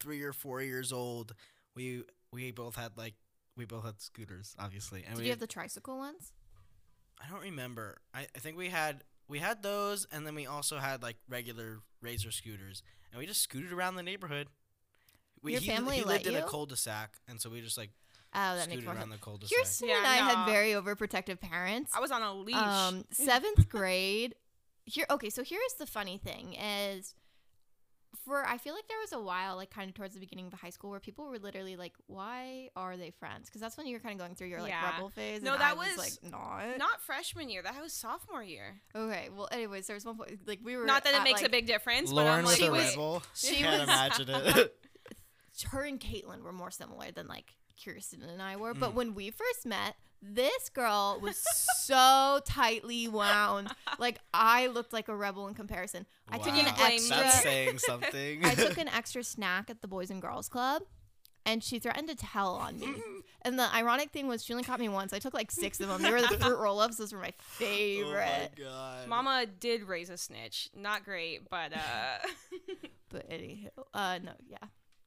three 0.00 0.22
or 0.22 0.32
four 0.32 0.62
years 0.62 0.92
old. 0.92 1.34
We 1.74 2.04
we 2.32 2.50
both 2.50 2.76
had 2.76 2.96
like 2.96 3.14
we 3.56 3.64
both 3.64 3.84
had 3.84 4.00
scooters, 4.00 4.54
obviously, 4.58 5.02
and 5.04 5.14
Did 5.16 5.18
we 5.20 5.24
you 5.26 5.30
have 5.30 5.40
the 5.40 5.46
tricycle 5.46 5.98
ones? 5.98 6.32
I 7.20 7.28
don't 7.28 7.40
remember. 7.42 7.98
I, 8.14 8.26
I 8.34 8.38
think 8.38 8.56
we 8.56 8.68
had 8.68 9.02
we 9.28 9.40
had 9.40 9.62
those, 9.62 10.06
and 10.12 10.26
then 10.26 10.34
we 10.34 10.46
also 10.46 10.78
had 10.78 11.02
like 11.02 11.16
regular 11.28 11.80
razor 12.00 12.30
scooters, 12.30 12.82
and 13.12 13.18
we 13.18 13.26
just 13.26 13.42
scooted 13.42 13.72
around 13.72 13.96
the 13.96 14.02
neighborhood. 14.02 14.48
We, 15.42 15.52
Your 15.52 15.60
he, 15.60 15.66
family 15.68 15.96
he 15.96 16.04
let 16.04 16.24
lived 16.24 16.26
in 16.26 16.42
a 16.42 16.46
cul-de-sac, 16.46 17.16
and 17.28 17.40
so 17.40 17.50
we 17.50 17.60
just 17.60 17.78
like 17.78 17.90
Oh, 18.34 18.56
that 18.56 18.56
makes 18.56 18.64
scooted 18.64 18.84
more 18.84 18.94
around 18.94 19.04
sense. 19.08 19.20
the 19.20 19.24
cul-de-sac. 19.24 19.58
Kirsten 19.58 19.88
Yeah, 19.88 19.98
and 19.98 20.06
I 20.06 20.16
had 20.16 20.46
no. 20.46 20.52
very 20.52 20.72
overprotective 20.72 21.40
parents. 21.40 21.92
I 21.96 22.00
was 22.00 22.10
on 22.10 22.22
a 22.22 22.34
leash. 22.34 22.56
Um, 22.56 23.04
seventh 23.10 23.68
grade. 23.68 24.34
Here, 24.84 25.06
okay. 25.10 25.30
So 25.30 25.42
here's 25.42 25.74
the 25.78 25.86
funny 25.86 26.18
thing: 26.18 26.54
is 26.54 27.14
for 28.24 28.44
I 28.46 28.58
feel 28.58 28.74
like 28.74 28.88
there 28.88 28.98
was 29.00 29.12
a 29.12 29.20
while, 29.20 29.56
like 29.56 29.70
kind 29.70 29.88
of 29.88 29.94
towards 29.94 30.14
the 30.14 30.20
beginning 30.20 30.46
of 30.46 30.52
high 30.54 30.70
school, 30.70 30.90
where 30.90 31.00
people 31.00 31.26
were 31.26 31.38
literally 31.38 31.76
like, 31.76 31.92
"Why 32.06 32.68
are 32.76 32.96
they 32.96 33.10
friends?" 33.10 33.48
Because 33.48 33.60
that's 33.60 33.76
when 33.76 33.86
you're 33.86 34.00
kind 34.00 34.12
of 34.14 34.18
going 34.18 34.34
through 34.34 34.48
your 34.48 34.60
like 34.60 34.70
Yeah. 34.70 34.92
rebel 34.94 35.08
phase. 35.10 35.42
No, 35.42 35.52
and 35.52 35.60
that 35.60 35.72
I 35.72 35.74
was, 35.74 35.88
was 35.96 35.98
like 36.22 36.30
not. 36.32 36.78
Not 36.78 37.00
freshman 37.02 37.48
year. 37.50 37.62
That 37.62 37.80
was 37.80 37.92
sophomore 37.92 38.42
year. 38.42 38.80
Okay. 38.94 39.28
Well, 39.34 39.48
anyways, 39.52 39.86
there 39.86 39.94
was 39.94 40.04
one 40.04 40.16
point 40.16 40.40
like 40.46 40.60
we 40.62 40.76
were 40.76 40.84
Not 40.84 41.04
that 41.04 41.14
it 41.14 41.18
at, 41.18 41.24
makes 41.24 41.40
a 41.40 41.44
like, 41.44 41.52
big 41.52 41.66
difference, 41.66 42.10
Lauren 42.10 42.28
but 42.30 42.38
I'm 42.38 42.44
was 42.44 42.60
like, 42.60 42.68
a 42.68 42.72
was- 42.72 42.90
rebel. 42.90 43.22
she 43.34 43.56
Can't 43.56 43.72
was- 43.80 43.82
imagine 43.88 44.28
it. 44.30 44.74
her 45.64 45.82
and 45.82 46.00
Caitlin 46.00 46.42
were 46.42 46.52
more 46.52 46.70
similar 46.70 47.10
than 47.10 47.26
like 47.28 47.54
Kirsten 47.82 48.22
and 48.22 48.42
I 48.42 48.56
were. 48.56 48.74
But 48.74 48.90
Mm. 48.92 48.94
when 48.94 49.14
we 49.14 49.30
first 49.30 49.64
met, 49.66 49.96
this 50.20 50.68
girl 50.68 51.18
was 51.22 51.42
so 51.76 52.40
tightly 52.46 53.06
wound. 53.08 53.70
Like 53.98 54.18
I 54.34 54.66
looked 54.66 54.92
like 54.92 55.08
a 55.08 55.14
rebel 55.16 55.46
in 55.48 55.54
comparison. 55.54 56.06
I 56.28 56.38
took 56.38 56.54
an 56.54 56.66
extra. 56.66 57.16
That's 57.16 57.42
saying 57.42 57.78
something. 57.78 58.44
I 58.44 58.54
took 58.54 58.78
an 58.78 58.88
extra 58.88 59.22
snack 59.22 59.70
at 59.70 59.80
the 59.80 59.88
Boys 59.88 60.10
and 60.10 60.20
Girls 60.20 60.48
Club. 60.48 60.82
And 61.46 61.64
she 61.64 61.78
threatened 61.78 62.08
to 62.08 62.14
tell 62.14 62.56
on 62.56 62.78
me. 62.78 62.88
And 63.42 63.56
the 63.56 63.72
ironic 63.72 64.10
thing 64.10 64.26
was, 64.26 64.44
she 64.44 64.52
only 64.52 64.64
caught 64.64 64.80
me 64.80 64.88
once. 64.88 65.12
I 65.12 65.20
took 65.20 65.32
like 65.32 65.52
six 65.52 65.80
of 65.80 65.86
them. 65.88 66.02
They 66.02 66.10
were 66.10 66.20
the 66.20 66.26
fruit 66.40 66.58
roll 66.58 66.80
ups. 66.80 66.96
Those 66.96 67.12
were 67.12 67.20
my 67.20 67.32
favorite. 67.38 68.50
Oh 68.58 68.62
my 68.62 68.64
god. 68.64 69.08
Mama 69.08 69.46
did 69.46 69.84
raise 69.84 70.10
a 70.10 70.16
snitch. 70.16 70.68
Not 70.76 71.04
great, 71.04 71.48
but 71.48 71.72
uh 71.72 72.18
But 73.10 73.30
anywho, 73.30 73.68
uh, 73.94 74.18
no, 74.22 74.32
yeah. 74.50 74.58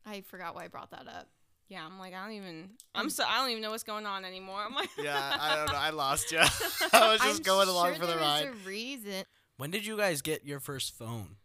I 0.06 0.22
forgot 0.22 0.56
why 0.56 0.66
I 0.66 0.68
brought 0.68 0.92
that 0.92 1.08
up. 1.08 1.28
yeah, 1.70 1.86
I'm 1.86 1.98
like 2.00 2.14
I 2.14 2.24
don't 2.24 2.34
even 2.36 2.72
I'm 2.96 3.10
so 3.10 3.24
I 3.28 3.38
don't 3.40 3.50
even 3.52 3.62
know 3.62 3.72
what's 3.72 3.84
going 3.84 4.06
on 4.06 4.26
anymore. 4.26 4.64
I'm 4.66 4.74
like 4.76 4.90
Yeah, 4.98 5.38
I 5.40 5.56
don't 5.56 5.68
know. 5.72 5.78
I 5.78 5.90
lost 6.06 6.32
you. 6.32 6.40
I 6.94 7.12
was 7.12 7.22
just 7.22 7.38
I'm 7.40 7.44
going 7.44 7.68
along 7.70 7.88
sure 7.92 7.96
for 7.96 8.06
the 8.08 8.14
there 8.14 8.22
ride. 8.22 8.50
was 8.50 8.60
a 8.66 8.68
reason. 8.68 9.24
When 9.58 9.70
did 9.72 9.86
you 9.86 9.96
guys 9.98 10.22
get 10.22 10.46
your 10.46 10.60
first 10.60 10.98
phone? 10.98 11.36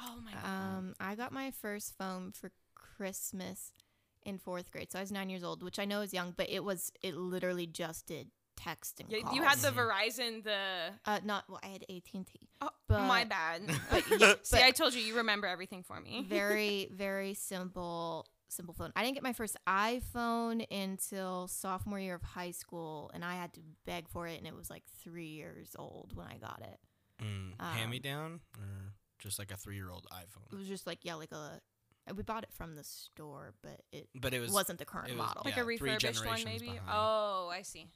Oh 0.00 0.16
my 0.24 0.32
god. 0.32 0.44
Um, 0.44 0.94
I 1.00 1.14
got 1.14 1.32
my 1.32 1.50
first 1.50 1.94
phone 1.96 2.32
for 2.32 2.50
Christmas 2.74 3.72
in 4.24 4.38
fourth 4.38 4.70
grade, 4.70 4.90
so 4.92 4.98
I 4.98 5.02
was 5.02 5.12
nine 5.12 5.30
years 5.30 5.42
old, 5.44 5.62
which 5.62 5.78
I 5.78 5.84
know 5.84 6.00
is 6.02 6.12
young, 6.12 6.34
but 6.36 6.50
it 6.50 6.62
was 6.64 6.92
it 7.02 7.14
literally 7.16 7.66
just 7.66 8.06
did 8.06 8.28
text 8.58 9.00
and 9.00 9.10
Yeah, 9.10 9.20
calls. 9.20 9.36
you 9.36 9.42
had 9.42 9.58
the 9.58 9.68
Verizon 9.68 10.42
the 10.42 10.58
uh, 11.06 11.20
not 11.24 11.44
well, 11.48 11.60
I 11.62 11.68
had 11.68 11.82
AT 11.88 12.02
and 12.14 12.26
T. 12.26 12.48
Oh, 12.60 12.70
But- 12.88 13.02
my 13.06 13.24
bad. 13.24 13.62
But 13.90 14.04
yeah, 14.20 14.34
See, 14.42 14.56
but 14.56 14.62
I 14.62 14.70
told 14.72 14.94
you 14.94 15.00
you 15.00 15.16
remember 15.16 15.46
everything 15.46 15.82
for 15.82 16.00
me. 16.00 16.24
very 16.28 16.88
very 16.92 17.34
simple 17.34 18.26
simple 18.48 18.74
phone. 18.74 18.92
I 18.96 19.02
didn't 19.02 19.14
get 19.14 19.22
my 19.22 19.32
first 19.34 19.56
iPhone 19.68 20.64
until 20.70 21.48
sophomore 21.48 22.00
year 22.00 22.14
of 22.14 22.22
high 22.22 22.50
school, 22.52 23.10
and 23.14 23.24
I 23.24 23.34
had 23.34 23.52
to 23.54 23.60
beg 23.86 24.08
for 24.08 24.26
it, 24.26 24.38
and 24.38 24.46
it 24.46 24.54
was 24.56 24.70
like 24.70 24.84
three 25.02 25.28
years 25.28 25.76
old 25.78 26.12
when 26.14 26.26
I 26.26 26.38
got 26.38 26.62
it. 26.62 26.78
Mm, 27.24 27.52
Um, 27.60 27.72
hand 27.76 27.90
me 27.90 27.98
down 27.98 28.40
or 28.58 28.94
just 29.18 29.38
like 29.38 29.50
a 29.50 29.56
three 29.56 29.76
year 29.76 29.90
old 29.90 30.06
iPhone. 30.12 30.50
It 30.52 30.56
was 30.56 30.68
just 30.68 30.86
like 30.86 31.00
yeah, 31.02 31.14
like 31.14 31.32
a. 31.32 31.60
We 32.16 32.22
bought 32.22 32.42
it 32.42 32.50
from 32.54 32.74
the 32.74 32.84
store, 32.84 33.52
but 33.62 33.82
it 33.92 34.08
But 34.18 34.32
it 34.32 34.40
was 34.40 34.50
wasn't 34.50 34.78
the 34.78 34.86
current 34.86 35.10
it 35.10 35.16
was- 35.18 35.26
model. 35.26 35.42
like 35.44 35.56
yeah, 35.56 35.62
a 35.62 35.66
refurbished 35.66 36.24
one, 36.24 36.42
maybe. 36.42 36.66
behind. 36.70 36.80
Oh, 36.90 37.50
I 37.52 37.60
see. 37.60 37.86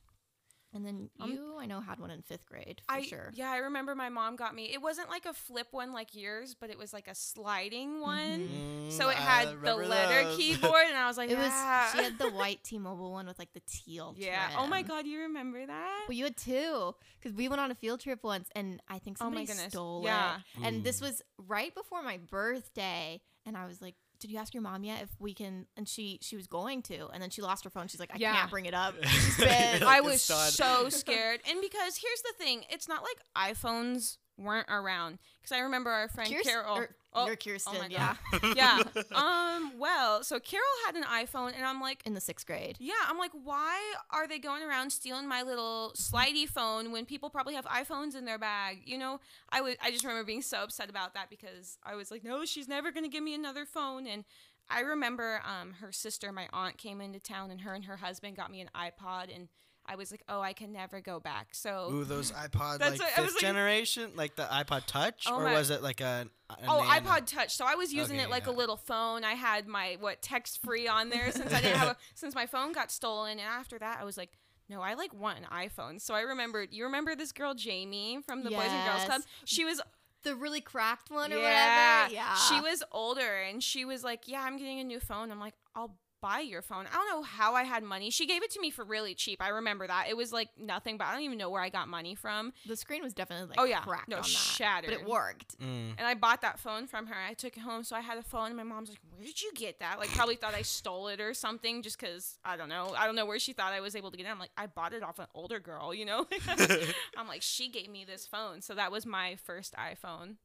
And 0.74 0.86
then 0.86 1.10
Um, 1.20 1.30
you, 1.30 1.56
I 1.60 1.66
know, 1.66 1.80
had 1.80 2.00
one 2.00 2.10
in 2.10 2.22
fifth 2.22 2.46
grade 2.46 2.80
for 2.88 2.94
I 2.94 3.02
sure. 3.02 3.30
yeah, 3.34 3.50
I 3.50 3.58
remember 3.58 3.94
my 3.94 4.08
mom 4.08 4.36
got 4.36 4.54
me. 4.54 4.72
It 4.72 4.80
wasn't 4.80 5.10
like 5.10 5.26
a 5.26 5.34
flip 5.34 5.66
one 5.70 5.92
like 5.92 6.14
yours, 6.14 6.56
but 6.58 6.70
it 6.70 6.78
was 6.78 6.94
like 6.94 7.08
a 7.08 7.14
sliding 7.14 8.00
one. 8.00 8.40
Mm, 8.40 8.90
So 8.92 9.10
it 9.10 9.18
I 9.18 9.20
had 9.20 9.60
the 9.62 9.74
letter 9.76 10.24
those. 10.24 10.36
keyboard, 10.38 10.86
and 10.88 10.96
I 10.96 11.06
was 11.08 11.18
like, 11.18 11.28
It 11.28 11.36
was. 11.36 11.50
ah. 11.52 11.90
She 11.94 12.02
had 12.02 12.16
the 12.18 12.30
white 12.40 12.64
T-Mobile 12.64 13.12
one 13.12 13.26
with 13.26 13.38
like 13.38 13.52
the 13.52 13.60
teal. 13.66 14.14
yeah. 14.16 14.48
Oh 14.56 14.66
my 14.66 14.80
god, 14.82 15.06
you 15.06 15.20
remember 15.20 15.66
that? 15.66 16.04
Well, 16.08 16.16
you 16.16 16.24
had 16.24 16.36
two 16.38 16.94
because 17.20 17.36
we 17.36 17.48
went 17.48 17.60
on 17.60 17.70
a 17.70 17.74
field 17.74 18.00
trip 18.00 18.24
once, 18.24 18.48
and 18.54 18.80
I 18.88 18.98
think 18.98 19.18
Oh 19.20 19.24
my 19.24 19.44
somebody 19.44 19.46
goodness. 19.48 19.72
stole 19.72 20.02
Yeah. 20.04 20.36
it. 20.36 20.64
And 20.66 20.84
this 20.84 21.02
was 21.02 21.20
right 21.36 21.74
before 21.74 22.02
my 22.02 22.16
birthday, 22.16 23.20
and 23.44 23.56
I 23.56 23.66
was 23.66 23.82
like, 23.82 23.94
"Did 24.22 24.30
you 24.30 24.38
ask 24.38 24.54
your 24.54 24.62
mom 24.62 24.84
yet 24.84 25.02
if 25.02 25.10
we 25.18 25.34
can?" 25.34 25.66
And 25.76 25.86
she 25.86 26.18
she 26.22 26.36
was 26.36 26.46
going 26.46 26.80
to, 26.84 27.08
and 27.08 27.22
then 27.22 27.28
she 27.28 27.42
lost 27.42 27.64
her 27.64 27.70
phone. 27.70 27.88
She's 27.88 28.00
like, 28.00 28.14
"I 28.14 28.18
Yeah. 28.18 28.34
can't 28.34 28.50
bring 28.50 28.64
it 28.66 28.74
up." 28.74 28.94
She's 29.04 29.36
been. 29.36 29.82
I 29.82 30.00
was 30.00 30.26
done. 30.26 30.50
so 30.50 30.88
scared. 30.88 31.40
And 31.48 31.60
because 31.60 31.96
here's 31.98 32.22
the 32.22 32.32
thing, 32.38 32.64
it's 32.70 32.88
not 32.88 33.02
like 33.02 33.52
iPhones 33.54 34.16
weren't 34.38 34.68
around. 34.68 35.18
Because 35.40 35.52
I 35.56 35.60
remember 35.60 35.90
our 35.90 36.08
friend 36.08 36.32
Carol. 36.42 36.76
or, 36.76 36.88
oh, 37.12 37.26
you're 37.26 37.36
Kirsten, 37.36 37.78
my 37.78 37.86
yeah, 37.88 38.14
yeah. 38.56 38.82
Um. 39.14 39.72
Well, 39.78 40.22
so 40.22 40.38
Carol 40.40 40.64
had 40.86 40.96
an 40.96 41.04
iPhone, 41.04 41.54
and 41.54 41.64
I'm 41.64 41.80
like, 41.80 42.02
in 42.06 42.14
the 42.14 42.20
sixth 42.20 42.46
grade. 42.46 42.76
yeah. 42.78 42.94
I'm 43.08 43.18
like, 43.18 43.32
why 43.44 43.78
are 44.10 44.26
they 44.28 44.38
going 44.38 44.62
around 44.62 44.90
stealing 44.90 45.28
my 45.28 45.42
little 45.42 45.92
slidey 45.96 46.48
phone 46.48 46.92
when 46.92 47.04
people 47.04 47.30
probably 47.30 47.54
have 47.54 47.64
iPhones 47.66 48.16
in 48.16 48.24
their 48.24 48.38
bag? 48.38 48.82
You 48.84 48.98
know, 48.98 49.20
I 49.50 49.60
would. 49.60 49.76
I 49.82 49.90
just 49.90 50.04
remember 50.04 50.24
being 50.24 50.42
so 50.42 50.62
upset 50.62 50.88
about 50.88 51.14
that 51.14 51.30
because 51.30 51.78
I 51.84 51.94
was 51.94 52.10
like, 52.10 52.24
no, 52.24 52.44
she's 52.44 52.68
never 52.68 52.92
gonna 52.92 53.08
give 53.08 53.22
me 53.22 53.34
another 53.34 53.64
phone. 53.64 54.06
And 54.06 54.24
I 54.70 54.80
remember, 54.80 55.42
um, 55.44 55.74
her 55.80 55.92
sister, 55.92 56.32
my 56.32 56.48
aunt, 56.52 56.78
came 56.78 57.00
into 57.00 57.18
town, 57.18 57.50
and 57.50 57.60
her 57.62 57.74
and 57.74 57.84
her 57.84 57.96
husband 57.96 58.36
got 58.36 58.50
me 58.50 58.60
an 58.60 58.70
iPod, 58.74 59.34
and 59.34 59.48
I 59.86 59.96
was 59.96 60.10
like, 60.10 60.22
oh, 60.28 60.40
I 60.40 60.52
can 60.52 60.72
never 60.72 61.00
go 61.00 61.18
back. 61.20 61.48
So. 61.52 61.90
Ooh, 61.92 62.04
those 62.14 62.30
iPod 62.32 62.80
like 62.80 62.98
what- 62.98 63.10
fifth 63.10 63.32
like- 63.34 63.40
generation, 63.40 64.12
like 64.14 64.36
the 64.36 64.44
iPod 64.44 64.86
Touch, 64.86 65.26
Oh 65.28 65.36
or 65.36 65.44
my- 65.44 65.52
was 65.54 65.70
it 65.70 65.82
like 65.82 66.00
a, 66.00 66.26
a 66.50 66.54
Oh, 66.68 66.78
Nano? 66.80 67.00
iPod 67.00 67.26
Touch. 67.26 67.54
So 67.56 67.64
I 67.66 67.74
was 67.74 67.92
using 67.92 68.16
Okay, 68.16 68.24
it 68.24 68.30
like 68.30 68.46
a 68.46 68.52
little 68.52 68.76
phone. 68.76 69.24
I 69.24 69.32
had 69.32 69.66
my 69.66 69.96
what 70.00 70.22
text 70.22 70.62
free 70.62 70.86
on 70.88 71.08
there 71.10 71.30
since 71.32 71.52
I 71.52 71.60
didn't 71.60 71.78
have 71.78 71.88
a 71.88 71.96
since 72.14 72.34
my 72.34 72.46
phone 72.46 72.72
got 72.72 72.90
stolen. 72.90 73.32
And 73.32 73.40
after 73.40 73.78
that, 73.78 73.98
I 74.00 74.04
was 74.04 74.16
like, 74.16 74.30
no, 74.68 74.80
I 74.80 74.94
like 74.94 75.12
want 75.12 75.38
an 75.40 75.44
iPhone. 75.52 76.00
So 76.00 76.14
I 76.14 76.20
remembered. 76.22 76.68
You 76.72 76.84
remember 76.84 77.14
this 77.16 77.32
girl 77.32 77.54
Jamie 77.54 78.20
from 78.26 78.44
the 78.44 78.50
Boys 78.50 78.68
and 78.70 78.88
Girls 78.88 79.04
Club? 79.06 79.22
She 79.44 79.64
was 79.64 79.80
The 80.22 80.36
really 80.36 80.60
cracked 80.60 81.10
one 81.10 81.32
or 81.32 81.38
yeah, 81.38 82.02
whatever. 82.04 82.14
Yeah, 82.14 82.34
She 82.36 82.60
was 82.60 82.82
older 82.92 83.40
and 83.48 83.60
she 83.62 83.84
was 83.84 84.04
like, 84.04 84.28
yeah, 84.28 84.42
I'm 84.42 84.56
getting 84.56 84.78
a 84.78 84.84
new 84.84 85.00
phone. 85.00 85.32
I'm 85.32 85.40
like, 85.40 85.54
I'll 85.74 85.96
buy 86.22 86.40
your 86.40 86.62
phone. 86.62 86.86
I 86.90 86.94
don't 86.94 87.10
know 87.10 87.22
how 87.22 87.54
I 87.54 87.64
had 87.64 87.82
money. 87.82 88.08
She 88.10 88.26
gave 88.26 88.42
it 88.42 88.50
to 88.52 88.60
me 88.60 88.70
for 88.70 88.84
really 88.84 89.14
cheap. 89.14 89.42
I 89.42 89.48
remember 89.48 89.86
that. 89.86 90.06
It 90.08 90.16
was 90.16 90.32
like 90.32 90.48
nothing, 90.58 90.96
but 90.96 91.08
I 91.08 91.12
don't 91.12 91.22
even 91.22 91.36
know 91.36 91.50
where 91.50 91.60
I 91.60 91.68
got 91.68 91.88
money 91.88 92.14
from. 92.14 92.52
The 92.66 92.76
screen 92.76 93.02
was 93.02 93.12
definitely 93.12 93.48
like 93.48 93.60
oh 93.60 93.64
yeah, 93.64 93.80
cracked 93.80 94.08
no, 94.08 94.16
on 94.16 94.22
that, 94.22 94.28
shattered. 94.28 94.90
but 94.90 95.00
it 95.00 95.06
worked. 95.06 95.58
Mm. 95.58 95.94
And 95.98 96.06
I 96.06 96.14
bought 96.14 96.40
that 96.42 96.58
phone 96.58 96.86
from 96.86 97.08
her. 97.08 97.16
I 97.28 97.34
took 97.34 97.56
it 97.56 97.60
home, 97.60 97.82
so 97.82 97.96
I 97.96 98.00
had 98.00 98.16
a 98.16 98.22
phone. 98.22 98.46
And 98.46 98.56
my 98.56 98.62
mom's 98.62 98.88
like, 98.88 99.00
"Where 99.10 99.26
did 99.26 99.42
you 99.42 99.52
get 99.54 99.80
that?" 99.80 99.98
Like, 99.98 100.10
probably 100.10 100.36
thought 100.36 100.54
I 100.54 100.62
stole 100.62 101.08
it 101.08 101.20
or 101.20 101.34
something, 101.34 101.82
just 101.82 101.98
because 101.98 102.38
I 102.44 102.56
don't 102.56 102.68
know. 102.68 102.94
I 102.96 103.06
don't 103.06 103.16
know 103.16 103.26
where 103.26 103.40
she 103.40 103.52
thought 103.52 103.72
I 103.72 103.80
was 103.80 103.96
able 103.96 104.12
to 104.12 104.16
get 104.16 104.26
it. 104.26 104.30
I'm 104.30 104.38
like, 104.38 104.50
I 104.56 104.66
bought 104.66 104.92
it 104.92 105.02
off 105.02 105.18
an 105.18 105.26
older 105.34 105.58
girl, 105.58 105.92
you 105.92 106.04
know. 106.04 106.26
I'm 107.16 107.26
like, 107.26 107.42
she 107.42 107.68
gave 107.68 107.90
me 107.90 108.04
this 108.04 108.26
phone, 108.26 108.62
so 108.62 108.74
that 108.74 108.92
was 108.92 109.04
my 109.04 109.36
first 109.44 109.74
iPhone. 109.74 110.36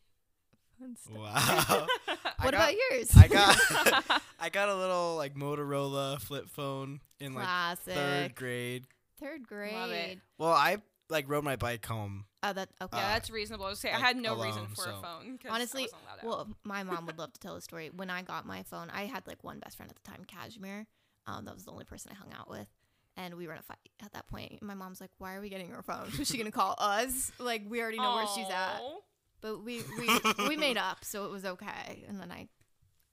Wow. 1.10 1.88
What 2.40 2.52
got, 2.52 2.70
about 2.70 2.74
yours? 2.92 3.12
I 3.18 3.28
got 3.28 4.22
I 4.40 4.50
got 4.50 4.70
a 4.70 4.76
little 4.76 5.16
like 5.18 5.34
Motorola 5.34 6.22
flip 6.22 6.50
phone 6.50 7.02
in 7.20 7.34
like 7.34 7.46
Classic. 7.46 7.96
third 7.96 8.36
grade. 8.36 8.86
Third 9.20 9.48
grade. 9.48 9.74
Love 9.74 9.90
it. 9.90 10.20
Well, 10.38 10.52
I 10.54 10.78
like 11.10 11.28
rode 11.28 11.44
my 11.44 11.56
bike 11.56 11.84
home. 11.86 12.26
Oh, 12.44 12.54
that 12.54 12.70
okay. 12.80 12.98
Yeah, 12.98 13.06
Uh, 13.06 13.10
that's 13.14 13.30
reasonable. 13.32 13.66
I, 13.66 13.70
was 13.70 13.80
say, 13.80 13.92
I 13.92 14.00
had 14.00 14.18
no 14.18 14.36
reason 14.42 14.68
for 14.68 14.76
so- 14.76 14.90
a 14.92 15.02
phone. 15.02 15.40
Honestly, 15.50 15.82
I 15.82 15.86
wasn't 15.86 16.02
allowed 16.04 16.18
out. 16.20 16.24
Well, 16.24 16.48
my 16.64 16.84
mom 16.84 17.08
would 17.08 17.18
love 17.18 17.34
to 17.34 17.40
tell 17.40 17.56
the 17.56 17.62
story. 17.62 17.90
When 17.94 18.12
I 18.12 18.22
got 18.22 18.46
my 18.46 18.62
phone, 18.64 18.90
I 18.94 19.06
had 19.06 19.26
like 19.26 19.44
one 19.44 19.60
best 19.60 19.78
friend 19.78 19.92
at 19.92 19.96
the 20.02 20.10
time, 20.10 20.24
Cashmere. 20.26 20.86
Um, 21.26 21.46
that 21.46 21.56
was 21.56 21.66
the 21.66 21.72
only 21.72 21.86
person 21.86 22.12
I 22.12 22.16
hung 22.16 22.32
out 22.40 22.50
with. 22.50 22.68
And 23.18 23.34
we 23.34 23.48
were 23.48 23.54
in 23.54 23.60
a 23.60 23.64
fight 23.64 23.78
at 24.06 24.14
that 24.14 24.28
point. 24.28 24.62
My 24.62 24.76
mom's 24.76 25.02
like, 25.02 25.10
"Why 25.18 25.34
are 25.34 25.42
we 25.42 25.50
getting 25.50 25.70
her 25.70 25.82
phone? 25.82 26.08
Is 26.20 26.28
she 26.28 26.38
gonna 26.38 26.52
call 26.52 26.76
us? 26.78 27.32
Like, 27.40 27.64
we 27.68 27.82
already 27.82 27.98
know 27.98 28.14
where 28.14 28.28
she's 28.28 28.48
at." 28.48 28.80
Aw. 29.44 29.48
But 29.48 29.64
we 29.64 29.82
we 30.00 30.20
we 30.50 30.58
made 30.68 30.78
up, 30.78 31.04
so 31.06 31.26
it 31.26 31.32
was 31.32 31.46
okay. 31.46 32.06
And 32.08 32.20
then 32.20 32.32
I, 32.32 32.48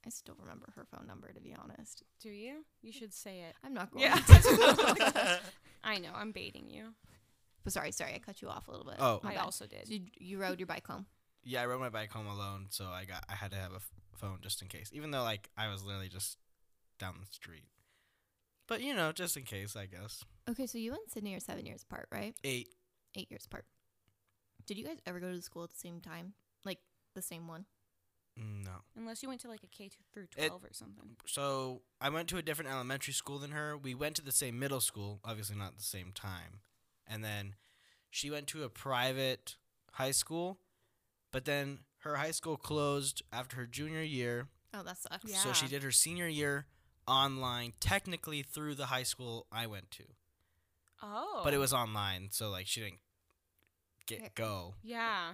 I 0.06 0.10
still 0.10 0.37
remember 0.40 0.66
her 0.76 0.84
phone 0.84 1.06
number 1.06 1.32
to 1.32 1.40
be 1.40 1.54
honest. 1.54 2.02
Do 2.20 2.28
you? 2.30 2.64
You 2.82 2.92
should 2.92 3.12
say 3.14 3.40
it. 3.42 3.54
I'm 3.64 3.74
not 3.74 3.90
going. 3.92 4.04
Yeah. 4.04 4.14
to. 4.16 5.40
I 5.84 5.98
know. 5.98 6.10
I'm 6.14 6.32
baiting 6.32 6.70
you. 6.70 6.94
but 7.62 7.72
sorry, 7.72 7.92
sorry, 7.92 8.14
I 8.14 8.18
cut 8.18 8.40
you 8.42 8.48
off 8.48 8.68
a 8.68 8.70
little 8.70 8.87
bit. 8.87 8.96
Oh. 8.98 9.20
My 9.22 9.32
I 9.32 9.34
bad. 9.34 9.44
also 9.44 9.66
did. 9.66 9.87
So 9.87 9.94
you, 9.94 10.00
you 10.18 10.38
rode 10.38 10.58
your 10.58 10.66
bike 10.66 10.87
home. 10.87 11.06
Yeah, 11.44 11.62
I 11.62 11.66
rode 11.66 11.80
my 11.80 11.90
bike 11.90 12.10
home 12.10 12.26
alone, 12.26 12.66
so 12.70 12.87
I 12.87 13.04
got 13.04 13.24
I 13.28 13.34
had 13.34 13.50
to 13.50 13.56
have 13.58 13.72
a 13.72 13.76
f- 13.76 13.90
phone 14.16 14.38
just 14.40 14.62
in 14.62 14.68
case. 14.68 14.90
Even 14.94 15.10
though 15.10 15.22
like 15.22 15.50
I 15.58 15.68
was 15.70 15.84
literally 15.84 16.08
just 16.08 16.38
down 16.98 17.14
the 17.20 17.26
street. 17.30 17.64
But 18.66 18.80
you 18.80 18.94
know, 18.94 19.12
just 19.12 19.37
in 19.37 19.42
case, 19.42 19.76
I 19.76 19.84
guess. 19.84 20.24
Okay, 20.48 20.66
so 20.66 20.78
you 20.78 20.92
and 20.92 21.00
Sydney 21.08 21.34
are 21.34 21.40
seven 21.40 21.66
years 21.66 21.82
apart, 21.82 22.08
right? 22.10 22.34
Eight. 22.44 22.68
Eight 23.14 23.30
years 23.30 23.44
apart. 23.44 23.66
Did 24.66 24.79
you 24.79 24.85
guys 24.85 24.98
ever 25.07 25.20
go 25.20 25.31
to 25.31 25.37
the 25.37 25.42
school 25.42 25.64
at 25.64 25.70
the 25.70 25.79
same 25.79 26.00
time? 26.00 26.35
Like 26.64 26.79
the 27.14 27.22
same 27.22 27.46
one? 27.46 27.66
Mm, 28.38 28.64
no. 28.64 28.83
Unless 28.96 29.22
you 29.22 29.29
went 29.29 29.40
to 29.42 29.48
like 29.48 29.62
a 29.62 29.66
K 29.68 29.88
two 29.88 30.03
through 30.12 30.27
It- 30.37 30.48
twelve 30.48 30.64
or 30.64 30.72
something. 30.72 31.16
So 31.27 31.83
I 32.00 32.09
went 32.09 32.29
to 32.31 32.37
a 32.38 32.42
different 32.42 32.70
elementary 32.70 33.12
school 33.14 33.38
than 33.38 33.53
her. 33.53 33.77
We 33.77 33.94
went 33.94 34.16
to 34.16 34.22
the 34.22 34.33
same 34.33 34.59
middle 34.59 34.81
school, 34.81 35.20
obviously 35.24 35.57
not 35.57 35.68
at 35.72 35.77
the 35.79 35.85
same 35.85 36.12
time. 36.12 36.61
And 37.07 37.22
then 37.22 37.55
she 38.11 38.31
went 38.31 38.46
to 38.48 38.64
a 38.64 38.68
private 38.68 39.57
high 39.92 40.11
school, 40.12 40.59
but 41.31 41.44
then 41.44 41.81
her 41.98 42.16
high 42.16 42.33
school 42.33 42.57
closed 42.57 43.22
after 43.33 43.57
her 43.57 43.66
junior 43.66 44.03
year. 44.03 44.48
Oh, 44.72 44.83
that 44.83 44.98
sucks. 44.98 45.31
Yeah. 45.31 45.38
So 45.38 45.53
she 45.53 45.68
did 45.68 45.83
her 45.83 45.92
senior 45.92 46.27
year 46.27 46.66
online, 47.07 47.74
technically 47.79 48.42
through 48.42 48.74
the 48.74 48.87
high 48.87 49.03
school 49.05 49.46
I 49.53 49.66
went 49.66 49.90
to. 49.92 50.05
Oh. 51.03 51.42
But 51.44 51.55
it 51.55 51.59
was 51.59 51.72
online, 51.72 52.29
so 52.33 52.50
like 52.50 52.66
she 52.66 52.81
didn't 52.81 52.94
Okay. 52.94 53.00
Get 54.06 54.34
go. 54.34 54.74
Yeah. 54.82 55.32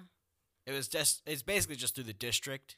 It 0.67 0.73
was 0.73 0.89
just 0.89 1.23
it's 1.27 1.43
basically 1.43 1.77
just 1.77 1.95
through 1.95 2.05
the 2.05 2.13
district, 2.13 2.77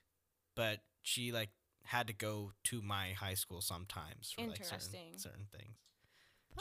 but 0.57 0.79
she 1.03 1.33
like 1.33 1.51
had 1.85 2.07
to 2.07 2.13
go 2.13 2.53
to 2.65 2.81
my 2.83 3.13
high 3.13 3.35
school 3.35 3.61
sometimes 3.61 4.33
for 4.33 4.43
like 4.43 4.51
certain, 4.65 4.65
Interesting. 4.65 5.01
certain 5.17 5.47
things. 5.57 5.75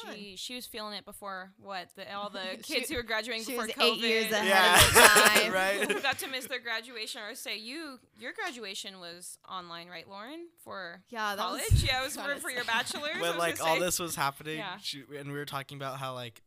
Fun. 0.02 0.16
Gee, 0.16 0.38
she 0.38 0.56
was 0.56 0.66
feeling 0.66 0.94
it 0.94 1.04
before 1.04 1.52
what 1.58 1.90
the 1.98 2.10
all 2.16 2.30
the 2.30 2.40
She- 2.66 2.76
kids 2.76 2.90
who 2.90 2.96
were 2.96 3.04
graduating 3.04 3.44
she 3.44 3.52
before 3.52 3.66
was 3.66 3.76
COVID. 3.76 3.84
eight 3.84 3.98
years 4.00 4.32
ahead 4.32 4.48
Yeah. 4.48 4.76
of 4.78 4.94
time. 5.44 5.52
Right. 5.54 5.92
who 5.92 6.00
got 6.02 6.18
to 6.20 6.28
miss 6.28 6.48
their 6.48 6.60
graduation 6.62 7.22
or 7.22 7.36
say 7.36 7.58
you 7.58 8.00
your 8.18 8.32
graduation 8.32 9.00
was 9.02 9.38
online, 9.50 9.90
right, 9.90 10.08
Lauren? 10.10 10.48
For 10.64 11.02
Yeah, 11.10 11.36
that 11.36 11.52
was 11.52 11.62
college? 11.62 11.84
yeah, 11.84 12.02
it 12.02 12.06
was 12.06 12.16
for, 12.16 12.36
for 12.38 12.50
your 12.50 12.64
bachelor's. 12.64 13.18
I 13.18 13.22
when 13.22 13.38
like 13.38 13.62
all 13.62 13.80
this 13.82 14.00
was 14.00 14.16
happening, 14.16 14.58
Yeah. 14.60 14.78
she, 14.82 15.04
and 15.18 15.30
we 15.32 15.38
were 15.38 15.46
talking 15.46 15.78
about 15.78 16.00
how 16.00 16.14
like, 16.14 16.42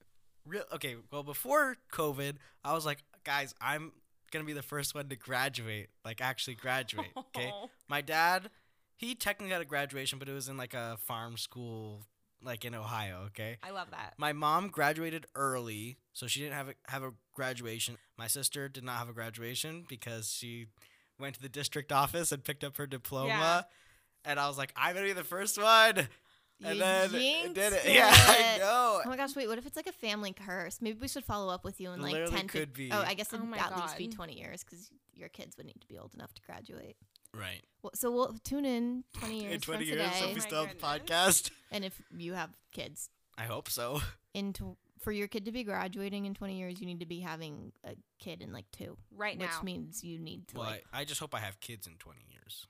real 0.46 0.64
okay. 0.72 0.96
Well, 1.10 1.22
before 1.22 1.76
COVID, 1.92 2.36
I 2.64 2.74
was 2.74 2.84
like, 2.86 2.98
guys, 3.24 3.54
I'm 3.60 3.92
gonna 4.30 4.44
be 4.44 4.52
the 4.52 4.62
first 4.62 4.94
one 4.94 5.08
to 5.08 5.16
graduate, 5.16 5.88
like 6.04 6.20
actually 6.20 6.54
graduate. 6.54 7.06
Okay, 7.36 7.52
my 7.88 8.00
dad, 8.00 8.50
he 8.96 9.14
technically 9.14 9.52
had 9.52 9.62
a 9.62 9.64
graduation, 9.64 10.18
but 10.18 10.28
it 10.28 10.32
was 10.32 10.48
in 10.48 10.56
like 10.56 10.72
a 10.74 10.96
farm 11.00 11.36
school, 11.36 12.02
like 12.42 12.64
in 12.64 12.74
Ohio. 12.74 13.24
Okay, 13.26 13.56
I 13.62 13.70
love 13.70 13.90
that. 13.90 14.14
my 14.18 14.32
mom 14.32 14.68
graduated 14.68 15.26
early, 15.34 15.98
so 16.12 16.26
she 16.26 16.40
didn't 16.40 16.54
have 16.54 16.68
a, 16.68 16.74
have 16.88 17.02
a 17.02 17.12
graduation. 17.34 17.96
My 18.16 18.28
sister 18.28 18.68
did 18.68 18.84
not 18.84 18.98
have 18.98 19.08
a 19.08 19.12
graduation 19.12 19.84
because 19.88 20.30
she 20.32 20.66
went 21.18 21.34
to 21.36 21.42
the 21.42 21.48
district 21.48 21.90
office 22.02 22.30
and 22.32 22.44
picked 22.44 22.62
up 22.64 22.76
her 22.76 22.86
diploma. 22.86 23.28
Yeah. 23.28 23.62
And 24.24 24.40
I 24.40 24.48
was 24.48 24.56
like, 24.56 24.72
I'm 24.76 24.94
gonna 24.94 25.06
be 25.06 25.12
the 25.12 25.24
first 25.24 25.60
one. 25.60 26.08
And 26.62 26.74
You 26.76 26.80
then 26.80 27.10
it 27.14 27.54
did 27.54 27.72
it. 27.72 27.82
Yeah, 27.86 28.10
I 28.12 28.56
know. 28.58 29.00
Oh 29.04 29.08
my 29.08 29.16
gosh, 29.16 29.34
wait, 29.36 29.48
what 29.48 29.58
if 29.58 29.66
it's 29.66 29.76
like 29.76 29.86
a 29.88 29.92
family 29.92 30.32
curse? 30.32 30.78
Maybe 30.80 30.98
we 31.00 31.08
should 31.08 31.24
follow 31.24 31.52
up 31.52 31.64
with 31.64 31.80
you 31.80 31.90
in 31.90 32.00
like 32.00 32.12
Literally 32.12 32.32
10 32.36 32.48
could 32.48 32.60
fif- 32.68 32.74
be. 32.74 32.90
Oh, 32.92 33.02
I 33.04 33.14
guess 33.14 33.32
Oh 33.32 33.36
it'd 33.36 33.48
my 33.48 33.58
at 33.58 33.76
least 33.76 33.96
be 33.98 34.06
God. 34.06 34.16
20 34.16 34.38
years 34.38 34.64
because 34.64 34.90
your 35.14 35.28
kids 35.28 35.56
would 35.56 35.66
need 35.66 35.80
to 35.80 35.86
be 35.88 35.98
old 35.98 36.14
enough 36.14 36.32
to 36.34 36.42
graduate. 36.42 36.96
Right. 37.36 37.62
Well, 37.82 37.90
so 37.94 38.10
we'll 38.12 38.34
tune 38.44 38.64
in 38.64 39.02
20 39.18 39.40
years 39.42 39.54
In 39.54 39.60
20 39.60 39.84
from 39.84 39.98
years, 39.98 40.12
today. 40.12 40.18
if 40.18 40.24
we 40.26 40.30
oh 40.30 40.34
my 40.34 40.38
still 40.40 40.64
have 40.66 40.68
the 40.68 40.98
goodness. 40.98 41.42
podcast. 41.42 41.50
and 41.72 41.84
if 41.84 42.00
you 42.16 42.34
have 42.34 42.50
kids, 42.72 43.10
I 43.36 43.42
hope 43.44 43.68
so. 43.68 44.00
into 44.34 44.76
for 45.00 45.10
your 45.12 45.26
kid 45.28 45.44
to 45.44 45.52
be 45.52 45.64
graduating 45.64 46.24
in 46.24 46.32
20 46.34 46.56
years, 46.56 46.80
you 46.80 46.86
need 46.86 47.00
to 47.00 47.06
be 47.06 47.20
having 47.20 47.72
a 47.84 47.94
kid 48.20 48.40
in 48.40 48.52
like 48.52 48.64
two, 48.72 48.96
Right 49.14 49.38
which 49.38 49.48
now. 49.50 49.62
means 49.62 50.02
you 50.04 50.18
need 50.18 50.48
to 50.48 50.56
Well, 50.58 50.66
like 50.66 50.84
I, 50.92 51.00
I 51.00 51.04
just 51.04 51.20
hope 51.20 51.34
I 51.34 51.40
have 51.40 51.60
kids 51.60 51.86
in 51.86 51.94
20 51.98 52.20
years. 52.30 52.66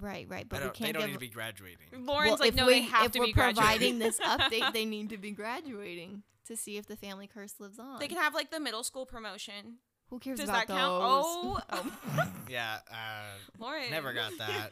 Right, 0.00 0.26
right. 0.28 0.48
But 0.48 0.60
we 0.60 0.64
don't, 0.64 0.78
they 0.78 0.92
don't 0.92 1.00
give. 1.02 1.08
need 1.08 1.14
to 1.14 1.18
be 1.20 1.28
graduating. 1.28 1.86
Lauren's 2.00 2.30
well, 2.32 2.38
like, 2.40 2.54
no, 2.54 2.66
we, 2.66 2.74
they 2.74 2.80
have 2.82 3.06
if 3.06 3.12
to 3.12 3.18
we're 3.20 3.26
be 3.26 3.32
providing 3.32 3.98
this 3.98 4.18
update, 4.20 4.72
they 4.72 4.84
need 4.96 5.10
to 5.10 5.18
be 5.18 5.30
graduating 5.30 6.22
to 6.46 6.56
see 6.56 6.76
if 6.76 6.86
the 6.86 6.96
family 6.96 7.26
curse 7.26 7.54
lives 7.58 7.78
on. 7.78 7.98
they 7.98 8.08
can 8.08 8.18
have 8.18 8.34
like 8.34 8.50
the 8.50 8.60
middle 8.60 8.82
school 8.84 9.06
promotion. 9.06 9.78
Who 10.10 10.18
cares 10.18 10.38
Does 10.38 10.48
about 10.48 10.68
that 10.68 10.76
count? 10.76 11.02
those? 11.02 11.24
Oh, 11.26 11.60
oh. 11.70 12.28
Yeah, 12.48 12.78
uh, 12.90 13.38
Lauren. 13.58 13.90
Never 13.90 14.12
got 14.12 14.32
that. 14.38 14.70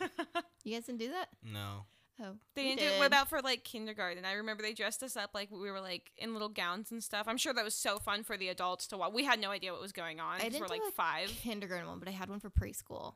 You 0.62 0.74
guys 0.74 0.84
didn't 0.84 1.00
do 1.00 1.10
that? 1.10 1.28
no. 1.42 1.86
Oh, 2.22 2.36
They 2.54 2.64
didn't 2.64 2.78
do 2.78 2.88
did. 2.88 2.98
What 2.98 3.06
about 3.06 3.28
for 3.30 3.40
like 3.40 3.64
kindergarten? 3.64 4.24
I 4.24 4.34
remember 4.34 4.62
they 4.62 4.74
dressed 4.74 5.02
us 5.02 5.16
up 5.16 5.30
like 5.34 5.50
we 5.50 5.70
were 5.70 5.80
like 5.80 6.12
in 6.18 6.34
little 6.34 6.50
gowns 6.50 6.92
and 6.92 7.02
stuff. 7.02 7.26
I'm 7.26 7.38
sure 7.38 7.52
that 7.52 7.64
was 7.64 7.74
so 7.74 7.98
fun 7.98 8.22
for 8.22 8.36
the 8.36 8.48
adults 8.48 8.86
to 8.88 8.96
watch. 8.98 9.12
We 9.12 9.24
had 9.24 9.40
no 9.40 9.50
idea 9.50 9.72
what 9.72 9.80
was 9.80 9.92
going 9.92 10.20
on. 10.20 10.36
I 10.36 10.44
didn't 10.44 10.60
we're 10.60 10.66
do 10.66 10.74
like 10.74 10.82
a 10.88 10.92
five. 10.92 11.28
kindergarten 11.42 11.88
one, 11.88 11.98
but 11.98 12.08
I 12.08 12.12
had 12.12 12.28
one 12.28 12.38
for 12.38 12.50
preschool. 12.50 13.14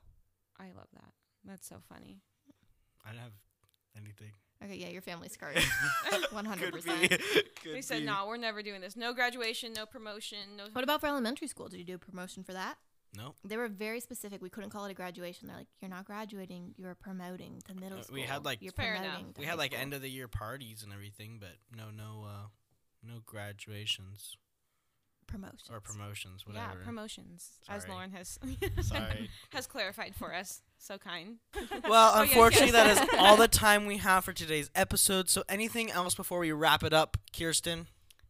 I 0.58 0.72
love 0.76 0.88
that. 0.94 1.12
That's 1.46 1.66
so 1.68 1.76
funny. 1.88 2.18
I 3.04 3.10
don't 3.10 3.20
have 3.20 3.32
anything. 3.96 4.32
Okay, 4.64 4.74
yeah, 4.76 4.88
your 4.88 5.02
family's 5.02 5.32
scarred. 5.38 5.58
One 6.30 6.44
hundred 6.44 6.72
Could 6.72 6.84
be. 6.84 6.90
percent. 7.08 7.10
Could 7.62 7.74
They 7.74 7.82
said, 7.82 8.00
be. 8.00 8.06
no, 8.06 8.24
we're 8.26 8.36
never 8.38 8.62
doing 8.62 8.80
this. 8.80 8.96
No 8.96 9.12
graduation, 9.12 9.72
no 9.74 9.86
promotion, 9.86 10.38
no. 10.56 10.64
What 10.72 10.82
about 10.84 11.00
for 11.00 11.06
elementary 11.06 11.46
school? 11.48 11.68
Did 11.68 11.78
you 11.78 11.84
do 11.84 11.94
a 11.94 11.98
promotion 11.98 12.42
for 12.42 12.52
that? 12.54 12.76
No. 13.16 13.34
They 13.44 13.56
were 13.56 13.68
very 13.68 14.00
specific. 14.00 14.42
We 14.42 14.50
couldn't 14.50 14.70
call 14.70 14.84
it 14.86 14.90
a 14.90 14.94
graduation. 14.94 15.46
They're 15.48 15.56
like, 15.56 15.68
you're 15.80 15.90
not 15.90 16.04
graduating. 16.04 16.74
You're 16.76 16.94
promoting 16.94 17.62
to 17.66 17.74
middle 17.74 17.98
Uh, 18.00 18.02
school. 18.02 18.14
we 18.14 18.22
had, 18.22 18.44
like- 18.44 18.60
you're 18.60 18.72
Fair 18.72 18.94
promoting 18.96 19.20
enough. 19.26 19.38
We 19.38 19.44
had 19.46 19.56
like 19.58 19.72
school." 19.72 19.82
end 19.82 19.94
of 19.94 20.02
the 20.02 20.10
year 20.10 20.28
parties 20.28 20.82
and 20.82 20.92
everything, 20.92 21.38
but 21.40 21.52
no, 21.74 21.84
no, 21.90 22.24
uh, 22.26 22.46
no 23.02 23.20
graduations 23.24 24.36
promotions. 25.26 25.68
or 25.70 25.80
promotions, 25.80 26.46
whatever. 26.46 26.62
yeah, 26.64 26.68
whatever. 26.70 26.84
promotions, 26.84 27.50
as 27.68 27.86
Lauren 27.88 28.10
has 28.12 28.38
has 29.52 29.66
clarified 29.66 30.14
for 30.14 30.34
us. 30.34 30.62
So 30.78 30.98
kind. 30.98 31.36
Well, 31.88 32.12
Oh, 32.14 32.16
yeah, 32.16 32.22
unfortunately, 32.22 32.72
yes. 32.72 32.98
that 32.98 33.08
is 33.14 33.18
all 33.18 33.36
the 33.36 33.48
time 33.66 33.86
we 33.86 33.96
have 33.98 34.24
for 34.24 34.32
today's 34.32 34.70
episode. 34.74 35.28
So, 35.30 35.42
anything 35.48 35.90
else 35.90 36.14
before 36.14 36.38
we 36.38 36.52
wrap 36.52 36.82
it 36.82 36.92
up, 36.92 37.16
Kirsten? 37.36 37.88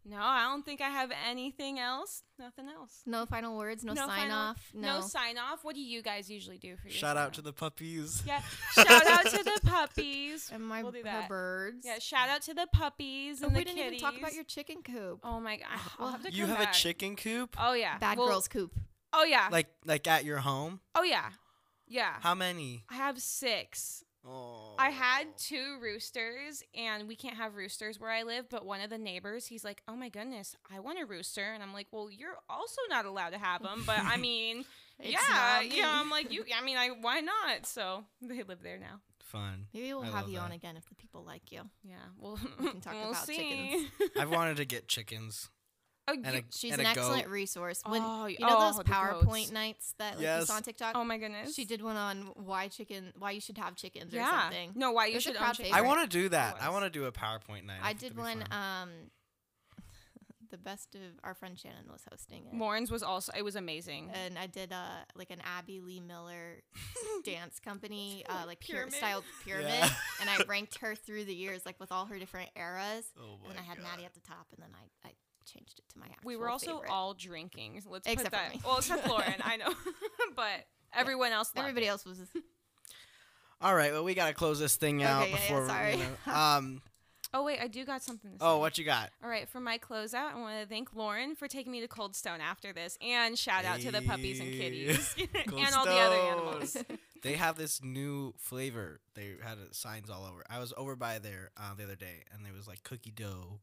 No, 0.08 0.18
I 0.20 0.42
don't 0.44 0.64
think 0.64 0.80
I 0.80 0.88
have 0.88 1.10
anything 1.28 1.80
else. 1.80 2.22
Nothing 2.38 2.68
else. 2.68 3.02
No 3.06 3.26
final 3.26 3.56
words. 3.56 3.82
No, 3.84 3.92
sign 3.94 4.08
final- 4.08 4.36
off. 4.38 4.70
No, 4.72 5.00
No. 5.00 5.06
sign 5.06 5.36
off. 5.36 5.64
What 5.64 5.74
do 5.74 5.80
you 5.80 6.00
guys 6.00 6.30
usually 6.30 6.58
do 6.58 6.76
for 6.76 6.86
your 6.88 6.96
Shout 6.96 7.16
out 7.16 7.32
to 7.34 7.42
the 7.42 7.52
puppies. 7.52 8.22
Yeah. 8.24 8.40
Shout 8.74 9.06
out 9.08 9.26
to 9.26 9.42
the 9.42 9.60
puppies. 9.66 10.50
and 10.52 10.64
my 10.64 10.82
We'll 10.82 10.92
do 10.92 10.98
her 10.98 11.04
that. 11.04 11.28
birds. 11.28 11.84
Yeah, 11.84 11.98
shout 11.98 12.28
out 12.28 12.42
to 12.42 12.54
the 12.54 12.68
puppies 12.72 13.42
Oh, 13.42 13.46
and 13.46 13.54
we 13.56 13.60
the 13.62 13.64
didn't 13.64 13.78
kitties. 13.84 14.00
even 14.02 14.10
talk 14.12 14.18
about 14.18 14.34
your 14.34 14.44
chicken 14.44 14.82
coop. 14.84 15.20
Oh 15.24 15.40
my 15.40 15.56
god. 15.56 15.66
I'll 15.98 16.10
have 16.12 16.22
to 16.22 16.30
You 16.32 16.46
have 16.46 16.58
back. 16.58 16.70
a 16.70 16.78
chicken 16.78 17.16
coop, 17.16 17.56
Oh 17.58 17.72
yeah. 17.72 17.98
Bad 17.98 18.16
Well, 18.18 18.28
girls 18.28 18.46
coop. 18.48 18.72
Oh 19.12 19.24
yeah. 19.24 19.48
like 19.50 19.66
like 19.84 20.06
at 20.06 20.24
your 20.24 20.38
home. 20.38 20.80
oh 20.94 21.02
yeah. 21.02 21.30
Yeah. 21.88 22.14
How 22.20 22.34
many? 22.34 22.84
I 22.90 22.94
have 22.94 23.18
six. 23.20 24.04
Oh. 24.28 24.74
I 24.78 24.90
had 24.90 25.36
two 25.38 25.78
roosters, 25.80 26.62
and 26.74 27.06
we 27.08 27.16
can't 27.16 27.36
have 27.36 27.54
roosters 27.54 27.98
where 28.00 28.10
I 28.10 28.22
live. 28.24 28.48
But 28.50 28.66
one 28.66 28.80
of 28.80 28.90
the 28.90 28.98
neighbors, 28.98 29.46
he's 29.46 29.64
like, 29.64 29.82
"Oh 29.88 29.94
my 29.96 30.08
goodness, 30.08 30.56
I 30.74 30.80
want 30.80 30.98
a 31.00 31.06
rooster," 31.06 31.52
and 31.52 31.62
I'm 31.62 31.72
like, 31.72 31.86
"Well, 31.92 32.10
you're 32.10 32.36
also 32.50 32.80
not 32.90 33.04
allowed 33.06 33.30
to 33.30 33.38
have 33.38 33.62
them." 33.62 33.84
But 33.86 33.98
I 34.00 34.16
mean, 34.28 34.64
It's 34.98 35.10
yeah, 35.12 35.18
not 35.28 35.66
yeah. 35.70 35.74
me. 35.74 35.82
I'm 35.84 36.10
like, 36.10 36.32
you. 36.32 36.44
I 36.56 36.64
mean, 36.64 36.76
I 36.76 36.88
why 37.00 37.20
not? 37.20 37.66
So 37.66 38.04
they 38.20 38.42
live 38.42 38.62
there 38.62 38.78
now. 38.78 39.00
fun. 39.20 39.66
Maybe 39.74 39.92
we'll 39.92 40.02
I 40.02 40.06
have 40.06 40.14
love 40.14 40.28
you 40.30 40.38
on 40.38 40.52
again 40.52 40.76
if 40.76 40.88
the 40.88 40.94
people 40.94 41.22
like 41.24 41.50
you. 41.52 41.62
Yeah. 41.84 41.94
Well, 42.18 42.38
We 42.60 42.70
can 42.70 42.80
talk 42.80 42.94
we'll 43.00 43.10
about 43.10 43.26
see. 43.26 43.88
chickens. 43.98 44.10
I've 44.18 44.30
wanted 44.30 44.56
to 44.58 44.64
get 44.74 44.88
chickens. 44.88 45.50
Oh, 46.08 46.12
you- 46.12 46.22
a- 46.24 46.44
She's 46.50 46.72
an 46.74 46.80
excellent 46.86 47.24
goat. 47.24 47.30
resource. 47.32 47.82
When 47.84 48.00
Oh, 48.04 48.26
you 48.26 48.36
know 48.40 48.46
oh, 48.50 48.72
those 48.72 48.84
PowerPoint 48.84 49.24
goats. 49.24 49.50
nights 49.52 49.94
that 49.98 50.18
like, 50.20 50.40
you 50.40 50.46
saw 50.46 50.54
on 50.54 50.62
TikTok. 50.62 50.92
oh 50.94 51.04
my 51.04 51.18
goodness. 51.18 51.54
She 51.54 51.64
did 51.64 51.82
one 51.82 51.96
on 51.96 52.30
why 52.34 52.68
chicken, 52.68 53.12
why 53.18 53.32
you 53.32 53.40
should 53.40 53.58
have 53.58 53.74
chickens 53.76 54.12
or 54.14 54.18
yeah. 54.18 54.42
something. 54.42 54.72
No, 54.76 54.92
why 54.92 55.06
you 55.06 55.14
was 55.14 55.24
should 55.24 55.36
own 55.36 55.52
chickens. 55.54 55.74
I 55.74 55.80
want 55.80 56.08
to 56.08 56.18
do 56.18 56.28
that. 56.28 56.58
I 56.60 56.68
want 56.70 56.84
to 56.84 56.90
do 56.90 57.06
a 57.06 57.12
PowerPoint 57.12 57.64
night. 57.64 57.80
I 57.82 57.92
did 57.92 58.16
one. 58.16 58.44
fun. 58.48 58.82
Um, 58.82 58.90
the 60.50 60.58
best 60.58 60.94
of 60.94 61.00
our 61.24 61.34
friend 61.34 61.58
Shannon 61.58 61.86
was 61.90 62.02
hosting 62.08 62.44
it, 62.46 62.54
Lauren's 62.56 62.88
was 62.90 63.02
also. 63.02 63.32
It 63.36 63.42
was 63.42 63.56
amazing. 63.56 64.10
and 64.14 64.38
I 64.38 64.46
did 64.46 64.72
uh 64.72 65.00
like 65.16 65.30
an 65.30 65.40
Abby 65.44 65.80
Lee 65.80 65.98
Miller 66.00 66.62
dance 67.24 67.58
company, 67.58 68.24
uh, 68.28 68.44
like 68.46 68.60
pyra- 68.60 68.66
Pyramid. 68.74 68.94
style 68.94 69.24
pyramid, 69.44 69.68
Yeah. 69.72 69.90
and 70.20 70.30
I 70.30 70.38
ranked 70.46 70.78
her 70.78 70.94
through 70.94 71.24
the 71.24 71.34
years, 71.34 71.66
like 71.66 71.80
with 71.80 71.90
all 71.90 72.06
her 72.06 72.18
different 72.20 72.50
eras. 72.56 73.06
Oh 73.20 73.38
And 73.42 73.50
then 73.50 73.56
my 73.56 73.62
I 73.62 73.64
had 73.64 73.78
God. 73.78 73.86
Maddie 73.90 74.04
at 74.04 74.14
the 74.14 74.20
top, 74.20 74.46
and 74.54 74.62
then 74.62 74.70
I, 75.04 75.08
I 75.08 75.12
changed 75.46 75.78
it 75.78 75.88
to 75.92 75.98
my 75.98 76.06
actual 76.06 76.20
we 76.28 76.36
were 76.36 76.48
also 76.48 76.74
favorite. 76.76 76.90
all 76.90 77.14
drinking. 77.14 77.82
Let's 77.88 78.06
Except 78.06 78.32
put 78.32 78.38
for 78.40 78.44
that. 78.44 78.54
me. 78.54 78.60
Well, 78.64 78.78
except 78.78 79.08
Lauren, 79.08 79.34
I 79.44 79.56
know, 79.56 79.72
but 80.36 80.66
everyone 80.94 81.32
else. 81.32 81.48
loved 81.54 81.66
Everybody 81.66 81.86
it. 81.86 81.90
else 81.90 82.04
was. 82.04 82.18
All 83.60 83.74
right, 83.74 83.90
well, 83.92 84.04
we 84.04 84.14
gotta 84.14 84.34
close 84.34 84.58
this 84.58 84.76
thing 84.76 85.02
out 85.02 85.22
Okay, 85.22 85.30
yeah, 85.30 85.36
yeah, 85.36 85.48
before. 85.48 85.66
sorry. 85.68 85.92
You 85.92 85.98
know, 86.26 86.32
um. 86.32 86.82
Oh 87.34 87.42
wait, 87.42 87.58
I 87.60 87.66
do 87.68 87.84
got 87.84 88.02
something 88.02 88.30
to 88.32 88.36
say. 88.38 88.44
Oh, 88.44 88.58
what 88.58 88.78
you 88.78 88.84
got? 88.84 89.10
All 89.22 89.28
right, 89.28 89.48
for 89.48 89.60
my 89.60 89.78
closeout, 89.78 90.32
I 90.34 90.38
want 90.40 90.60
to 90.62 90.66
thank 90.68 90.94
Lauren 90.94 91.34
for 91.34 91.48
taking 91.48 91.72
me 91.72 91.80
to 91.80 91.88
Cold 91.88 92.14
Stone 92.14 92.40
after 92.40 92.72
this, 92.72 92.96
and 93.00 93.36
shout 93.38 93.64
out 93.64 93.80
to 93.80 93.90
the 93.90 94.00
puppies 94.02 94.40
and 94.40 94.52
kitties 94.52 95.14
Cold 95.48 95.60
and 95.60 95.74
all 95.74 95.84
the 95.84 95.90
other 95.98 96.16
animals. 96.16 96.76
They 97.22 97.32
have 97.32 97.56
this 97.56 97.82
new 97.82 98.32
flavor. 98.38 99.00
They 99.14 99.34
had 99.42 99.54
uh, 99.54 99.72
signs 99.72 100.08
all 100.10 100.24
over. 100.24 100.44
I 100.48 100.60
was 100.60 100.72
over 100.76 100.94
by 100.94 101.18
there 101.18 101.50
uh, 101.56 101.74
the 101.76 101.84
other 101.84 101.96
day, 101.96 102.22
and 102.32 102.44
there 102.44 102.52
was 102.52 102.68
like 102.68 102.82
cookie 102.84 103.10
dough, 103.10 103.58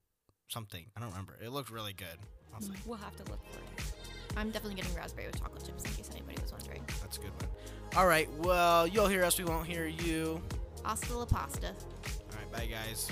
something. 0.54 0.86
I 0.96 1.00
don't 1.00 1.10
remember. 1.10 1.36
It 1.44 1.50
looked 1.50 1.72
really 1.72 1.94
good. 1.94 2.18
I 2.54 2.58
was 2.58 2.70
like, 2.70 2.80
We'll 2.86 2.98
have 2.98 3.16
to 3.18 3.24
look 3.32 3.40
for 3.52 3.60
it. 3.60 3.94
I'm 4.38 4.52
definitely 4.52 4.76
getting 4.76 4.96
raspberry 4.96 5.28
with 5.28 5.40
chocolate 5.40 5.66
chips 5.66 5.84
in 5.84 5.92
case 5.92 6.10
anybody 6.12 6.38
was 6.42 6.52
wondering. 6.52 6.84
that's 7.02 7.18
a 7.18 7.22
good 7.22 7.32
one. 7.32 7.50
All 7.96 8.08
right. 8.08 8.30
Well, 8.40 8.88
you'll 8.88 9.08
hear 9.08 9.24
us. 9.24 9.38
We 9.38 9.46
won't 9.46 9.68
hear 9.68 9.86
you. 9.88 10.42
Hasta 10.84 11.18
la 11.18 11.26
pasta. 11.26 11.68
All 11.68 12.38
right. 12.38 12.52
Bye, 12.52 12.68
guys. 12.68 13.10